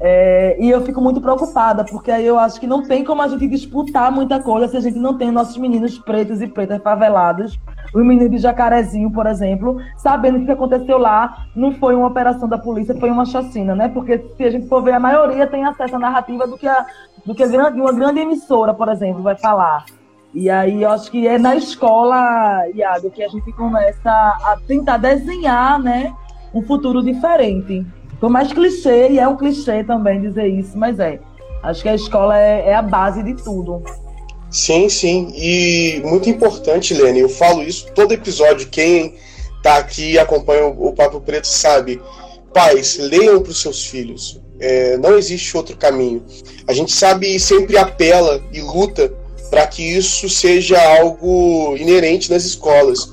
é, 0.00 0.56
e 0.60 0.70
eu 0.70 0.80
fico 0.82 1.00
muito 1.00 1.20
preocupada, 1.20 1.84
porque 1.84 2.10
aí 2.10 2.24
eu 2.24 2.38
acho 2.38 2.60
que 2.60 2.66
não 2.66 2.82
tem 2.82 3.02
como 3.02 3.20
a 3.20 3.26
gente 3.26 3.48
disputar 3.48 4.12
muita 4.12 4.40
coisa 4.40 4.68
se 4.68 4.76
a 4.76 4.80
gente 4.80 4.98
não 4.98 5.18
tem 5.18 5.32
nossos 5.32 5.56
meninos 5.56 5.98
pretos 5.98 6.40
e 6.40 6.46
pretas 6.46 6.80
favelados. 6.82 7.58
O 7.92 7.98
menino 7.98 8.28
de 8.28 8.38
Jacarezinho, 8.38 9.10
por 9.10 9.26
exemplo, 9.26 9.80
sabendo 9.96 10.36
que 10.38 10.42
o 10.44 10.46
que 10.46 10.52
aconteceu 10.52 10.98
lá 10.98 11.46
não 11.54 11.72
foi 11.72 11.96
uma 11.96 12.06
operação 12.06 12.48
da 12.48 12.58
polícia, 12.58 12.94
foi 12.94 13.10
uma 13.10 13.24
chacina, 13.24 13.74
né? 13.74 13.88
Porque 13.88 14.24
se 14.36 14.44
a 14.44 14.50
gente 14.50 14.68
for 14.68 14.82
ver, 14.82 14.92
a 14.92 15.00
maioria 15.00 15.46
tem 15.46 15.64
acesso 15.64 15.96
à 15.96 15.98
narrativa 15.98 16.46
do 16.46 16.56
que, 16.56 16.68
a, 16.68 16.86
do 17.24 17.34
que 17.34 17.44
uma 17.44 17.92
grande 17.92 18.20
emissora, 18.20 18.72
por 18.72 18.88
exemplo, 18.88 19.22
vai 19.22 19.36
falar. 19.36 19.84
E 20.32 20.48
aí 20.48 20.82
eu 20.82 20.90
acho 20.90 21.10
que 21.10 21.26
é 21.26 21.38
na 21.38 21.56
escola, 21.56 22.68
Iago, 22.74 23.10
que 23.10 23.22
a 23.22 23.28
gente 23.28 23.50
começa 23.52 24.10
a 24.10 24.58
tentar 24.66 24.98
desenhar, 24.98 25.80
né? 25.80 26.14
Um 26.54 26.62
futuro 26.62 27.02
diferente. 27.02 27.84
Por 28.20 28.30
mais 28.30 28.52
clichê, 28.52 29.10
e 29.10 29.18
é 29.18 29.28
um 29.28 29.36
clichê 29.36 29.84
também 29.84 30.20
dizer 30.20 30.46
isso, 30.48 30.76
mas 30.76 30.98
é. 30.98 31.20
Acho 31.62 31.82
que 31.82 31.88
a 31.88 31.94
escola 31.94 32.38
é, 32.38 32.70
é 32.70 32.74
a 32.74 32.82
base 32.82 33.22
de 33.22 33.34
tudo. 33.34 33.82
Sim, 34.50 34.88
sim. 34.88 35.30
E 35.34 36.00
muito 36.04 36.28
importante, 36.28 36.94
Lene, 36.94 37.20
eu 37.20 37.28
falo 37.28 37.62
isso 37.62 37.86
todo 37.94 38.12
episódio. 38.12 38.68
Quem 38.68 39.14
tá 39.62 39.76
aqui 39.76 40.12
e 40.12 40.18
acompanha 40.18 40.66
o, 40.66 40.92
Papo 40.92 41.20
Preto 41.20 41.46
sabe. 41.46 42.00
Pais, 42.52 42.96
leiam 42.98 43.42
para 43.42 43.50
os 43.50 43.60
seus 43.60 43.84
filhos. 43.84 44.40
É, 44.58 44.96
não 44.96 45.16
existe 45.16 45.56
outro 45.56 45.76
caminho. 45.76 46.24
A 46.66 46.72
gente 46.72 46.92
sabe 46.92 47.34
e 47.34 47.38
sempre 47.38 47.76
apela 47.76 48.42
e 48.52 48.60
luta 48.60 49.12
para 49.50 49.66
que 49.66 49.82
isso 49.82 50.28
seja 50.28 50.80
algo 50.98 51.76
inerente 51.76 52.30
nas 52.30 52.44
escolas. 52.44 53.12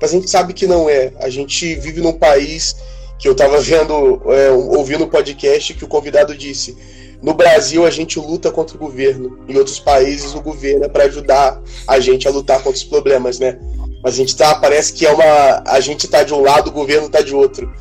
Mas 0.00 0.10
a 0.10 0.14
gente 0.14 0.30
sabe 0.30 0.52
que 0.52 0.66
não 0.66 0.88
é. 0.88 1.12
A 1.18 1.30
gente 1.30 1.74
vive 1.76 2.00
num 2.00 2.12
país 2.12 2.76
que 3.18 3.28
eu 3.28 3.32
estava 3.32 3.60
vendo, 3.60 4.20
é, 4.32 4.50
ouvindo 4.50 5.04
um 5.04 5.08
podcast 5.08 5.74
que 5.74 5.84
o 5.84 5.88
convidado 5.88 6.36
disse: 6.36 6.76
no 7.22 7.32
Brasil 7.32 7.86
a 7.86 7.90
gente 7.90 8.18
luta 8.18 8.50
contra 8.50 8.76
o 8.76 8.78
governo, 8.78 9.38
em 9.48 9.56
outros 9.56 9.80
países 9.80 10.34
o 10.34 10.42
governo 10.42 10.84
é 10.84 10.88
para 10.88 11.04
ajudar 11.04 11.60
a 11.86 11.98
gente 11.98 12.28
a 12.28 12.30
lutar 12.30 12.58
contra 12.58 12.76
os 12.76 12.84
problemas, 12.84 13.38
né? 13.38 13.58
Mas 14.02 14.14
a 14.14 14.16
gente 14.18 14.36
tá, 14.36 14.54
parece 14.56 14.92
que 14.92 15.06
é 15.06 15.10
uma, 15.10 15.62
a 15.66 15.80
gente 15.80 16.06
tá 16.06 16.22
de 16.22 16.34
um 16.34 16.42
lado, 16.42 16.68
o 16.68 16.72
governo 16.72 17.08
tá 17.08 17.22
de 17.22 17.34
outro. 17.34 17.72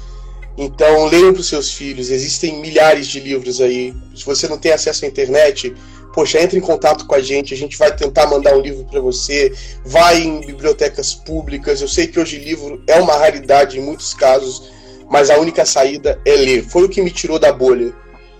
Então 0.57 1.07
leiam 1.07 1.33
para 1.33 1.41
os 1.41 1.47
seus 1.47 1.73
filhos, 1.73 2.09
existem 2.09 2.61
milhares 2.61 3.07
de 3.07 3.19
livros 3.19 3.59
aí. 3.59 3.93
Se 4.15 4.23
você 4.23 4.47
não 4.47 4.57
tem 4.57 4.71
acesso 4.71 5.03
à 5.03 5.07
internet, 5.07 5.73
poxa, 6.13 6.39
entre 6.39 6.57
em 6.57 6.61
contato 6.61 7.05
com 7.05 7.15
a 7.15 7.19
gente, 7.19 7.53
a 7.53 7.57
gente 7.57 7.77
vai 7.77 7.93
tentar 7.93 8.27
mandar 8.27 8.55
um 8.55 8.61
livro 8.61 8.85
para 8.85 9.01
você, 9.01 9.51
vai 9.83 10.21
em 10.21 10.39
bibliotecas 10.39 11.13
públicas. 11.13 11.81
Eu 11.81 11.87
sei 11.87 12.07
que 12.07 12.19
hoje 12.19 12.37
livro 12.37 12.81
é 12.87 12.99
uma 13.01 13.17
raridade 13.17 13.77
em 13.79 13.81
muitos 13.81 14.13
casos, 14.13 14.71
mas 15.13 15.29
a 15.29 15.37
única 15.37 15.63
saída 15.63 16.19
é 16.25 16.31
ler. 16.31 16.63
Foi 16.63 16.85
o 16.85 16.89
que 16.89 16.99
me 16.99 17.11
tirou 17.11 17.37
da 17.37 17.53
bolha. 17.53 17.93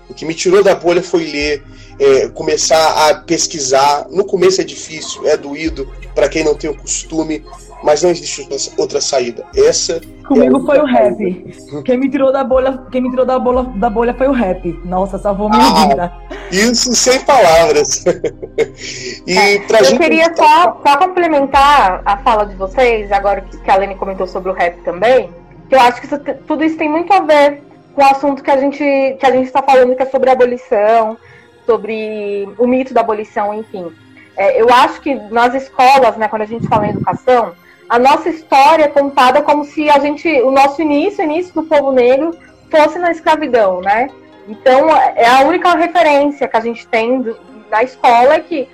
O 0.10 0.14
que 0.14 0.26
me 0.26 0.34
tirou 0.34 0.64
da 0.64 0.74
bolha 0.74 1.04
foi 1.04 1.24
ler, 1.24 1.64
é, 2.00 2.28
começar 2.30 3.08
a 3.08 3.14
pesquisar. 3.14 4.08
No 4.10 4.26
começo 4.26 4.60
é 4.60 4.64
difícil, 4.64 5.28
é 5.28 5.38
doído 5.38 5.88
para 6.16 6.28
quem 6.28 6.44
não 6.44 6.56
tem 6.56 6.72
o 6.72 6.76
costume, 6.76 7.46
mas 7.84 8.02
não 8.02 8.10
existe 8.10 8.48
outra 8.76 9.00
saída. 9.00 9.46
Essa 9.56 10.02
comigo 10.28 10.64
é 10.64 10.66
foi 10.66 10.80
o 10.80 10.86
rap. 10.86 11.84
Quem 11.86 11.98
me 12.00 12.10
tirou 12.10 12.34
da 12.34 12.44
bolha, 12.44 12.76
quem 12.92 13.02
me 13.02 13.12
tirou 13.12 13.26
da 13.26 13.38
bolha, 13.38 13.64
da 13.76 13.90
bolha 13.92 14.16
foi 14.16 14.28
o 14.28 14.32
rap. 14.32 14.80
Nossa, 14.84 15.20
salvou 15.20 15.52
minha 15.52 15.64
ah, 15.64 15.88
vida. 15.88 16.14
Isso 16.52 16.96
sem 16.96 17.20
palavras. 17.20 18.04
e 19.28 19.38
é, 19.38 19.60
pra 19.60 19.78
eu 19.78 19.86
gente... 19.86 20.00
queria 20.00 20.36
só, 20.36 20.82
só 20.84 20.98
complementar 20.98 22.02
a 22.04 22.18
fala 22.18 22.46
de 22.48 22.56
vocês, 22.56 23.12
agora 23.12 23.42
que 23.42 23.70
a 23.70 23.76
Lene 23.76 23.94
comentou 23.94 24.26
sobre 24.26 24.50
o 24.50 24.54
rap 24.54 24.82
também 24.84 25.30
eu 25.76 25.82
acho 25.82 26.02
que 26.02 26.08
isso, 26.08 26.20
tudo 26.48 26.64
isso 26.64 26.78
tem 26.78 26.90
muito 26.90 27.12
a 27.12 27.20
ver 27.20 27.62
com 27.94 28.02
o 28.02 28.06
assunto 28.06 28.44
que 28.44 28.52
a 28.52 28.58
gente 28.58 28.84
que 29.20 29.26
a 29.26 29.32
gente 29.32 29.46
está 29.46 29.62
falando, 29.62 29.96
que 29.96 30.04
é 30.04 30.06
sobre 30.06 30.30
abolição, 30.30 31.18
sobre 31.66 32.48
o 32.58 32.68
mito 32.68 32.94
da 32.94 33.02
abolição, 33.02 33.54
enfim. 33.54 33.92
É, 34.36 34.62
eu 34.62 34.68
acho 34.70 35.00
que 35.02 35.14
nas 35.14 35.54
escolas, 35.54 36.18
né, 36.18 36.28
quando 36.28 36.42
a 36.42 36.48
gente 36.48 36.68
fala 36.68 36.88
em 36.88 36.92
educação, 36.92 37.54
a 37.88 38.00
nossa 38.00 38.30
história 38.30 38.86
é 38.86 38.88
contada 38.88 39.42
como 39.42 39.64
se 39.64 39.90
a 39.90 40.00
gente, 40.00 40.28
o 40.42 40.52
nosso 40.52 40.82
início, 40.82 41.22
o 41.22 41.30
início 41.30 41.54
do 41.54 41.64
povo 41.64 41.92
negro, 41.92 42.36
fosse 42.72 42.98
na 42.98 43.12
escravidão, 43.12 43.82
né? 43.82 44.10
Então, 44.48 44.90
é 44.90 45.28
a 45.28 45.42
única 45.46 45.74
referência 45.76 46.48
que 46.48 46.58
a 46.58 46.60
gente 46.60 46.88
tem 46.88 47.22
do, 47.22 47.38
na 47.70 47.84
escola 47.84 48.36
é 48.36 48.40
que, 48.40 48.68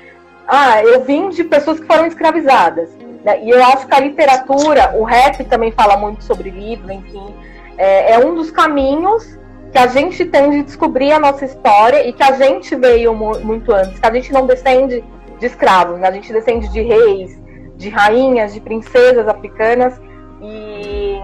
ah, 0.47 0.81
eu 0.83 1.03
vim 1.03 1.29
de 1.29 1.43
pessoas 1.43 1.79
que 1.79 1.85
foram 1.85 2.05
escravizadas. 2.05 2.89
Né? 3.24 3.43
E 3.43 3.49
eu 3.49 3.63
acho 3.63 3.88
que 3.88 3.93
a 3.93 3.99
literatura, 3.99 4.93
o 4.95 5.03
rap 5.03 5.43
também 5.45 5.72
fala 5.72 5.97
muito 5.97 6.24
sobre 6.24 6.49
livro, 6.49 6.91
enfim, 6.91 7.36
é, 7.78 8.13
é 8.13 8.20
um 8.20 8.36
dos 8.36 8.51
caminhos 8.51 9.38
que 9.72 9.78
a 9.78 9.88
gente 9.88 10.26
tem 10.26 10.49
de 10.49 10.63
descobrir 10.63 11.11
a 11.11 11.20
nossa 11.20 11.45
história 11.45 12.07
e 12.07 12.13
que 12.13 12.24
a 12.24 12.32
gente 12.32 12.76
veio 12.76 13.13
muito 13.13 13.72
antes, 13.72 13.99
que 13.99 14.05
a 14.05 14.13
gente 14.13 14.34
não 14.34 14.45
descende 14.45 15.03
de 15.39 15.45
escravos, 15.45 15.99
né? 15.99 16.07
a 16.07 16.11
gente 16.11 16.32
descende 16.34 16.67
de 16.70 16.82
reis, 16.82 17.39
de 17.76 17.89
rainhas, 17.89 18.53
de 18.53 18.59
princesas 18.59 19.28
africanas 19.28 19.99
e, 20.41 21.22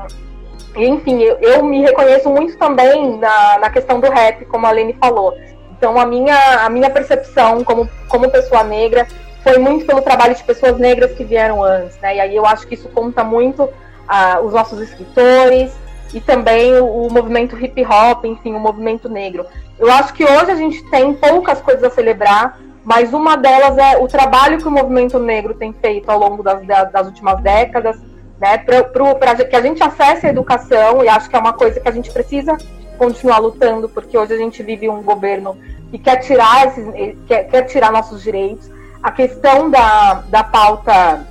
e 0.76 0.86
enfim, 0.86 1.22
eu, 1.22 1.38
eu, 1.40 1.64
me 1.64 1.82
reconheço 1.82 2.30
muito 2.30 2.58
também 2.58 3.18
na, 3.18 3.60
na 3.60 3.70
questão 3.70 4.00
do 4.00 4.10
rap, 4.10 4.46
como 4.46 4.66
a 4.68 4.72
Lene 4.72 4.96
falou. 5.00 5.34
Então 5.78 6.00
a 6.00 6.06
minha, 6.06 6.66
a 6.66 6.70
minha 6.70 6.90
percepção 6.90 7.64
como, 7.64 7.90
como 8.08 8.30
pessoa 8.30 8.64
negra 8.64 9.08
foi 9.46 9.60
muito 9.60 9.86
pelo 9.86 10.02
trabalho 10.02 10.34
de 10.34 10.44
pessoas 10.44 10.80
negras 10.80 11.12
que 11.12 11.24
vieram 11.24 11.64
antes, 11.64 11.96
né? 12.00 12.16
E 12.16 12.20
aí 12.20 12.36
eu 12.36 12.48
acho 12.48 12.66
que 12.66 12.74
isso 12.74 12.90
conta 12.90 13.24
muito 13.24 13.70
ah, 14.08 14.40
os 14.44 14.52
nossos 14.52 14.82
escritores 14.82 15.72
e 16.12 16.20
também 16.20 16.74
o, 16.80 17.06
o, 17.06 17.14
movimento 17.14 17.56
hip 17.56 17.86
hop, 17.86 18.26
enfim, 18.26 18.56
o 18.56 18.60
movimento 18.60 19.08
negro. 19.08 19.46
Eu 19.78 19.92
acho 19.92 20.16
que 20.16 20.24
hoje 20.24 20.50
a 20.50 20.56
gente 20.56 20.84
tem 20.90 21.14
poucas 21.14 21.62
coisas 21.62 21.84
a 21.84 21.92
celebrar, 21.92 22.60
mas 22.84 23.14
uma 23.14 23.38
delas 23.38 23.78
é 23.78 23.98
o 23.98 24.08
trabalho 24.08 24.58
que 24.58 24.68
o 24.68 24.72
movimento 24.72 25.20
negro 25.20 25.54
tem 25.54 25.72
feito 25.74 26.10
ao 26.10 26.18
longo 26.18 26.42
das, 26.42 26.66
das 26.66 27.06
últimas 27.06 27.40
décadas, 27.40 28.00
né? 28.42 28.58
Para 28.58 29.46
que 29.46 29.56
a 29.56 29.62
gente 29.62 29.84
acesse 29.84 30.26
a 30.26 30.30
educação, 30.32 31.04
e 31.04 31.08
acho 31.08 31.30
que 31.30 31.36
é 31.36 31.40
uma 31.40 31.54
coisa 31.54 31.80
que 31.80 31.88
a 31.88 31.92
gente 31.92 32.12
precisa 32.12 32.58
continuar 32.98 33.38
lutando, 33.38 33.88
porque 33.90 34.18
hoje 34.18 34.34
a 34.34 34.38
gente 34.38 34.64
vive 34.64 34.90
um 34.90 35.04
governo 35.04 35.56
que 35.92 36.00
quer 36.00 36.16
tirar, 36.16 36.66
esses, 36.66 36.84
quer, 37.28 37.44
quer 37.44 37.62
tirar 37.66 37.92
nossos 37.92 38.24
direitos 38.24 38.74
a 39.06 39.12
questão 39.12 39.70
da, 39.70 40.24
da 40.30 40.44
pauta 40.44 41.28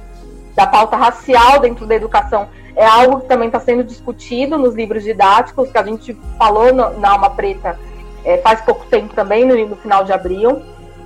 da 0.54 0.64
pauta 0.64 0.96
racial 0.96 1.58
dentro 1.58 1.84
da 1.84 1.96
educação 1.96 2.46
é 2.76 2.86
algo 2.86 3.22
que 3.22 3.26
também 3.26 3.48
está 3.48 3.58
sendo 3.58 3.82
discutido 3.82 4.56
nos 4.56 4.76
livros 4.76 5.02
didáticos, 5.02 5.72
que 5.72 5.76
a 5.76 5.82
gente 5.82 6.16
falou 6.38 6.72
no, 6.72 6.96
na 7.00 7.10
Alma 7.10 7.30
Preta 7.30 7.76
é, 8.24 8.38
faz 8.38 8.60
pouco 8.60 8.86
tempo 8.86 9.12
também, 9.12 9.44
no, 9.44 9.56
no 9.66 9.74
final 9.74 10.04
de 10.04 10.12
abril. 10.12 10.62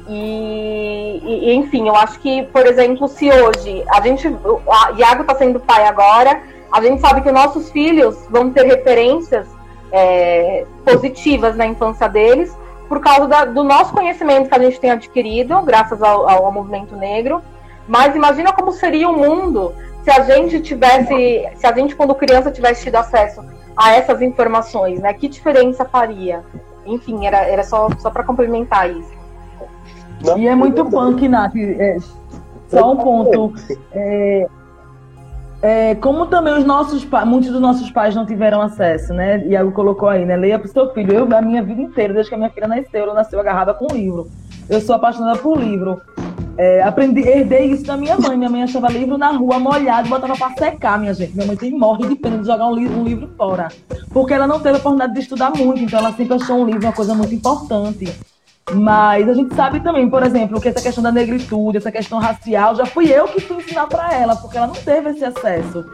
E, 0.06 1.22
e, 1.24 1.54
enfim, 1.54 1.88
eu 1.88 1.96
acho 1.96 2.20
que, 2.20 2.42
por 2.44 2.66
exemplo, 2.66 3.08
se 3.08 3.30
hoje 3.30 3.82
a 3.88 4.02
gente. 4.02 4.28
A 4.28 4.92
Iago 4.92 5.22
está 5.22 5.34
sendo 5.36 5.58
pai 5.60 5.86
agora, 5.86 6.42
a 6.70 6.82
gente 6.82 7.00
sabe 7.00 7.22
que 7.22 7.32
nossos 7.32 7.70
filhos 7.70 8.26
vão 8.28 8.50
ter 8.50 8.66
referências 8.66 9.46
é, 9.90 10.66
positivas 10.84 11.56
na 11.56 11.66
infância 11.66 12.10
deles, 12.10 12.54
por 12.88 13.00
causa 13.00 13.28
da, 13.28 13.44
do 13.44 13.62
nosso 13.62 13.92
conhecimento 13.92 14.48
que 14.48 14.54
a 14.54 14.58
gente 14.58 14.80
tem 14.80 14.90
adquirido, 14.90 15.60
graças 15.62 16.02
ao, 16.02 16.28
ao, 16.28 16.50
movimento 16.50 16.96
negro. 16.96 17.42
Mas 17.86 18.16
imagina 18.16 18.52
como 18.52 18.72
seria 18.72 19.08
o 19.08 19.16
mundo 19.16 19.74
se 20.02 20.10
a 20.10 20.22
gente 20.22 20.60
tivesse, 20.60 21.48
se 21.54 21.66
a 21.66 21.72
gente, 21.72 21.94
quando 21.94 22.14
criança, 22.14 22.50
tivesse 22.50 22.84
tido 22.84 22.96
acesso 22.96 23.44
a 23.76 23.92
essas 23.92 24.22
informações, 24.22 25.00
né? 25.00 25.12
Que 25.12 25.28
diferença 25.28 25.84
faria? 25.84 26.42
Enfim, 26.86 27.26
era, 27.26 27.38
era 27.38 27.62
só, 27.62 27.88
só 27.98 28.10
para 28.10 28.24
complementar 28.24 28.90
isso. 28.90 29.12
E 30.36 30.48
é 30.48 30.54
muito 30.54 30.84
punk, 30.86 31.28
Nath. 31.28 31.54
É, 31.56 31.98
só 32.68 32.92
um 32.92 32.96
ponto. 32.96 33.54
É, 33.92 34.48
é, 35.60 35.96
como 35.96 36.26
também 36.26 36.54
os 36.56 36.64
nossos 36.64 37.04
muitos 37.26 37.50
dos 37.50 37.60
nossos 37.60 37.90
pais 37.90 38.14
não 38.14 38.24
tiveram 38.24 38.62
acesso, 38.62 39.12
né? 39.12 39.44
Iago 39.46 39.72
colocou 39.72 40.08
aí, 40.08 40.24
né? 40.24 40.36
Leia 40.36 40.58
para 40.58 40.68
o 40.68 40.72
seu 40.72 40.92
filho. 40.92 41.12
Eu, 41.12 41.36
a 41.36 41.42
minha 41.42 41.62
vida 41.62 41.82
inteira, 41.82 42.14
desde 42.14 42.28
que 42.28 42.34
a 42.34 42.38
minha 42.38 42.50
filha 42.50 42.68
nasceu, 42.68 43.02
ela 43.02 43.14
nasceu 43.14 43.40
agarrada 43.40 43.74
com 43.74 43.92
livro. 43.92 44.28
Eu 44.68 44.80
sou 44.80 44.94
apaixonada 44.94 45.38
por 45.38 45.58
livro. 45.58 46.00
É, 46.56 46.82
aprendi, 46.82 47.20
herdei 47.20 47.72
isso 47.72 47.84
da 47.84 47.96
minha 47.96 48.16
mãe. 48.16 48.36
Minha 48.36 48.50
mãe 48.50 48.62
achava 48.62 48.88
livro 48.88 49.18
na 49.18 49.30
rua 49.30 49.58
molhado 49.58 50.08
botava 50.08 50.36
para 50.36 50.54
secar, 50.54 50.98
minha 50.98 51.14
gente. 51.14 51.34
Minha 51.34 51.46
mãe 51.46 51.56
tem 51.56 51.72
morre 51.72 52.06
de 52.06 52.14
pena 52.14 52.38
de 52.38 52.46
jogar 52.46 52.66
um 52.66 52.74
livro, 52.74 53.00
um 53.00 53.04
livro 53.04 53.28
fora. 53.36 53.68
Porque 54.12 54.34
ela 54.34 54.46
não 54.46 54.60
teve 54.60 54.76
a 54.76 54.78
oportunidade 54.78 55.14
de 55.14 55.20
estudar 55.20 55.50
muito, 55.56 55.80
então 55.80 55.98
ela 55.98 56.12
sempre 56.12 56.34
achou 56.34 56.58
um 56.58 56.66
livro 56.66 56.82
uma 56.82 56.92
coisa 56.92 57.14
muito 57.14 57.34
importante. 57.34 58.12
Mas 58.72 59.28
a 59.28 59.34
gente 59.34 59.54
sabe 59.54 59.80
também, 59.80 60.08
por 60.08 60.22
exemplo, 60.22 60.60
que 60.60 60.68
essa 60.68 60.80
questão 60.80 61.02
da 61.02 61.10
negritude, 61.10 61.78
essa 61.78 61.90
questão 61.90 62.18
racial, 62.18 62.76
já 62.76 62.84
fui 62.84 63.10
eu 63.10 63.26
que 63.28 63.40
fui 63.40 63.56
ensinar 63.56 63.86
para 63.86 64.12
ela, 64.14 64.36
porque 64.36 64.56
ela 64.56 64.66
não 64.66 64.74
teve 64.74 65.10
esse 65.10 65.24
acesso. 65.24 65.84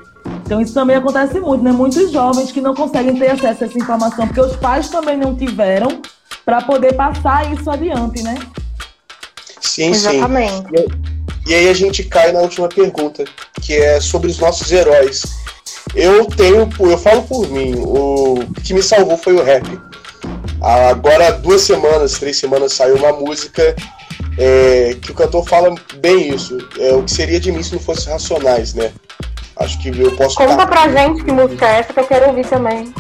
Então 0.45 0.61
isso 0.61 0.75
também 0.75 0.97
acontece 0.97 1.39
muito, 1.41 1.63
né? 1.63 1.73
Muitos 1.73 2.11
jovens 2.11 2.51
que 2.51 2.61
não 2.61 2.75
conseguem 2.75 3.17
ter 3.17 3.31
acesso 3.31 3.65
a 3.65 3.67
essa 3.67 3.79
informação, 3.79 4.27
porque 4.27 4.41
os 4.41 4.57
pais 4.57 4.89
também 4.89 5.17
não 5.17 5.35
tiveram 5.35 6.01
para 6.45 6.61
poder 6.63 6.95
passar 6.95 7.51
isso 7.53 7.71
adiante, 7.71 8.23
né? 8.23 8.35
Sim, 9.61 9.91
Exatamente. 9.91 10.69
sim. 10.69 10.87
E 11.47 11.55
aí 11.55 11.69
a 11.69 11.75
gente 11.75 12.05
cai 12.05 12.33
na 12.33 12.41
última 12.41 12.69
pergunta, 12.69 13.25
que 13.61 13.75
é 13.75 14.01
sobre 14.01 14.31
os 14.31 14.39
nossos 14.39 14.71
heróis. 14.73 15.23
Eu 15.95 16.27
tenho, 16.27 16.69
eu 16.81 16.99
falo 16.99 17.23
por 17.23 17.49
mim, 17.51 17.75
o 17.77 18.47
que 18.63 18.75
me 18.75 18.83
salvou 18.83 19.17
foi 19.17 19.35
o 19.35 19.43
rap. 19.43 19.65
Agora, 20.65 21.31
duas 21.33 21.61
semanas, 21.61 22.19
três 22.19 22.39
semanas, 22.39 22.73
saiu 22.73 22.97
uma 22.97 23.13
música 23.13 23.77
é, 24.39 24.97
que 25.01 25.11
o 25.11 25.15
cantor 25.15 25.47
fala 25.47 25.75
bem 25.97 26.35
isso. 26.35 26.57
É, 26.79 26.95
o 26.95 27.03
que 27.03 27.13
seria 27.13 27.39
de 27.39 27.53
mim 27.53 27.63
se 27.63 27.75
não 27.75 27.81
fosse 27.81 28.09
Racionais, 28.09 28.73
né? 28.73 28.91
Acho 29.57 29.79
que 29.81 29.89
eu 29.89 30.17
posso. 30.17 30.37
Conta 30.37 30.67
pra 30.67 30.89
gente 30.89 31.23
que 31.23 31.31
música 31.31 31.69
é 31.69 31.81
essa 31.81 31.93
que 31.93 32.01
eu 32.01 32.07
quero 32.07 32.29
ouvir 32.29 32.47
também. 32.47 32.93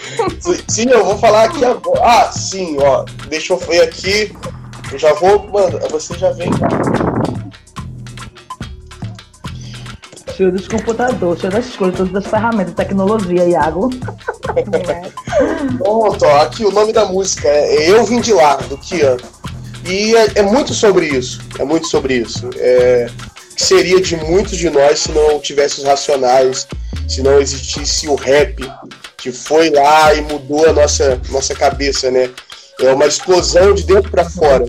sim, 0.66 0.88
eu 0.88 1.04
vou 1.04 1.18
falar 1.18 1.44
aqui 1.44 1.62
agora. 1.64 2.00
Ah, 2.02 2.32
sim, 2.32 2.76
ó. 2.80 3.04
Deixa 3.28 3.52
eu 3.52 3.58
ver 3.58 3.82
aqui. 3.82 4.34
Eu 4.90 4.98
já 4.98 5.12
vou. 5.12 5.48
Mano, 5.48 5.78
você 5.90 6.16
já 6.16 6.32
vem. 6.32 6.50
Cheio 10.42 10.50
dos 10.50 10.66
computadores, 10.66 11.40
cheio 11.40 11.52
das 11.52 11.76
coisas, 11.76 11.96
todas 11.96 12.16
as 12.16 12.26
ferramentas, 12.28 12.74
tecnologia, 12.74 13.44
Iago. 13.44 13.90
Pronto, 15.78 16.24
ó, 16.24 16.40
aqui 16.42 16.64
o 16.64 16.72
nome 16.72 16.92
da 16.92 17.04
música 17.04 17.46
é 17.46 17.88
Eu 17.88 18.04
Vim 18.04 18.20
de 18.20 18.32
Lá, 18.32 18.56
do 18.56 18.76
Kian. 18.78 19.18
E 19.84 20.16
é, 20.16 20.32
é, 20.34 20.42
muito 20.42 20.74
sobre 20.74 21.06
isso. 21.06 21.40
É 21.60 21.64
muito 21.64 21.86
sobre 21.86 22.14
isso. 22.14 22.50
É, 22.56 23.08
que 23.54 23.62
seria 23.62 24.00
de 24.00 24.16
muitos 24.16 24.58
de 24.58 24.68
nós 24.68 24.98
se 25.00 25.12
não 25.12 25.38
tivesse 25.38 25.78
os 25.78 25.84
racionais, 25.84 26.66
se 27.08 27.22
não 27.22 27.40
existisse 27.40 28.08
o 28.08 28.16
rap, 28.16 28.68
que 29.18 29.30
foi 29.30 29.70
lá 29.70 30.12
e 30.12 30.22
mudou 30.22 30.68
a 30.68 30.72
nossa, 30.72 31.20
nossa 31.28 31.54
cabeça, 31.54 32.10
né? 32.10 32.28
É 32.80 32.92
uma 32.92 33.06
explosão 33.06 33.74
de 33.74 33.84
dentro 33.84 34.10
para 34.10 34.28
fora. 34.28 34.64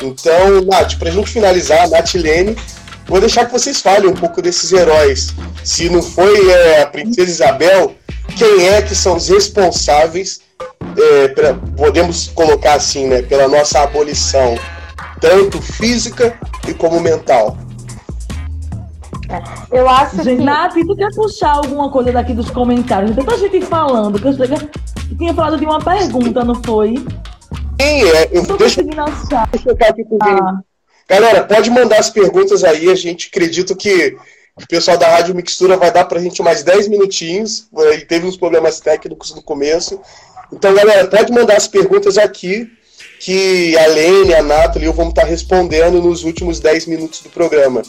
Então, 0.00 0.62
Nath, 0.62 0.94
pra 0.98 1.10
gente 1.10 1.30
finalizar, 1.30 1.86
Nath 1.90 2.14
Lene, 2.14 2.56
vou 3.06 3.20
deixar 3.20 3.46
que 3.46 3.52
vocês 3.52 3.80
falem 3.80 4.08
um 4.08 4.14
pouco 4.14 4.40
desses 4.42 4.72
heróis. 4.72 5.34
Se 5.64 5.88
não 5.88 6.02
foi 6.02 6.50
é, 6.50 6.82
a 6.82 6.86
Princesa 6.86 7.30
Isabel, 7.30 7.94
quem 8.36 8.68
é 8.68 8.82
que 8.82 8.94
são 8.94 9.16
os 9.16 9.28
responsáveis, 9.28 10.40
é, 10.96 11.28
pra, 11.28 11.54
podemos 11.76 12.28
colocar 12.28 12.74
assim, 12.74 13.06
né, 13.06 13.22
pela 13.22 13.48
nossa 13.48 13.80
abolição, 13.80 14.56
tanto 15.20 15.60
física 15.60 16.38
e 16.68 16.74
como 16.74 17.00
mental? 17.00 17.56
É, 19.28 19.78
eu 19.78 19.88
acho 19.88 20.22
gente, 20.22 20.38
que. 20.38 20.44
Nath, 20.44 20.74
tu 20.74 20.96
quer 20.96 21.14
puxar 21.14 21.52
alguma 21.52 21.90
coisa 21.90 22.12
daqui 22.12 22.34
dos 22.34 22.50
comentários? 22.50 23.14
Tem 23.14 23.24
tanta 23.24 23.38
gente 23.38 23.62
falando 23.62 24.20
que 24.20 24.26
eu, 24.26 24.32
eu 24.32 25.16
tinha 25.16 25.32
falado 25.32 25.58
de 25.58 25.64
uma 25.64 25.78
pergunta, 25.78 26.44
não 26.44 26.54
foi? 26.62 26.96
Sim, 27.80 28.02
é. 28.10 28.28
Eu, 28.30 28.42
deixa, 28.56 28.82
deixa 28.82 29.68
eu 29.70 29.76
aqui 29.88 30.04
com 30.04 30.18
ah. 30.22 30.60
Galera, 31.12 31.44
pode 31.44 31.68
mandar 31.68 31.98
as 31.98 32.08
perguntas 32.08 32.64
aí. 32.64 32.88
A 32.88 32.94
gente 32.94 33.28
acredita 33.28 33.74
que 33.74 34.16
o 34.56 34.66
pessoal 34.66 34.96
da 34.96 35.06
Rádio 35.06 35.34
Mixtura 35.34 35.76
vai 35.76 35.92
dar 35.92 36.06
pra 36.06 36.18
gente 36.18 36.42
mais 36.42 36.62
10 36.62 36.88
minutinhos. 36.88 37.68
E 37.94 37.98
teve 38.06 38.26
uns 38.26 38.38
problemas 38.38 38.80
técnicos 38.80 39.34
no 39.34 39.42
começo. 39.42 40.00
Então, 40.50 40.72
galera, 40.74 41.06
pode 41.06 41.30
mandar 41.30 41.58
as 41.58 41.68
perguntas 41.68 42.16
aqui, 42.16 42.66
que 43.20 43.76
a 43.76 43.86
Lene, 43.88 44.32
a 44.32 44.42
Nathalie 44.42 44.86
e 44.86 44.88
eu 44.88 44.94
vamos 44.94 45.10
estar 45.10 45.24
respondendo 45.24 46.00
nos 46.00 46.24
últimos 46.24 46.60
10 46.60 46.86
minutos 46.86 47.20
do 47.20 47.28
programa. 47.28 47.82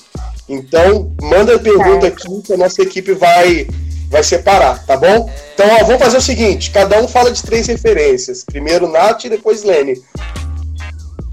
Então, 0.49 1.09
manda 1.21 1.55
a 1.55 1.59
pergunta 1.59 2.07
aqui 2.07 2.41
que 2.41 2.51
a 2.51 2.57
nossa 2.57 2.81
equipe 2.81 3.13
vai, 3.13 3.65
vai 4.09 4.21
separar, 4.21 4.85
tá 4.85 4.97
bom? 4.97 5.31
Então, 5.53 5.65
ó, 5.79 5.85
vamos 5.85 6.03
fazer 6.03 6.17
o 6.17 6.21
seguinte: 6.21 6.71
cada 6.71 7.01
um 7.01 7.07
fala 7.07 7.31
de 7.31 7.41
três 7.41 7.67
referências. 7.67 8.43
Primeiro 8.43 8.85
Nath 8.89 9.23
e 9.23 9.29
depois 9.29 9.63
Lene. 9.63 10.01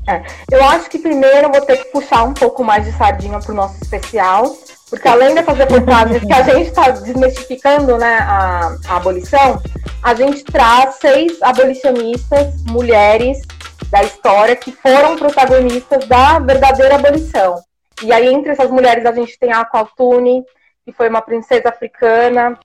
É, 0.08 0.22
eu 0.50 0.64
acho 0.64 0.88
que 0.88 0.98
primeiro 0.98 1.46
eu 1.46 1.52
vou 1.52 1.60
ter 1.60 1.76
que 1.76 1.92
puxar 1.92 2.24
um 2.24 2.34
pouco 2.34 2.64
mais 2.64 2.84
de 2.84 2.92
sardinha 2.92 3.38
para 3.38 3.52
o 3.52 3.54
nosso 3.54 3.76
especial, 3.82 4.44
porque 4.88 5.06
além 5.06 5.34
dessas 5.34 5.56
reportagens 5.56 6.24
que 6.24 6.32
a 6.32 6.42
gente 6.42 6.68
está 6.68 6.90
desmistificando 6.90 7.96
né, 7.96 8.18
a, 8.20 8.76
a 8.88 8.96
abolição, 8.96 9.62
a 10.02 10.14
gente 10.14 10.42
traz 10.44 10.96
seis 10.96 11.40
abolicionistas, 11.42 12.62
mulheres 12.64 13.38
da 13.90 14.02
história, 14.02 14.56
que 14.56 14.72
foram 14.72 15.16
protagonistas 15.16 16.06
da 16.06 16.38
verdadeira 16.38 16.94
abolição. 16.94 17.56
E 18.02 18.12
aí, 18.12 18.32
entre 18.32 18.52
essas 18.52 18.70
mulheres, 18.70 19.04
a 19.04 19.12
gente 19.12 19.38
tem 19.38 19.52
a 19.52 19.60
Aqualtune, 19.60 20.42
que 20.84 20.92
foi 20.92 21.08
uma 21.08 21.20
princesa 21.20 21.68
africana, 21.68 22.58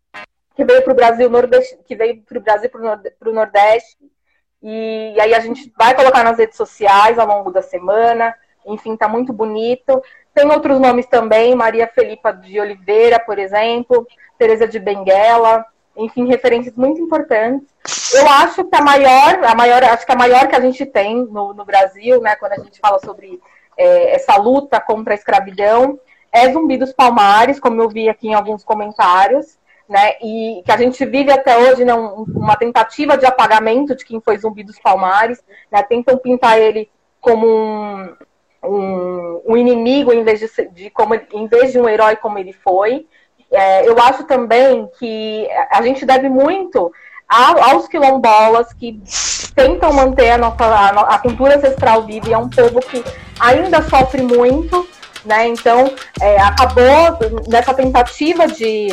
que 0.55 0.63
veio 0.63 0.81
para 0.81 0.93
o 0.93 0.95
Brasil, 0.95 1.29
Nordeste, 1.29 1.77
que 1.85 1.95
veio 1.95 2.21
para 2.21 2.37
o 2.37 2.41
Brasil 2.41 2.69
para 2.69 3.29
o 3.29 3.33
Nordeste. 3.33 3.97
E, 4.67 5.13
e 5.15 5.21
aí 5.21 5.35
a 5.35 5.39
gente 5.39 5.71
vai 5.77 5.93
colocar 5.93 6.23
nas 6.23 6.39
redes 6.39 6.57
sociais 6.57 7.19
ao 7.19 7.27
longo 7.27 7.51
da 7.51 7.61
semana. 7.61 8.33
Enfim, 8.65 8.97
tá 8.97 9.07
muito 9.07 9.31
bonito. 9.31 10.01
Tem 10.33 10.49
outros 10.49 10.79
nomes 10.79 11.05
também, 11.05 11.53
Maria 11.53 11.87
Felipa 11.87 12.33
de 12.33 12.59
Oliveira, 12.59 13.19
por 13.19 13.37
exemplo, 13.37 14.07
Teresa 14.39 14.67
de 14.67 14.79
Benguela, 14.79 15.63
enfim, 15.95 16.25
referências 16.27 16.75
muito 16.75 16.99
importantes. 16.99 17.67
Eu 18.13 18.27
acho 18.27 18.65
que 18.65 18.75
a 18.75 18.81
maior, 18.81 19.43
a 19.45 19.53
maior, 19.53 19.83
acho 19.83 20.03
que 20.03 20.11
a 20.11 20.15
maior 20.15 20.47
que 20.47 20.55
a 20.55 20.59
gente 20.59 20.83
tem 20.83 21.23
no, 21.25 21.53
no 21.53 21.63
Brasil, 21.63 22.19
né, 22.19 22.35
quando 22.35 22.53
a 22.53 22.57
gente 22.57 22.79
fala 22.79 22.99
sobre 22.99 23.39
é, 23.77 24.15
essa 24.15 24.35
luta 24.35 24.79
contra 24.81 25.13
a 25.13 25.15
escravidão, 25.15 25.99
é 26.31 26.51
Zumbi 26.51 26.75
dos 26.75 26.91
Palmares, 26.91 27.59
como 27.59 27.81
eu 27.81 27.87
vi 27.87 28.09
aqui 28.09 28.29
em 28.29 28.33
alguns 28.33 28.63
comentários, 28.63 29.57
né, 29.87 30.13
e 30.21 30.61
que 30.65 30.71
a 30.71 30.77
gente 30.77 31.05
vive 31.05 31.31
até 31.31 31.57
hoje 31.57 31.85
né, 31.85 31.93
uma 31.93 32.55
tentativa 32.55 33.17
de 33.17 33.25
apagamento 33.25 33.95
de 33.95 34.03
quem 34.03 34.19
foi 34.19 34.37
Zumbi 34.37 34.63
dos 34.63 34.79
Palmares, 34.79 35.43
né, 35.71 35.83
tentam 35.83 36.17
pintar 36.17 36.59
ele 36.59 36.89
como 37.21 37.47
um, 37.47 38.15
um, 38.63 39.41
um 39.47 39.57
inimigo 39.57 40.11
em 40.11 40.23
vez 40.23 40.39
de, 40.39 40.69
de, 40.69 40.89
como, 40.89 41.15
em 41.15 41.47
vez 41.47 41.71
de 41.71 41.79
um 41.79 41.87
herói 41.87 42.15
como 42.15 42.37
ele 42.37 42.53
foi. 42.53 43.07
É, 43.51 43.87
eu 43.87 43.97
acho 43.99 44.23
também 44.25 44.89
que 44.97 45.47
a 45.69 45.81
gente 45.81 46.05
deve 46.05 46.29
muito 46.29 46.91
aos 47.27 47.87
quilombolas 47.87 48.73
que 48.73 49.01
tentam 49.55 49.93
manter 49.93 50.31
a 50.31 50.37
nossa 50.37 50.65
a, 50.65 51.15
a 51.15 51.19
cultura 51.19 51.57
ancestral 51.57 52.03
viva 52.03 52.29
e 52.29 52.33
é 52.33 52.37
um 52.37 52.49
povo 52.49 52.79
que 52.81 53.03
ainda 53.39 53.81
sofre 53.83 54.21
muito, 54.21 54.87
né? 55.23 55.47
Então 55.47 55.91
é, 56.21 56.39
acabou 56.39 57.41
nessa 57.47 57.73
tentativa 57.73 58.47
de, 58.47 58.87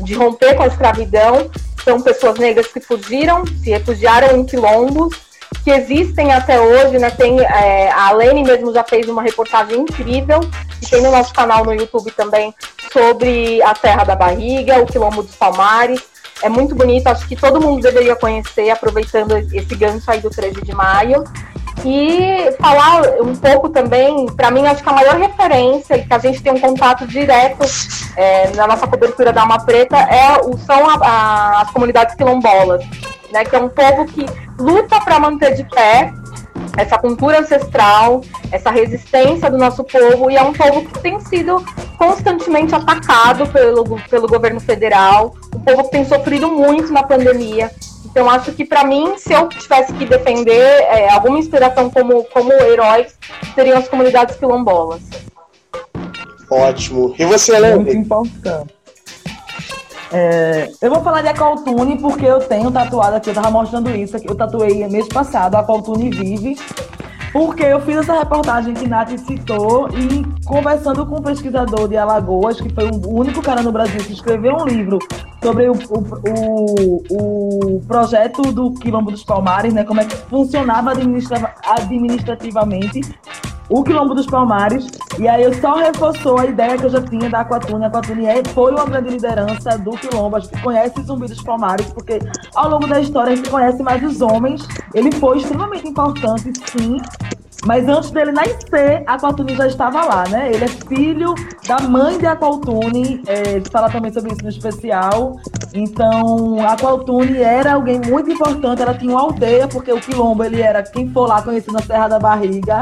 de 0.00 0.14
romper 0.14 0.54
com 0.54 0.62
a 0.62 0.66
escravidão. 0.66 1.50
São 1.84 2.00
pessoas 2.00 2.38
negras 2.38 2.66
que 2.66 2.80
fugiram, 2.80 3.44
se 3.62 3.70
refugiaram 3.70 4.38
em 4.38 4.44
quilombos, 4.44 5.14
que 5.62 5.70
existem 5.70 6.32
até 6.32 6.58
hoje, 6.60 6.98
né? 6.98 7.10
Tem, 7.10 7.40
é, 7.40 7.90
a 7.90 8.10
Lene 8.12 8.42
mesmo 8.42 8.72
já 8.72 8.82
fez 8.82 9.08
uma 9.08 9.22
reportagem 9.22 9.80
incrível, 9.80 10.40
que 10.80 10.90
tem 10.90 11.02
no 11.02 11.10
nosso 11.10 11.32
canal 11.32 11.64
no 11.64 11.74
YouTube 11.74 12.10
também, 12.12 12.54
sobre 12.92 13.62
a 13.62 13.74
Terra 13.74 14.04
da 14.04 14.16
Barriga, 14.16 14.80
o 14.80 14.86
Quilombo 14.86 15.22
dos 15.22 15.36
Palmares. 15.36 16.02
É 16.42 16.48
muito 16.48 16.74
bonito, 16.74 17.06
acho 17.06 17.26
que 17.26 17.36
todo 17.36 17.60
mundo 17.60 17.82
deveria 17.82 18.16
conhecer, 18.16 18.70
aproveitando 18.70 19.36
esse 19.36 19.74
gancho 19.74 20.10
aí 20.10 20.20
do 20.20 20.30
13 20.30 20.62
de 20.62 20.74
maio. 20.74 21.24
E 21.84 22.52
falar 22.60 23.02
um 23.20 23.34
pouco 23.34 23.68
também, 23.68 24.26
para 24.26 24.50
mim, 24.50 24.66
acho 24.66 24.82
que 24.82 24.88
a 24.88 24.92
maior 24.92 25.16
referência 25.16 25.98
que 25.98 26.12
a 26.12 26.18
gente 26.18 26.42
tem 26.42 26.52
um 26.52 26.60
contato 26.60 27.06
direto 27.06 27.64
é, 28.16 28.50
na 28.54 28.66
nossa 28.66 28.86
cobertura 28.86 29.32
da 29.32 29.42
Alma 29.42 29.64
Preta 29.64 29.96
é, 29.96 30.34
são 30.58 30.88
a, 30.88 30.94
a, 30.94 31.62
as 31.62 31.70
comunidades 31.70 32.14
quilombolas, 32.14 32.84
né, 33.32 33.44
que 33.44 33.54
é 33.54 33.58
um 33.58 33.68
povo 33.68 34.06
que 34.06 34.24
luta 34.58 35.00
para 35.00 35.18
manter 35.18 35.54
de 35.54 35.64
pé 35.64 36.12
essa 36.76 36.98
cultura 36.98 37.40
ancestral, 37.40 38.22
essa 38.50 38.70
resistência 38.70 39.50
do 39.50 39.58
nosso 39.58 39.84
povo, 39.84 40.30
e 40.30 40.36
é 40.36 40.42
um 40.42 40.52
povo 40.52 40.84
que 40.84 40.98
tem 41.00 41.20
sido 41.20 41.64
constantemente 41.98 42.74
atacado 42.74 43.46
pelo, 43.48 43.84
pelo 44.08 44.26
governo 44.26 44.60
federal, 44.60 45.34
um 45.54 45.60
povo 45.60 45.84
que 45.84 45.90
tem 45.90 46.04
sofrido 46.04 46.48
muito 46.48 46.92
na 46.92 47.02
pandemia. 47.02 47.70
Então, 48.14 48.30
acho 48.30 48.52
que, 48.52 48.64
para 48.64 48.84
mim, 48.84 49.18
se 49.18 49.32
eu 49.32 49.48
tivesse 49.48 49.92
que 49.92 50.06
defender 50.06 50.54
é, 50.82 51.10
alguma 51.10 51.36
inspiração 51.36 51.90
como, 51.90 52.22
como 52.26 52.52
heróis, 52.52 53.18
seriam 53.56 53.76
as 53.76 53.88
comunidades 53.88 54.36
quilombolas. 54.36 55.02
Ótimo. 56.48 57.12
E 57.18 57.24
você, 57.24 57.58
Leandro? 57.58 57.80
Muito 57.80 57.96
importante. 57.96 58.72
É, 60.12 60.70
eu 60.80 60.92
vou 60.92 61.02
falar 61.02 61.22
de 61.22 61.28
Acoltune 61.28 61.98
porque 61.98 62.24
eu 62.24 62.38
tenho 62.38 62.70
tatuado 62.70 63.16
aqui, 63.16 63.30
eu 63.30 63.34
tava 63.34 63.50
mostrando 63.50 63.90
isso, 63.90 64.16
eu 64.16 64.36
tatuei 64.36 64.86
mês 64.86 65.08
passado, 65.08 65.56
Acoltune 65.56 66.08
Vive, 66.10 66.56
porque 67.34 67.64
eu 67.64 67.80
fiz 67.80 67.96
essa 67.96 68.16
reportagem 68.16 68.74
que 68.74 68.86
Nath 68.86 69.18
citou 69.18 69.88
e 69.88 70.24
conversando 70.44 71.04
com 71.04 71.16
um 71.16 71.22
pesquisador 71.22 71.88
de 71.88 71.96
Alagoas, 71.96 72.60
que 72.60 72.72
foi 72.72 72.88
o 72.88 73.12
único 73.12 73.42
cara 73.42 73.60
no 73.60 73.72
Brasil 73.72 73.98
que 74.04 74.12
escreveu 74.12 74.54
um 74.54 74.64
livro 74.64 75.00
sobre 75.42 75.68
o, 75.68 75.72
o, 75.72 77.02
o, 77.10 77.74
o 77.74 77.80
projeto 77.88 78.40
do 78.52 78.72
Quilombo 78.74 79.10
dos 79.10 79.24
Palmares, 79.24 79.74
né, 79.74 79.82
como 79.82 80.00
é 80.00 80.04
que 80.04 80.14
funcionava 80.14 80.92
administrativamente, 80.92 83.00
o 83.68 83.82
Quilombo 83.82 84.14
dos 84.14 84.26
Palmares, 84.26 84.86
e 85.18 85.26
aí 85.28 85.42
eu 85.42 85.54
só 85.54 85.74
reforçou 85.76 86.38
a 86.38 86.46
ideia 86.46 86.76
que 86.76 86.84
eu 86.84 86.90
já 86.90 87.00
tinha 87.00 87.30
da 87.30 87.40
Aquatune. 87.40 87.84
A 87.84 87.88
Aquatune 87.88 88.26
é, 88.26 88.42
foi 88.48 88.72
uma 88.72 88.84
grande 88.84 89.10
liderança 89.10 89.78
do 89.78 89.92
Quilombo, 89.92 90.36
a 90.36 90.40
gente 90.40 90.60
conhece 90.60 91.02
Zumbi 91.02 91.26
dos 91.26 91.42
Palmares, 91.42 91.86
porque 91.92 92.18
ao 92.54 92.68
longo 92.68 92.86
da 92.86 93.00
história 93.00 93.32
a 93.32 93.36
gente 93.36 93.48
conhece 93.48 93.82
mais 93.82 94.02
os 94.02 94.20
homens, 94.20 94.66
ele 94.92 95.12
foi 95.12 95.38
extremamente 95.38 95.88
importante, 95.88 96.52
sim, 96.70 97.00
mas 97.66 97.88
antes 97.88 98.10
dele 98.10 98.32
nascer, 98.32 99.02
a 99.06 99.14
Aquatune 99.14 99.54
já 99.54 99.66
estava 99.66 100.04
lá, 100.04 100.24
né? 100.28 100.50
Ele 100.52 100.64
é 100.64 100.68
filho 100.68 101.34
da 101.66 101.78
mãe 101.80 102.18
de 102.18 102.26
Aquatune, 102.26 103.22
é, 103.26 103.62
fala 103.70 103.88
também 103.88 104.12
sobre 104.12 104.32
isso 104.32 104.42
no 104.42 104.50
especial. 104.50 105.40
Então, 105.72 106.60
a 106.60 106.72
Aquatune 106.72 107.38
era 107.38 107.74
alguém 107.74 108.00
muito 108.00 108.30
importante, 108.30 108.82
ela 108.82 108.94
tinha 108.94 109.12
uma 109.12 109.22
aldeia, 109.22 109.66
porque 109.66 109.90
o 109.92 110.00
Quilombo, 110.00 110.44
ele 110.44 110.60
era, 110.60 110.82
quem 110.82 111.08
for 111.08 111.26
lá 111.26 111.40
conhecido 111.40 111.72
na 111.72 111.80
Serra 111.80 112.08
da 112.08 112.18
Barriga, 112.18 112.80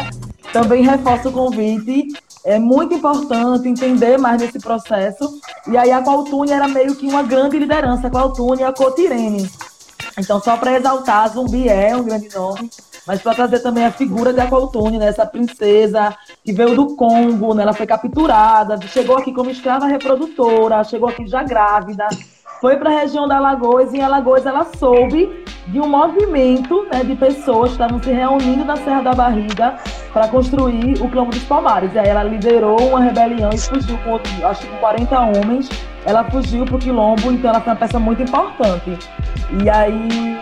também 0.53 0.83
reforça 0.83 1.29
o 1.29 1.33
convite. 1.33 2.13
É 2.45 2.59
muito 2.59 2.95
importante 2.95 3.69
entender 3.69 4.19
mais 4.19 4.41
desse 4.41 4.59
processo. 4.59 5.41
E 5.69 5.77
aí 5.77 5.91
a 5.91 6.03
Qualtune 6.03 6.53
era 6.53 6.69
meio 6.69 6.95
que 6.95 7.07
uma 7.07 7.23
grande 7.23 7.59
liderança, 7.59 8.09
a 8.09 8.11
Qualtune 8.11 8.63
e 8.63 8.65
a 8.65 8.73
Cotirene. 8.73 9.49
Então, 10.19 10.41
só 10.41 10.57
para 10.57 10.77
exaltar, 10.77 11.33
Zumbi 11.33 11.69
é 11.69 11.97
um 11.97 12.05
grande 12.05 12.29
nome 12.35 12.69
mas 13.07 13.21
para 13.21 13.35
trazer 13.35 13.61
também 13.61 13.85
a 13.85 13.91
figura 13.91 14.33
de 14.33 14.41
Aqualtune, 14.41 14.99
né? 14.99 15.09
essa 15.09 15.27
princesa 15.27 16.17
que 16.45 16.53
veio 16.53 16.77
do 16.77 16.95
Congo, 16.97 17.55
né? 17.55 17.63
ela 17.63 17.73
foi 17.73 17.87
capturada, 17.87 18.79
chegou 18.87 19.17
aqui 19.17 19.33
como 19.33 19.51
escrava 19.51 19.87
reprodutora, 19.87 20.85
chegou 20.85 21.09
aqui 21.09 21.27
já 21.27 21.43
grávida, 21.43 22.07
foi 22.61 22.77
para 22.77 22.91
a 22.91 23.01
região 23.01 23.27
da 23.27 23.37
Alagoas 23.37 23.93
e 23.93 23.99
em 23.99 24.03
Alagoas 24.03 24.47
ela 24.47 24.65
soube 24.79 25.45
de 25.69 25.81
um 25.81 25.89
movimento 25.89 26.87
né, 26.93 27.05
de 27.05 27.15
pessoas 27.15 27.71
que 27.71 27.75
estavam 27.75 28.03
se 28.03 28.11
reunindo 28.11 28.65
na 28.65 28.77
Serra 28.77 29.03
da 29.03 29.15
Barriga 29.15 29.77
para 30.13 30.29
construir 30.29 31.01
o 31.01 31.09
Clã 31.09 31.25
dos 31.25 31.45
Palmares. 31.45 31.95
E 31.95 31.99
aí 31.99 32.09
ela 32.09 32.25
liderou 32.25 32.81
uma 32.89 33.01
rebelião 33.01 33.51
e 33.53 33.59
fugiu 33.59 33.97
com, 33.99 34.19
acho 34.47 34.63
que 34.63 34.67
com 34.67 34.77
40 34.79 35.21
homens. 35.21 35.71
Ela 36.05 36.25
fugiu 36.25 36.65
para 36.65 36.77
o 36.77 36.79
Quilombo, 36.79 37.31
então 37.31 37.51
ela 37.51 37.61
foi 37.61 37.73
uma 37.73 37.79
peça 37.79 37.99
muito 37.99 38.23
importante. 38.23 38.99
E 39.63 39.71
aí 39.71 40.37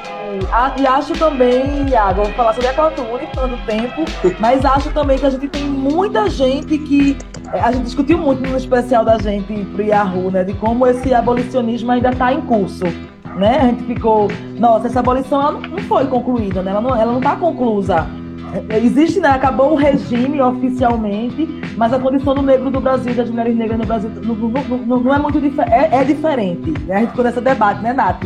e 0.78 0.86
acho 0.86 1.12
também, 1.14 1.88
Iago, 1.88 2.22
vou 2.22 2.32
falar 2.32 2.54
sobre 2.54 2.68
a 2.68 2.74
cultura 2.74 3.26
todo 3.34 3.56
tempo, 3.66 4.04
mas 4.38 4.64
acho 4.64 4.90
também 4.90 5.18
que 5.18 5.26
a 5.26 5.30
gente 5.30 5.48
tem 5.48 5.64
muita 5.64 6.28
gente 6.30 6.78
que. 6.78 7.18
É, 7.52 7.60
a 7.60 7.72
gente 7.72 7.84
discutiu 7.84 8.16
muito 8.16 8.48
no 8.48 8.56
especial 8.56 9.04
da 9.04 9.18
gente 9.18 9.64
pro 9.74 9.82
Yahoo, 9.82 10.30
né? 10.30 10.44
De 10.44 10.54
como 10.54 10.86
esse 10.86 11.12
abolicionismo 11.12 11.90
ainda 11.90 12.10
está 12.10 12.32
em 12.32 12.40
curso. 12.42 12.84
Né? 13.36 13.58
A 13.60 13.66
gente 13.66 13.84
ficou. 13.84 14.28
Nossa, 14.58 14.86
essa 14.86 15.00
abolição 15.00 15.40
ela 15.40 15.52
não 15.52 15.78
foi 15.78 16.06
concluída, 16.06 16.62
né? 16.62 16.70
Ela 16.72 16.80
não, 16.80 16.96
ela 16.96 17.12
não 17.12 17.18
está 17.18 17.36
conclusa. 17.36 18.06
É, 18.68 18.78
existe, 18.78 19.20
né? 19.20 19.28
Acabou 19.28 19.72
o 19.72 19.76
regime 19.76 20.40
oficialmente, 20.40 21.48
mas 21.76 21.92
a 21.92 21.98
condição 21.98 22.34
do 22.34 22.42
negro 22.42 22.70
do 22.70 22.80
Brasil, 22.80 23.14
das 23.14 23.30
mulheres 23.30 23.56
negras 23.56 23.78
no 23.78 23.86
Brasil, 23.86 24.10
não, 24.24 24.34
não, 24.34 25.00
não, 25.00 25.14
é 25.14 25.18
muito 25.18 25.40
diferente. 25.40 25.72
É, 25.72 25.88
é, 25.92 26.04
diferente. 26.04 26.74
Né? 26.86 26.96
A 26.96 27.00
gente 27.00 27.10
ficou 27.10 27.24
nesse 27.24 27.40
debate, 27.40 27.80
né, 27.82 27.92
Nath? 27.92 28.24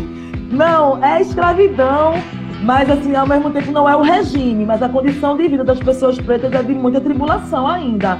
Não, 0.50 1.02
é 1.04 1.20
escravidão, 1.20 2.14
mas 2.62 2.88
assim, 2.88 3.14
ao 3.14 3.26
mesmo 3.26 3.50
tempo 3.50 3.70
não 3.72 3.88
é 3.88 3.94
o 3.94 4.02
regime, 4.02 4.64
mas 4.64 4.82
a 4.82 4.88
condição 4.88 5.36
de 5.36 5.48
vida 5.48 5.64
das 5.64 5.78
pessoas 5.80 6.18
pretas 6.18 6.52
é 6.52 6.62
de 6.62 6.74
muita 6.74 7.00
tribulação 7.00 7.66
ainda. 7.66 8.18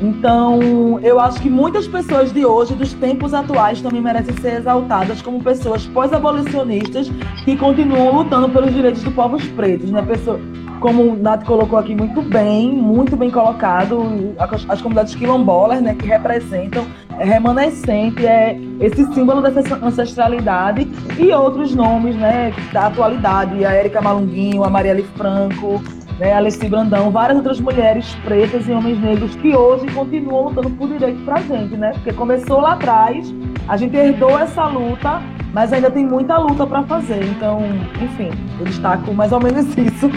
Então, 0.00 0.98
eu 1.02 1.20
acho 1.20 1.40
que 1.42 1.50
muitas 1.50 1.86
pessoas 1.86 2.32
de 2.32 2.44
hoje, 2.44 2.74
dos 2.74 2.94
tempos 2.94 3.34
atuais, 3.34 3.82
também 3.82 4.00
merecem 4.00 4.34
ser 4.38 4.54
exaltadas 4.54 5.20
como 5.20 5.42
pessoas 5.42 5.86
pós-abolicionistas 5.86 7.10
que 7.44 7.56
continuam 7.56 8.16
lutando 8.16 8.48
pelos 8.48 8.72
direitos 8.72 9.02
dos 9.02 9.12
povos 9.12 9.46
pretos, 9.48 9.90
né? 9.90 10.00
Pessoa, 10.00 10.40
como 10.80 11.02
o 11.02 11.16
Nath 11.16 11.44
colocou 11.44 11.78
aqui 11.78 11.94
muito 11.94 12.22
bem, 12.22 12.72
muito 12.72 13.14
bem 13.14 13.30
colocado, 13.30 14.34
as, 14.38 14.80
comunidades 14.80 15.14
quilombolas, 15.14 15.82
né, 15.82 15.94
que 15.94 16.06
representam, 16.06 16.86
é 17.18 17.24
remanescente, 17.24 18.26
é 18.26 18.58
esse 18.80 19.04
símbolo 19.12 19.42
dessa 19.42 19.76
ancestralidade 19.84 20.88
e 21.18 21.30
outros 21.32 21.74
nomes, 21.74 22.16
né, 22.16 22.52
da 22.72 22.86
atualidade, 22.86 23.62
a 23.64 23.72
Érica 23.72 24.00
Malunguinho, 24.00 24.64
a 24.64 24.70
Marielle 24.70 25.04
Franco, 25.14 25.82
né, 26.20 26.34
Alessi 26.34 26.68
Brandão, 26.68 27.10
várias 27.10 27.38
outras 27.38 27.58
mulheres 27.58 28.04
pretas 28.22 28.68
e 28.68 28.72
homens 28.72 29.00
negros 29.00 29.34
que 29.36 29.56
hoje 29.56 29.86
continuam 29.86 30.48
lutando 30.48 30.68
por 30.70 30.86
direitos 30.86 31.22
pra 31.24 31.40
gente, 31.40 31.74
né? 31.78 31.92
Porque 31.94 32.12
começou 32.12 32.60
lá 32.60 32.74
atrás, 32.74 33.26
a 33.66 33.76
gente 33.78 33.96
herdou 33.96 34.38
essa 34.38 34.66
luta, 34.66 35.22
mas 35.50 35.72
ainda 35.72 35.90
tem 35.90 36.04
muita 36.04 36.36
luta 36.36 36.66
para 36.66 36.82
fazer. 36.82 37.24
Então, 37.24 37.62
enfim, 38.02 38.30
eu 38.58 38.66
destaco 38.66 39.14
mais 39.14 39.32
ou 39.32 39.40
menos 39.40 39.64
isso. 39.78 40.10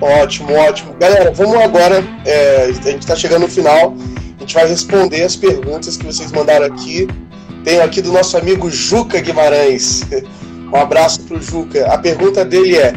Ótimo, 0.00 0.54
ótimo. 0.54 0.94
Galera, 0.98 1.32
vamos 1.32 1.56
agora. 1.56 2.04
É, 2.24 2.66
a 2.66 2.72
gente 2.72 3.00
está 3.00 3.16
chegando 3.16 3.42
no 3.42 3.48
final. 3.48 3.94
A 4.36 4.40
gente 4.40 4.54
vai 4.54 4.66
responder 4.68 5.24
as 5.24 5.34
perguntas 5.34 5.96
que 5.96 6.06
vocês 6.06 6.30
mandaram 6.30 6.66
aqui. 6.66 7.08
Tenho 7.64 7.82
aqui 7.82 8.00
do 8.00 8.12
nosso 8.12 8.38
amigo 8.38 8.70
Juca 8.70 9.20
Guimarães. 9.20 10.06
Um 10.72 10.76
abraço 10.76 11.22
para 11.22 11.36
o 11.36 11.42
Juca. 11.42 11.92
A 11.92 11.98
pergunta 11.98 12.44
dele 12.44 12.76
é: 12.78 12.94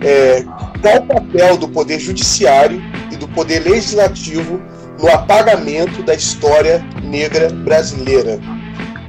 é, 0.00 0.42
qual 0.84 0.96
o 0.98 1.06
papel 1.06 1.56
do 1.56 1.66
Poder 1.66 1.98
Judiciário 1.98 2.82
e 3.10 3.16
do 3.16 3.26
Poder 3.26 3.60
Legislativo 3.60 4.60
no 5.00 5.10
apagamento 5.10 6.02
da 6.02 6.14
história 6.14 6.84
negra 7.02 7.48
brasileira? 7.48 8.38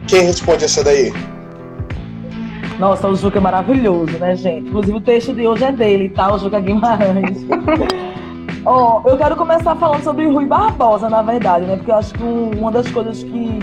Quem 0.08 0.22
responde 0.22 0.64
essa 0.64 0.82
daí? 0.82 1.12
Nossa, 2.80 3.10
o 3.10 3.16
Juca 3.16 3.40
é 3.40 3.42
maravilhoso, 3.42 4.18
né, 4.18 4.38
gente? 4.38 4.70
Inclusive 4.70 4.98
o 4.98 5.02
texto 5.02 5.34
de 5.34 5.46
hoje 5.46 5.66
é 5.66 5.72
dele, 5.74 6.10
tá? 6.10 6.34
O 6.34 6.40
Juca 6.40 6.62
Guimarães. 6.62 7.46
Ó, 8.66 9.02
oh, 9.04 9.10
eu 9.10 9.18
quero 9.18 9.36
começar 9.36 9.76
falando 9.76 10.02
sobre 10.02 10.26
Rui 10.26 10.46
Barbosa, 10.46 11.10
na 11.10 11.22
verdade, 11.22 11.66
né? 11.66 11.76
Porque 11.76 11.92
eu 11.92 11.96
acho 11.96 12.14
que 12.14 12.24
uma 12.24 12.72
das 12.72 12.90
coisas 12.90 13.22
que 13.22 13.60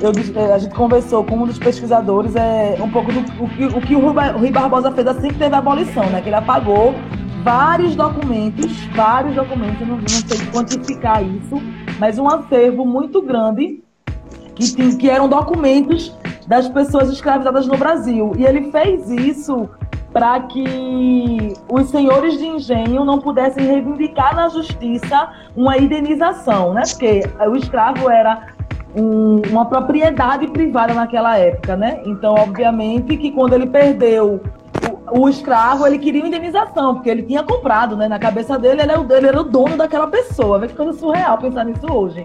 eu, 0.00 0.12
eh, 0.12 0.52
a 0.54 0.58
gente 0.58 0.74
conversou 0.74 1.24
com 1.24 1.36
um 1.36 1.46
dos 1.46 1.58
pesquisadores 1.58 2.34
é 2.36 2.78
um 2.80 2.88
pouco 2.88 3.12
do 3.12 3.18
o 3.18 3.78
o, 3.78 3.80
que 3.80 3.94
o 3.94 4.00
Rui 4.00 4.50
Barbosa 4.50 4.92
fez 4.92 5.06
assim 5.06 5.28
que 5.28 5.38
teve 5.38 5.54
a 5.54 5.58
abolição, 5.58 6.06
né? 6.06 6.20
Que 6.20 6.28
ele 6.28 6.36
apagou 6.36 6.94
vários 7.42 7.94
documentos, 7.94 8.72
vários 8.94 9.34
documentos, 9.34 9.86
não, 9.86 9.96
não 9.96 10.08
sei 10.08 10.46
quantificar 10.52 11.22
isso, 11.24 11.60
mas 11.98 12.18
um 12.18 12.28
acervo 12.28 12.84
muito 12.84 13.22
grande 13.22 13.82
que, 14.54 14.96
que 14.96 15.08
eram 15.08 15.28
documentos 15.28 16.16
das 16.46 16.68
pessoas 16.68 17.10
escravizadas 17.10 17.66
no 17.66 17.76
Brasil. 17.76 18.32
E 18.36 18.44
ele 18.44 18.70
fez 18.70 19.10
isso 19.10 19.68
para 20.12 20.40
que 20.40 21.54
os 21.68 21.90
senhores 21.90 22.38
de 22.38 22.46
engenho 22.46 23.04
não 23.04 23.18
pudessem 23.18 23.64
reivindicar 23.66 24.34
na 24.34 24.48
justiça 24.48 25.30
uma 25.54 25.76
indenização, 25.76 26.72
né? 26.72 26.82
Porque 26.88 27.22
o 27.46 27.54
escravo 27.54 28.10
era 28.10 28.48
um, 28.96 29.42
uma 29.50 29.66
propriedade 29.66 30.46
privada 30.48 30.94
naquela 30.94 31.38
época, 31.38 31.76
né? 31.76 32.00
Então, 32.06 32.34
obviamente, 32.34 33.16
que 33.16 33.30
quando 33.30 33.52
ele 33.52 33.66
perdeu 33.66 34.40
o, 35.12 35.28
escravo, 35.28 35.86
ele 35.86 35.98
queria 35.98 36.26
indenização, 36.26 36.94
porque 36.94 37.10
ele 37.10 37.22
tinha 37.22 37.42
comprado, 37.42 37.96
né? 37.96 38.08
Na 38.08 38.18
cabeça 38.18 38.58
dele, 38.58 38.82
ele 38.82 38.92
era, 38.92 39.00
o, 39.00 39.12
ele 39.12 39.26
era 39.26 39.40
o 39.40 39.44
dono 39.44 39.76
daquela 39.76 40.06
pessoa. 40.06 40.58
Vê 40.58 40.68
que 40.68 40.74
coisa 40.74 40.92
surreal 40.92 41.38
pensar 41.38 41.64
nisso 41.64 41.86
hoje. 41.90 42.24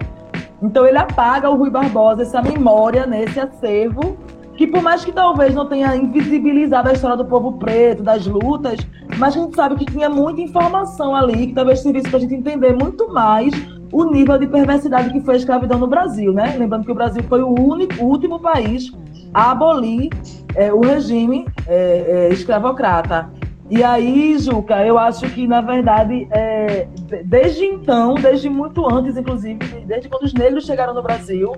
Então, 0.61 0.85
ele 0.85 0.97
apaga 0.97 1.49
o 1.49 1.55
Rui 1.55 1.69
Barbosa, 1.69 2.21
essa 2.21 2.41
memória, 2.41 3.05
nesse 3.05 3.37
né? 3.37 3.43
acervo, 3.43 4.17
que 4.55 4.67
por 4.67 4.81
mais 4.81 5.03
que 5.03 5.11
talvez 5.11 5.53
não 5.53 5.67
tenha 5.67 5.95
invisibilizado 5.95 6.89
a 6.89 6.93
história 6.93 7.17
do 7.17 7.25
povo 7.25 7.53
preto, 7.53 8.03
das 8.03 8.25
lutas, 8.25 8.79
mas 9.17 9.35
a 9.35 9.39
gente 9.39 9.55
sabe 9.55 9.75
que 9.75 9.85
tinha 9.85 10.09
muita 10.09 10.41
informação 10.41 11.15
ali, 11.15 11.47
que 11.47 11.53
talvez 11.53 11.79
servisse 11.81 12.07
para 12.07 12.17
a 12.17 12.21
gente 12.21 12.35
entender 12.35 12.73
muito 12.73 13.11
mais 13.11 13.53
o 13.91 14.05
nível 14.05 14.37
de 14.37 14.47
perversidade 14.47 15.11
que 15.11 15.21
foi 15.21 15.35
a 15.35 15.37
escravidão 15.37 15.77
no 15.77 15.87
Brasil, 15.87 16.33
né? 16.33 16.55
Lembrando 16.57 16.85
que 16.85 16.91
o 16.91 16.95
Brasil 16.95 17.23
foi 17.23 17.41
o 17.43 17.49
único, 17.49 18.03
o 18.03 18.07
último 18.07 18.39
país 18.39 18.91
abolir 19.33 20.09
é, 20.55 20.71
o 20.71 20.81
regime 20.81 21.47
é, 21.67 22.27
é, 22.29 22.29
escravocrata. 22.29 23.29
E 23.69 23.83
aí, 23.83 24.37
Juca, 24.37 24.85
eu 24.85 24.99
acho 24.99 25.27
que, 25.29 25.47
na 25.47 25.61
verdade, 25.61 26.27
é, 26.31 26.87
desde 27.25 27.65
então, 27.65 28.13
desde 28.15 28.49
muito 28.49 28.85
antes, 28.93 29.17
inclusive, 29.17 29.57
desde 29.85 30.09
quando 30.09 30.23
os 30.23 30.33
negros 30.33 30.65
chegaram 30.65 30.93
no 30.93 31.01
Brasil, 31.01 31.53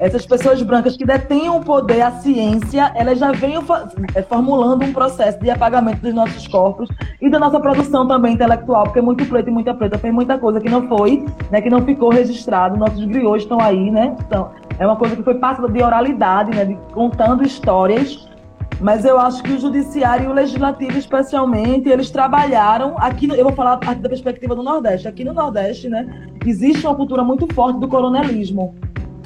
essas 0.00 0.24
pessoas 0.24 0.62
brancas 0.62 0.96
que 0.96 1.04
detêm 1.04 1.50
o 1.50 1.60
poder, 1.60 2.00
a 2.00 2.10
ciência, 2.12 2.90
elas 2.94 3.18
já 3.18 3.32
vêm 3.32 3.56
é, 4.14 4.22
formulando 4.22 4.82
um 4.82 4.92
processo 4.94 5.38
de 5.38 5.50
apagamento 5.50 6.00
dos 6.00 6.14
nossos 6.14 6.48
corpos 6.48 6.88
e 7.20 7.28
da 7.28 7.38
nossa 7.38 7.60
produção 7.60 8.08
também 8.08 8.32
intelectual, 8.32 8.84
porque 8.84 9.02
muito 9.02 9.26
preto 9.26 9.50
e 9.50 9.52
muita 9.52 9.74
preta 9.74 9.98
fez 9.98 10.12
muita 10.12 10.38
coisa 10.38 10.58
que 10.58 10.70
não 10.70 10.88
foi, 10.88 11.26
né, 11.50 11.60
que 11.60 11.68
não 11.68 11.82
ficou 11.82 12.08
registrado. 12.08 12.78
Nossos 12.78 13.04
griots 13.04 13.42
estão 13.42 13.60
aí, 13.60 13.90
né? 13.90 14.16
Então, 14.26 14.50
é 14.78 14.86
uma 14.86 14.96
coisa 14.96 15.14
que 15.14 15.22
foi 15.22 15.34
passada 15.34 15.68
de 15.68 15.82
oralidade, 15.82 16.50
né, 16.50 16.64
de 16.64 16.78
contando 16.94 17.44
histórias. 17.44 18.26
Mas 18.80 19.04
eu 19.04 19.18
acho 19.18 19.42
que 19.42 19.52
o 19.52 19.60
judiciário 19.60 20.24
e 20.24 20.28
o 20.28 20.32
legislativo, 20.32 20.96
especialmente, 20.96 21.90
eles 21.90 22.10
trabalharam 22.10 22.94
aqui. 22.96 23.28
Eu 23.28 23.44
vou 23.44 23.52
falar 23.52 23.76
da 23.76 24.08
perspectiva 24.08 24.54
do 24.54 24.62
Nordeste. 24.62 25.06
Aqui 25.06 25.22
no 25.22 25.34
Nordeste, 25.34 25.90
né, 25.90 26.06
existe 26.46 26.86
uma 26.86 26.94
cultura 26.94 27.22
muito 27.22 27.46
forte 27.52 27.78
do 27.78 27.86
coronelismo. 27.86 28.74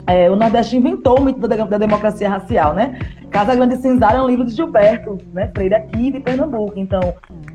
É, 0.07 0.31
o 0.31 0.37
Nordeste 0.37 0.77
inventou 0.77 1.19
o 1.19 1.25
mito 1.25 1.47
da, 1.49 1.57
da, 1.57 1.79
democracia 1.79 2.29
racial, 2.29 2.75
né? 2.75 2.99
Casa 3.31 3.55
Grande 3.55 3.77
Cinzara 3.77 4.19
é 4.19 4.23
um 4.23 4.29
livro 4.29 4.45
de 4.45 4.53
Gilberto, 4.53 5.19
né? 5.33 5.51
Freire 5.55 5.75
aqui 5.75 6.13
de 6.13 6.21
Pernambuco. 6.21 6.75
Então, 6.77 7.01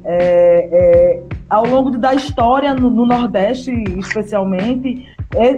é, 0.03 0.69
é, 0.71 1.23
ao 1.49 1.65
longo 1.65 1.91
da 1.91 2.13
história 2.13 2.73
no, 2.73 2.89
no 2.89 3.05
Nordeste, 3.05 3.71
especialmente, 3.97 5.07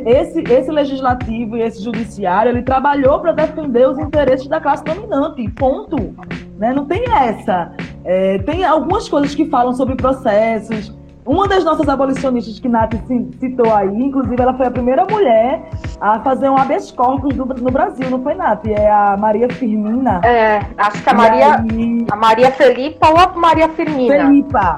esse, 0.06 0.42
esse 0.42 0.70
legislativo 0.70 1.56
e 1.56 1.62
esse 1.62 1.82
judiciário, 1.82 2.52
ele 2.52 2.62
trabalhou 2.62 3.20
para 3.20 3.32
defender 3.32 3.88
os 3.88 3.98
interesses 3.98 4.48
da 4.48 4.60
classe 4.60 4.84
dominante, 4.84 5.48
ponto. 5.52 6.14
Né? 6.58 6.74
Não 6.74 6.86
tem 6.86 7.04
essa. 7.10 7.72
É, 8.04 8.38
tem 8.40 8.66
algumas 8.66 9.08
coisas 9.08 9.34
que 9.34 9.46
falam 9.46 9.74
sobre 9.74 9.96
processos. 9.96 10.94
Uma 11.26 11.48
das 11.48 11.64
nossas 11.64 11.88
abolicionistas 11.88 12.60
que 12.60 12.68
Nath 12.68 12.96
citou 13.40 13.74
aí, 13.74 13.96
inclusive, 13.96 14.42
ela 14.42 14.54
foi 14.56 14.66
a 14.66 14.72
primeira 14.72 15.06
mulher 15.06 15.70
a 16.00 16.20
fazer 16.20 16.50
um 16.50 16.58
habeas 16.58 16.92
corpus 16.92 17.36
no, 17.36 17.46
no 17.46 17.72
Brasil, 17.72 18.10
não 18.10 18.22
foi, 18.24 18.34
Nath? 18.34 18.66
É 18.68 18.90
a 18.90 19.16
Maria 19.18 19.48
Firmina. 19.50 20.22
É, 20.24 20.66
acho 20.78 21.04
que 21.04 21.10
a 21.10 21.14
Maria, 21.14 21.56
aí... 21.56 22.06
a 22.10 22.16
Maria 22.16 22.52
Felipa 22.52 23.10
ou 23.10 23.18
a 23.18 23.28
Maria 23.36 23.70
Firmina. 23.70 24.16
Felipa. 24.16 24.78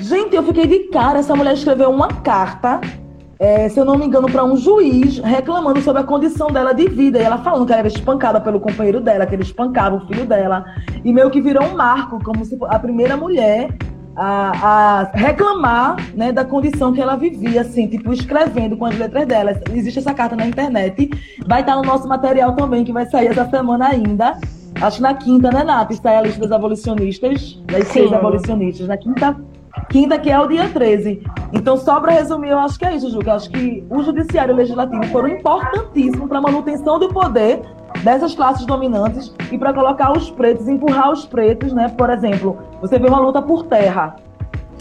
Gente, 0.00 0.34
eu 0.34 0.42
fiquei 0.42 0.66
de 0.66 0.78
cara, 0.90 1.18
essa 1.18 1.36
mulher 1.36 1.54
escreveu 1.54 1.90
uma 1.90 2.08
carta 2.08 2.80
é, 3.38 3.68
se 3.68 3.78
eu 3.78 3.84
não 3.84 3.98
me 3.98 4.06
engano, 4.06 4.30
para 4.30 4.42
um 4.44 4.56
juiz 4.56 5.18
reclamando 5.18 5.80
sobre 5.82 6.00
a 6.00 6.04
condição 6.04 6.48
dela 6.48 6.72
de 6.72 6.88
vida. 6.88 7.18
E 7.18 7.22
ela 7.22 7.38
falando 7.38 7.66
que 7.66 7.72
ela 7.72 7.80
era 7.80 7.88
espancada 7.88 8.40
pelo 8.40 8.58
companheiro 8.58 9.00
dela, 9.00 9.26
que 9.26 9.34
ele 9.34 9.42
espancava 9.42 9.96
o 9.96 10.06
filho 10.06 10.24
dela. 10.24 10.64
E 11.04 11.12
meio 11.12 11.30
que 11.30 11.40
virou 11.40 11.64
um 11.64 11.76
marco, 11.76 12.22
como 12.24 12.44
se 12.44 12.56
a 12.62 12.78
primeira 12.78 13.16
mulher 13.16 13.76
a, 14.16 15.02
a, 15.02 15.02
reclamar 15.12 15.96
né, 16.14 16.32
da 16.32 16.44
condição 16.44 16.92
que 16.92 17.00
ela 17.00 17.16
vivia, 17.16 17.60
assim, 17.60 17.86
tipo, 17.86 18.12
escrevendo 18.12 18.76
com 18.76 18.86
as 18.86 18.98
letras 18.98 19.26
dela. 19.26 19.60
Existe 19.72 19.98
essa 19.98 20.14
carta 20.14 20.34
na 20.34 20.46
internet. 20.46 21.10
Vai 21.46 21.60
estar 21.60 21.76
no 21.76 21.82
nosso 21.82 22.08
material 22.08 22.54
também, 22.54 22.84
que 22.84 22.92
vai 22.92 23.06
sair 23.06 23.26
essa 23.26 23.48
semana 23.48 23.88
ainda. 23.88 24.38
Acho 24.80 24.96
que 24.96 25.02
na 25.02 25.14
quinta, 25.14 25.50
né, 25.50 25.62
Nath? 25.62 25.92
Sai 25.92 26.16
a 26.16 26.22
lista 26.22 26.40
das 26.40 26.52
abolicionistas, 26.52 27.60
das 27.66 27.86
Sim. 27.88 27.92
seis 27.92 28.12
abolicionistas. 28.12 28.88
Na 28.88 28.96
quinta 28.96 29.36
Quinta, 29.88 30.18
que 30.18 30.30
é 30.30 30.38
o 30.40 30.46
dia 30.46 30.68
13. 30.68 31.22
Então, 31.52 31.76
só 31.76 32.00
para 32.00 32.12
resumir, 32.12 32.48
eu 32.48 32.58
acho 32.58 32.78
que 32.78 32.84
é 32.84 32.94
isso, 32.94 33.10
Ju. 33.10 33.20
Eu 33.24 33.32
acho 33.32 33.50
que 33.50 33.84
o 33.88 34.02
Judiciário 34.02 34.52
e 34.52 34.54
o 34.54 34.56
Legislativo 34.56 35.04
foram 35.08 35.28
importantíssimos 35.28 36.28
para 36.28 36.38
a 36.38 36.40
manutenção 36.40 36.98
do 36.98 37.08
poder 37.08 37.60
dessas 38.06 38.36
classes 38.36 38.64
dominantes 38.64 39.34
e 39.50 39.58
para 39.58 39.74
colocar 39.74 40.16
os 40.16 40.30
pretos, 40.30 40.68
empurrar 40.68 41.10
os 41.10 41.26
pretos, 41.26 41.72
né? 41.72 41.88
Por 41.88 42.08
exemplo, 42.08 42.56
você 42.80 43.00
vê 43.00 43.08
uma 43.08 43.18
luta 43.18 43.42
por 43.42 43.64
terra. 43.64 44.14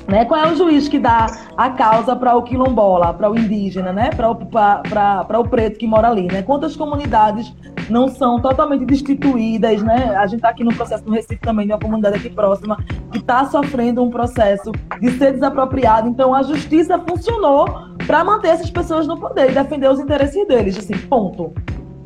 Né? 0.07 0.23
Qual 0.25 0.39
é 0.39 0.51
o 0.51 0.55
juiz 0.55 0.87
que 0.87 0.99
dá 0.99 1.25
a 1.57 1.71
causa 1.71 2.15
para 2.15 2.35
o 2.35 2.43
quilombola, 2.43 3.11
para 3.11 3.27
o 3.31 3.35
indígena, 3.35 3.91
né? 3.91 4.11
para 4.11 4.29
o, 4.29 5.43
preto 5.49 5.79
que 5.79 5.87
mora 5.87 6.09
ali? 6.09 6.27
Né? 6.27 6.43
Quantas 6.43 6.75
comunidades 6.75 7.51
não 7.89 8.07
são 8.07 8.39
totalmente 8.39 8.85
destituídas? 8.85 9.81
Né? 9.81 10.15
A 10.15 10.27
gente 10.27 10.35
está 10.35 10.49
aqui 10.49 10.63
no 10.63 10.75
processo 10.75 11.03
no 11.07 11.11
Recife 11.11 11.41
também, 11.41 11.65
de 11.65 11.73
uma 11.73 11.79
comunidade 11.79 12.17
aqui 12.17 12.29
próxima, 12.29 12.77
que 13.11 13.17
está 13.17 13.45
sofrendo 13.45 14.03
um 14.03 14.11
processo 14.11 14.71
de 15.01 15.09
ser 15.17 15.33
desapropriado. 15.33 16.07
Então, 16.07 16.35
a 16.35 16.43
justiça 16.43 16.99
funcionou 16.99 17.65
para 18.05 18.23
manter 18.23 18.49
essas 18.49 18.69
pessoas 18.69 19.07
no 19.07 19.17
poder 19.17 19.49
e 19.49 19.53
defender 19.55 19.89
os 19.89 19.99
interesses 19.99 20.47
deles. 20.47 20.77
Assim, 20.77 20.95
ponto. 21.07 21.51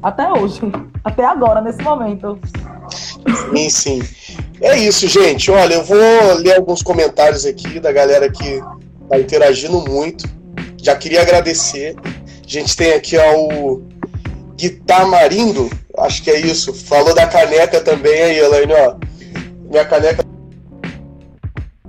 Até 0.02 0.32
hoje. 0.32 0.62
Até 1.04 1.26
agora, 1.26 1.62
nesse 1.62 1.82
momento. 1.82 2.40
Sim, 3.54 3.70
sim. 3.70 4.02
É 4.62 4.78
isso, 4.78 5.08
gente. 5.08 5.52
Olha, 5.52 5.76
eu 5.76 5.84
vou 5.84 5.98
ler 6.38 6.56
alguns 6.56 6.82
comentários 6.82 7.46
aqui 7.46 7.80
da 7.80 7.92
galera 7.92 8.30
que 8.30 8.62
tá 9.10 9.20
interagindo 9.20 9.82
muito. 9.82 10.26
Já 10.82 10.96
queria 10.96 11.22
agradecer. 11.22 11.96
A 12.04 12.50
gente 12.50 12.76
tem 12.76 12.94
aqui 12.94 13.18
ó, 13.18 13.36
o 13.36 13.84
Guitamarindo, 14.56 15.70
acho 15.98 16.24
que 16.24 16.32
é 16.32 16.40
isso. 16.40 16.74
Falou 16.74 17.14
da 17.14 17.28
caneca 17.28 17.80
também 17.80 18.22
aí, 18.22 18.40
Elaine, 18.40 18.74
ó. 18.74 18.96
Minha 19.70 19.86
caneca 19.86 20.24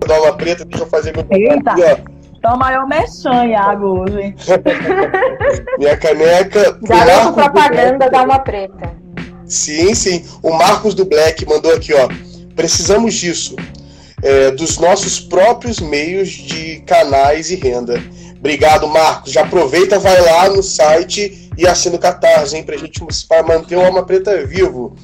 dá 0.07 0.21
uma 0.21 0.37
preta, 0.37 0.65
deixa 0.65 0.85
eu 0.85 0.89
fazer 0.89 1.15
meu 1.15 1.25
Eita. 1.31 1.71
aqui, 1.71 1.83
ó. 1.83 2.20
Tá 2.41 2.53
o 2.55 2.59
maior 2.59 2.87
mexão, 2.87 3.47
Iago, 3.47 4.01
hoje. 4.01 4.35
Minha 5.79 5.97
caneca. 5.97 6.79
Garoto 6.83 7.33
propaganda 7.35 8.11
da 8.11 8.23
uma 8.23 8.39
preta. 8.39 8.95
Sim, 9.47 9.95
sim. 9.95 10.25
O 10.43 10.53
Marcos 10.53 10.95
do 10.95 11.05
Black 11.05 11.45
mandou 11.47 11.75
aqui, 11.75 11.93
ó. 11.93 12.09
Precisamos 12.55 13.15
disso, 13.15 13.57
é, 14.23 14.51
dos 14.51 14.79
nossos 14.79 15.19
próprios 15.19 15.81
meios 15.81 16.29
de 16.29 16.81
canais 16.81 17.51
e 17.51 17.57
renda. 17.57 18.01
Obrigado, 18.39 18.87
Marcos. 18.89 19.33
Já 19.33 19.43
aproveita, 19.43 19.99
vai 19.99 20.21
lá 20.21 20.49
no 20.49 20.63
site 20.63 21.51
e 21.57 21.67
assina 21.67 21.97
o 21.97 21.99
Catarse, 21.99 22.57
hein, 22.57 22.63
pra 22.63 22.77
gente 22.77 23.01
pra 23.29 23.43
manter 23.43 23.77
o 23.77 23.85
Alma 23.85 24.05
Preta 24.05 24.45
vivo. 24.47 24.97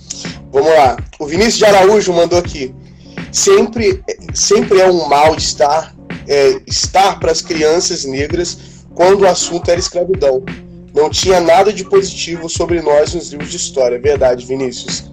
Vamos 0.53 0.71
lá. 0.71 0.97
O 1.19 1.27
Vinícius 1.27 1.59
de 1.59 1.65
Araújo 1.67 2.13
mandou 2.13 2.39
aqui. 2.39 2.75
Sempre, 3.33 4.03
sempre 4.33 4.81
é 4.81 4.91
um 4.91 5.07
mal 5.09 5.35
estar, 5.35 5.95
é, 6.29 6.61
estar 6.67 7.19
para 7.19 7.33
as 7.33 7.41
crianças 7.41 8.05
negras 8.05 8.59
quando 8.95 9.23
o 9.23 9.29
assunto 9.29 9.71
era 9.71 9.81
escravidão. 9.81 10.43
Não 10.95 11.11
tinha 11.11 11.41
nada 11.41 11.73
de 11.73 11.85
positivo 11.85 12.49
sobre 12.49 12.81
nós 12.81 13.13
nos 13.15 13.31
livros 13.31 13.51
de 13.51 13.57
história. 13.57 13.99
Verdade, 13.99 14.47
Vinícius. 14.47 15.13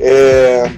É, 0.00 0.70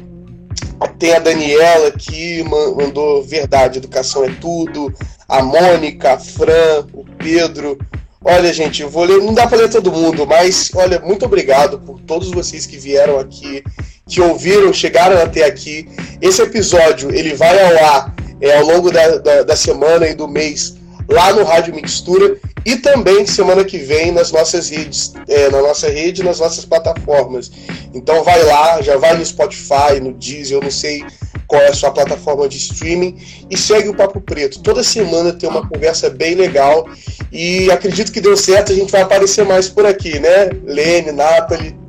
tem 0.98 1.14
a 1.14 1.18
Daniela 1.18 1.90
que 1.92 2.42
mandou 2.42 3.22
verdade, 3.22 3.78
educação 3.78 4.24
é 4.24 4.30
tudo. 4.40 4.92
A 5.28 5.42
Mônica, 5.42 6.12
a 6.12 6.18
Fran, 6.18 6.86
o 6.92 7.04
Pedro. 7.16 7.78
Olha, 8.22 8.52
gente, 8.52 8.82
eu 8.82 8.90
vou 8.90 9.04
ler, 9.04 9.18
não 9.18 9.32
dá 9.32 9.46
para 9.46 9.58
ler 9.58 9.70
todo 9.70 9.90
mundo, 9.90 10.26
mas 10.26 10.70
olha, 10.74 11.00
muito 11.00 11.24
obrigado 11.24 11.78
por 11.78 11.98
todos 12.00 12.30
vocês 12.30 12.66
que 12.66 12.76
vieram 12.76 13.18
aqui, 13.18 13.64
que 14.06 14.20
ouviram, 14.20 14.72
chegaram 14.74 15.22
até 15.22 15.44
aqui. 15.44 15.88
Esse 16.20 16.42
episódio 16.42 17.10
ele 17.14 17.34
vai 17.34 17.58
ao 17.58 17.84
ar 17.86 18.14
é, 18.40 18.56
ao 18.56 18.64
longo 18.64 18.90
da, 18.90 19.18
da, 19.18 19.42
da 19.42 19.56
semana 19.56 20.08
e 20.08 20.14
do 20.14 20.26
mês 20.28 20.74
lá 21.08 21.32
no 21.32 21.42
Rádio 21.42 21.74
Mixtura 21.74 22.36
e 22.64 22.76
também 22.76 23.26
semana 23.26 23.64
que 23.64 23.78
vem 23.78 24.12
nas 24.12 24.30
nossas 24.30 24.68
redes, 24.70 25.12
é, 25.28 25.48
na 25.50 25.60
nossa 25.60 25.88
rede, 25.88 26.22
nas 26.22 26.38
nossas 26.38 26.64
plataformas. 26.64 27.50
Então 27.92 28.22
vai 28.22 28.42
lá, 28.44 28.80
já 28.80 28.96
vai 28.96 29.16
no 29.16 29.24
Spotify, 29.24 29.98
no 30.00 30.12
Deezer, 30.12 30.56
eu 30.56 30.62
não 30.62 30.70
sei 30.70 31.02
qual 31.46 31.60
é 31.60 31.68
a 31.68 31.74
sua 31.74 31.90
plataforma 31.90 32.48
de 32.48 32.58
streaming 32.58 33.18
e 33.50 33.56
segue 33.56 33.88
o 33.88 33.94
Papo 33.94 34.20
Preto. 34.20 34.60
Toda 34.60 34.84
semana 34.84 35.32
tem 35.32 35.48
uma 35.48 35.66
conversa 35.66 36.08
bem 36.08 36.34
legal 36.34 36.88
e 37.32 37.70
acredito 37.70 38.12
que 38.12 38.20
deu 38.20 38.36
certo, 38.36 38.70
a 38.70 38.74
gente 38.74 38.92
vai 38.92 39.00
aparecer 39.00 39.44
mais 39.44 39.68
por 39.68 39.84
aqui, 39.84 40.20
né? 40.20 40.50
Lene, 40.64 41.10
Nathalie. 41.10 41.79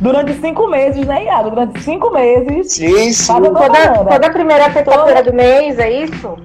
Durante 0.00 0.32
cinco 0.40 0.66
meses, 0.66 1.06
né, 1.06 1.24
Iago? 1.24 1.50
Durante 1.50 1.82
cinco 1.82 2.10
meses. 2.10 2.72
Sim, 2.72 3.12
sim. 3.12 3.32
Toda, 3.32 4.04
toda 4.04 4.30
primeira 4.30 4.72
sexta-feira 4.72 5.22
do 5.22 5.34
mês, 5.34 5.78
é 5.78 6.04
isso? 6.04 6.36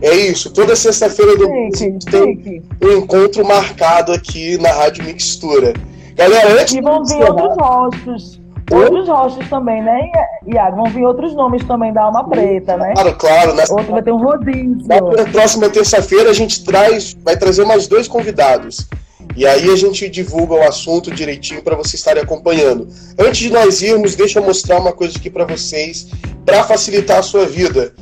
É 0.00 0.14
isso, 0.14 0.52
toda 0.52 0.74
sexta-feira 0.74 1.36
do 1.36 1.48
mês 1.48 1.78
tem 2.10 2.62
um 2.82 2.98
encontro 2.98 3.46
marcado 3.46 4.12
aqui 4.12 4.58
na 4.58 4.70
Rádio 4.70 5.04
Mixtura. 5.04 5.72
Galera, 6.16 6.60
antes 6.60 6.74
E 6.74 6.80
vão 6.80 7.04
vir 7.04 7.22
outros 7.22 7.56
rostos. 7.56 8.40
Outros 8.72 9.08
rostos 9.08 9.48
também, 9.48 9.82
né, 9.82 10.10
Iago? 10.46 10.76
Vão 10.76 10.86
vir 10.86 11.04
outros 11.04 11.34
nomes 11.34 11.64
também 11.64 11.92
da 11.92 12.02
Alma 12.02 12.28
Preta, 12.28 12.76
né? 12.76 12.94
Claro, 12.94 13.14
claro. 13.16 13.54
Na... 13.54 13.62
Outro 13.70 13.92
vai 13.92 14.02
ter 14.02 14.12
um 14.12 14.22
rodízio. 14.22 14.86
Na 14.88 15.24
próxima 15.30 15.68
terça-feira 15.68 16.30
a 16.30 16.34
gente 16.34 16.64
traz, 16.64 17.16
vai 17.24 17.36
trazer 17.36 17.64
mais 17.64 17.86
dois 17.86 18.08
convidados. 18.08 18.88
E 19.34 19.46
aí 19.46 19.70
a 19.70 19.76
gente 19.76 20.08
divulga 20.08 20.54
o 20.54 20.62
assunto 20.62 21.10
direitinho 21.10 21.62
para 21.62 21.74
vocês 21.74 21.94
estarem 21.94 22.22
acompanhando. 22.22 22.88
Antes 23.18 23.40
de 23.40 23.50
nós 23.50 23.80
irmos, 23.80 24.14
deixa 24.14 24.38
eu 24.38 24.44
mostrar 24.44 24.78
uma 24.78 24.92
coisa 24.92 25.16
aqui 25.16 25.30
para 25.30 25.44
vocês, 25.44 26.08
para 26.44 26.62
facilitar 26.64 27.18
a 27.18 27.22
sua 27.22 27.46
vida. 27.46 27.94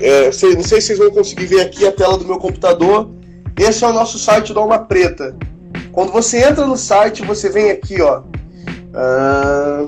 É, 0.00 0.26
não 0.26 0.62
sei 0.62 0.80
se 0.80 0.88
vocês 0.88 0.98
vão 0.98 1.10
conseguir 1.10 1.46
ver 1.46 1.60
aqui 1.60 1.86
a 1.86 1.92
tela 1.92 2.16
do 2.16 2.24
meu 2.24 2.38
computador. 2.38 3.10
Esse 3.58 3.84
é 3.84 3.88
o 3.88 3.92
nosso 3.92 4.18
site 4.18 4.54
do 4.54 4.60
Alma 4.60 4.78
Preta. 4.78 5.36
Quando 5.92 6.12
você 6.12 6.38
entra 6.38 6.66
no 6.66 6.76
site, 6.76 7.22
você 7.22 7.50
vem 7.50 7.70
aqui, 7.70 8.00
ó. 8.00 8.22
Ah, 8.94 9.86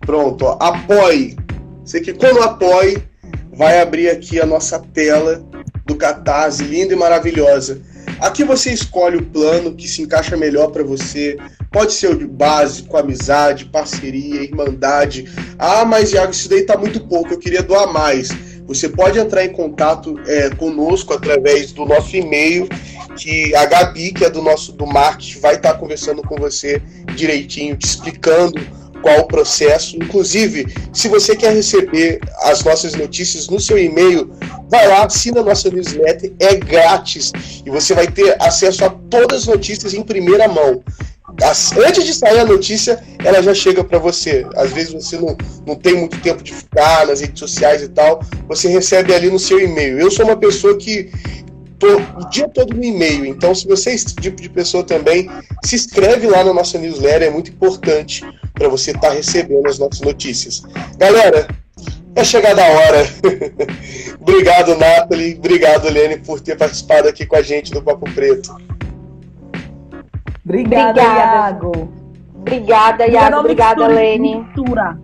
pronto, 0.00 0.44
ó. 0.44 0.56
Apoie. 0.60 1.36
Você 1.84 2.00
clicou 2.00 2.32
no 2.34 2.42
apoie, 2.42 3.02
vai 3.52 3.80
abrir 3.80 4.08
aqui 4.08 4.40
a 4.40 4.46
nossa 4.46 4.78
tela 4.78 5.44
do 5.86 5.94
Catarse, 5.96 6.64
linda 6.64 6.94
e 6.94 6.96
maravilhosa. 6.96 7.80
Aqui 8.20 8.44
você 8.44 8.72
escolhe 8.72 9.16
o 9.16 9.24
plano 9.24 9.74
que 9.74 9.88
se 9.88 10.02
encaixa 10.02 10.36
melhor 10.36 10.70
para 10.70 10.82
você. 10.82 11.36
Pode 11.70 11.92
ser 11.92 12.08
o 12.08 12.18
de 12.18 12.26
básico, 12.26 12.96
amizade, 12.96 13.66
parceria, 13.66 14.42
irmandade. 14.42 15.28
Ah, 15.58 15.84
mas 15.84 16.12
Iago, 16.12 16.32
isso 16.32 16.48
daí 16.48 16.62
tá 16.62 16.76
muito 16.76 17.00
pouco, 17.06 17.32
eu 17.32 17.38
queria 17.38 17.62
doar 17.62 17.92
mais 17.92 18.30
você 18.66 18.88
pode 18.88 19.18
entrar 19.18 19.44
em 19.44 19.52
contato 19.52 20.18
é, 20.26 20.48
conosco 20.50 21.12
através 21.12 21.72
do 21.72 21.84
nosso 21.84 22.16
e-mail, 22.16 22.66
que 23.16 23.54
a 23.54 23.66
Gabi, 23.66 24.12
que 24.12 24.24
é 24.24 24.30
do 24.30 24.42
nosso 24.42 24.72
do 24.72 24.86
marketing, 24.86 25.40
vai 25.40 25.56
estar 25.56 25.74
conversando 25.74 26.22
com 26.22 26.36
você 26.36 26.82
direitinho, 27.14 27.76
te 27.76 27.86
explicando 27.86 28.60
qual 29.02 29.20
o 29.20 29.26
processo. 29.26 29.96
Inclusive, 29.96 30.66
se 30.92 31.08
você 31.08 31.36
quer 31.36 31.52
receber 31.52 32.20
as 32.42 32.64
nossas 32.64 32.94
notícias 32.94 33.48
no 33.48 33.60
seu 33.60 33.78
e-mail, 33.78 34.32
vai 34.70 34.88
lá, 34.88 35.04
assina 35.04 35.42
nossa 35.42 35.70
newsletter, 35.70 36.32
é 36.40 36.56
grátis 36.56 37.32
e 37.64 37.70
você 37.70 37.94
vai 37.94 38.06
ter 38.06 38.36
acesso 38.40 38.84
a 38.84 38.90
todas 38.90 39.42
as 39.42 39.46
notícias 39.46 39.94
em 39.94 40.02
primeira 40.02 40.48
mão. 40.48 40.82
antes 41.86 42.04
de 42.04 42.14
sair 42.14 42.40
a 42.40 42.44
notícia, 42.44 43.02
ela 43.24 43.42
já 43.42 43.54
chega 43.54 43.82
para 43.82 43.98
você. 43.98 44.46
Às 44.56 44.72
vezes 44.72 44.92
você 44.92 45.16
não, 45.16 45.36
não 45.66 45.74
tem 45.74 45.94
muito 45.96 46.20
tempo 46.20 46.42
de 46.42 46.54
ficar 46.54 47.06
nas 47.06 47.20
redes 47.20 47.38
sociais 47.38 47.82
e 47.82 47.88
tal, 47.88 48.20
você 48.48 48.68
recebe 48.68 49.14
ali 49.14 49.30
no 49.30 49.38
seu 49.38 49.60
e-mail. 49.60 49.98
Eu 49.98 50.10
sou 50.10 50.24
uma 50.24 50.36
pessoa 50.36 50.76
que 50.76 51.10
tô 51.78 51.96
o 51.96 52.28
dia 52.30 52.48
todo 52.48 52.74
no 52.74 52.84
e-mail, 52.84 53.26
então 53.26 53.54
se 53.54 53.66
você 53.66 53.90
é 53.90 53.94
esse 53.94 54.14
tipo 54.14 54.40
de 54.40 54.48
pessoa 54.48 54.84
também, 54.84 55.28
se 55.64 55.74
inscreve 55.74 56.26
lá 56.26 56.44
na 56.44 56.54
nossa 56.54 56.78
newsletter, 56.78 57.28
é 57.28 57.30
muito 57.30 57.50
importante 57.50 58.22
para 58.54 58.68
você 58.68 58.92
estar 58.92 59.08
tá 59.08 59.14
recebendo 59.14 59.66
as 59.66 59.78
nossas 59.78 60.00
notícias. 60.00 60.62
Galera, 60.96 61.48
é 62.14 62.24
chegada 62.24 62.62
a 62.62 62.68
hora. 62.68 63.04
obrigado, 64.20 64.76
Nathalie. 64.76 65.36
Obrigado, 65.36 65.88
Lene, 65.88 66.18
por 66.18 66.40
ter 66.40 66.56
participado 66.56 67.08
aqui 67.08 67.26
com 67.26 67.36
a 67.36 67.42
gente 67.42 67.72
do 67.72 67.82
Papo 67.82 68.10
Preto. 68.12 68.56
Obrigada, 70.44 71.02
Iago. 71.02 71.92
Obrigada, 72.34 73.06
Iago. 73.06 73.38
Obrigada, 73.38 73.86
Lene. 73.86 74.36
Mistura. 74.36 74.98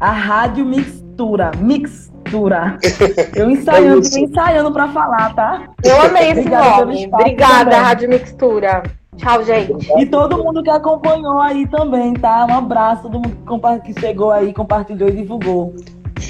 A 0.00 0.10
Rádio 0.12 0.64
Mixtura. 0.64 1.50
Mixtura. 1.58 2.78
Eu 3.34 3.50
ensaiando, 3.50 4.06
é 4.06 4.20
ensaiando 4.20 4.72
para 4.72 4.88
falar, 4.88 5.34
tá? 5.34 5.68
Eu 5.82 6.00
amei 6.02 6.30
esse 6.30 6.48
nome. 6.48 7.08
Obrigada, 7.12 7.64
também. 7.64 7.80
Rádio 7.80 8.08
Mixtura. 8.08 8.82
Tchau, 9.16 9.42
gente. 9.42 9.72
E 9.98 10.06
todo 10.06 10.38
mundo 10.38 10.62
que 10.62 10.70
acompanhou 10.70 11.40
aí 11.40 11.66
também, 11.66 12.14
tá? 12.14 12.46
Um 12.48 12.58
abraço, 12.58 13.02
todo 13.02 13.14
mundo 13.14 13.82
que 13.82 13.98
chegou 13.98 14.30
aí, 14.30 14.54
compartilhou 14.54 15.08
e 15.08 15.12
divulgou. 15.12 15.74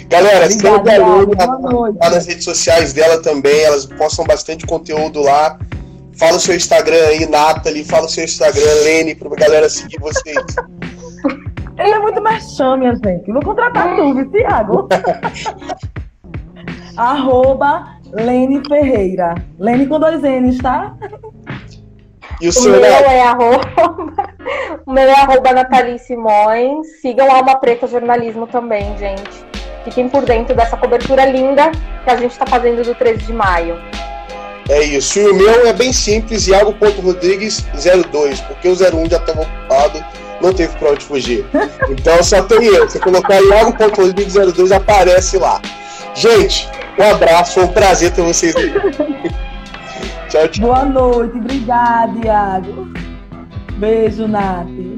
Galera, 0.08 0.50
siga 0.50 0.70
a 0.70 1.96
lá 2.00 2.10
nas 2.10 2.26
redes 2.26 2.44
sociais 2.44 2.92
dela 2.92 3.22
também, 3.22 3.62
elas 3.62 3.86
postam 3.86 4.24
bastante 4.24 4.66
conteúdo 4.66 5.20
lá. 5.20 5.58
Fala 6.18 6.36
o 6.36 6.40
seu 6.40 6.56
Instagram 6.56 7.06
aí, 7.06 7.26
Nathalie. 7.26 7.84
Fala 7.84 8.06
o 8.06 8.08
seu 8.08 8.24
Instagram, 8.24 8.74
Lene, 8.84 9.14
pra 9.14 9.28
galera 9.30 9.68
seguir 9.68 10.00
vocês. 10.00 10.36
Ele 11.78 11.90
é 11.90 11.98
muito 12.00 12.20
mais 12.20 12.56
chame, 12.56 12.78
minha 12.78 12.96
gente. 12.96 13.30
Vou 13.30 13.40
contratar 13.40 13.94
tu, 13.94 14.28
Thiago. 14.30 14.88
Arroba 16.96 17.86
Lene 18.12 18.60
Ferreira. 18.66 19.36
Lene 19.60 19.86
com 19.86 20.00
dois 20.00 20.20
N's, 20.22 20.58
tá? 20.58 20.96
E 22.40 22.48
o, 22.48 22.52
o 22.52 22.62
meu 22.64 22.84
é 22.84 23.22
arroba. 23.22 24.08
O 24.86 24.92
meu 24.92 25.04
é 25.04 25.12
arroba 25.12 25.52
Nathalie 25.52 25.98
Simões. 25.98 27.00
Sigam 27.02 27.30
Alma 27.30 27.56
Preta 27.56 27.86
Jornalismo 27.86 28.46
também, 28.46 28.96
gente. 28.96 29.47
Fiquem 29.88 30.06
por 30.06 30.26
dentro 30.26 30.54
dessa 30.54 30.76
cobertura 30.76 31.24
linda 31.24 31.72
que 32.04 32.10
a 32.10 32.16
gente 32.16 32.32
está 32.32 32.44
fazendo 32.44 32.84
do 32.84 32.94
13 32.94 33.24
de 33.24 33.32
maio. 33.32 33.78
É 34.68 34.84
isso. 34.84 35.18
E 35.18 35.26
o 35.26 35.34
meu 35.34 35.66
é 35.66 35.72
bem 35.72 35.94
simples, 35.94 36.46
Iago.rodrigues02, 36.46 38.46
porque 38.46 38.68
o 38.68 38.72
01 38.72 39.08
já 39.08 39.16
estava 39.16 39.40
ocupado, 39.40 40.04
não 40.42 40.52
teve 40.52 40.76
para 40.76 40.90
onde 40.90 41.04
fugir. 41.04 41.46
Então 41.88 42.22
só 42.22 42.42
tem 42.42 42.64
eu. 42.64 42.86
Você 42.86 42.98
colocar 42.98 43.40
Iago.rodrigues02, 43.40 44.76
aparece 44.76 45.38
lá. 45.38 45.58
Gente, 46.14 46.68
um 46.98 47.10
abraço, 47.10 47.54
foi 47.54 47.64
um 47.64 47.68
prazer 47.68 48.12
ter 48.12 48.20
vocês 48.20 48.54
aí. 48.56 48.70
tchau, 50.28 50.48
tchau. 50.48 50.66
Boa 50.66 50.84
noite, 50.84 51.38
obrigada, 51.38 52.26
Iago. 52.26 52.88
Beijo, 53.78 54.28
Nath. 54.28 54.97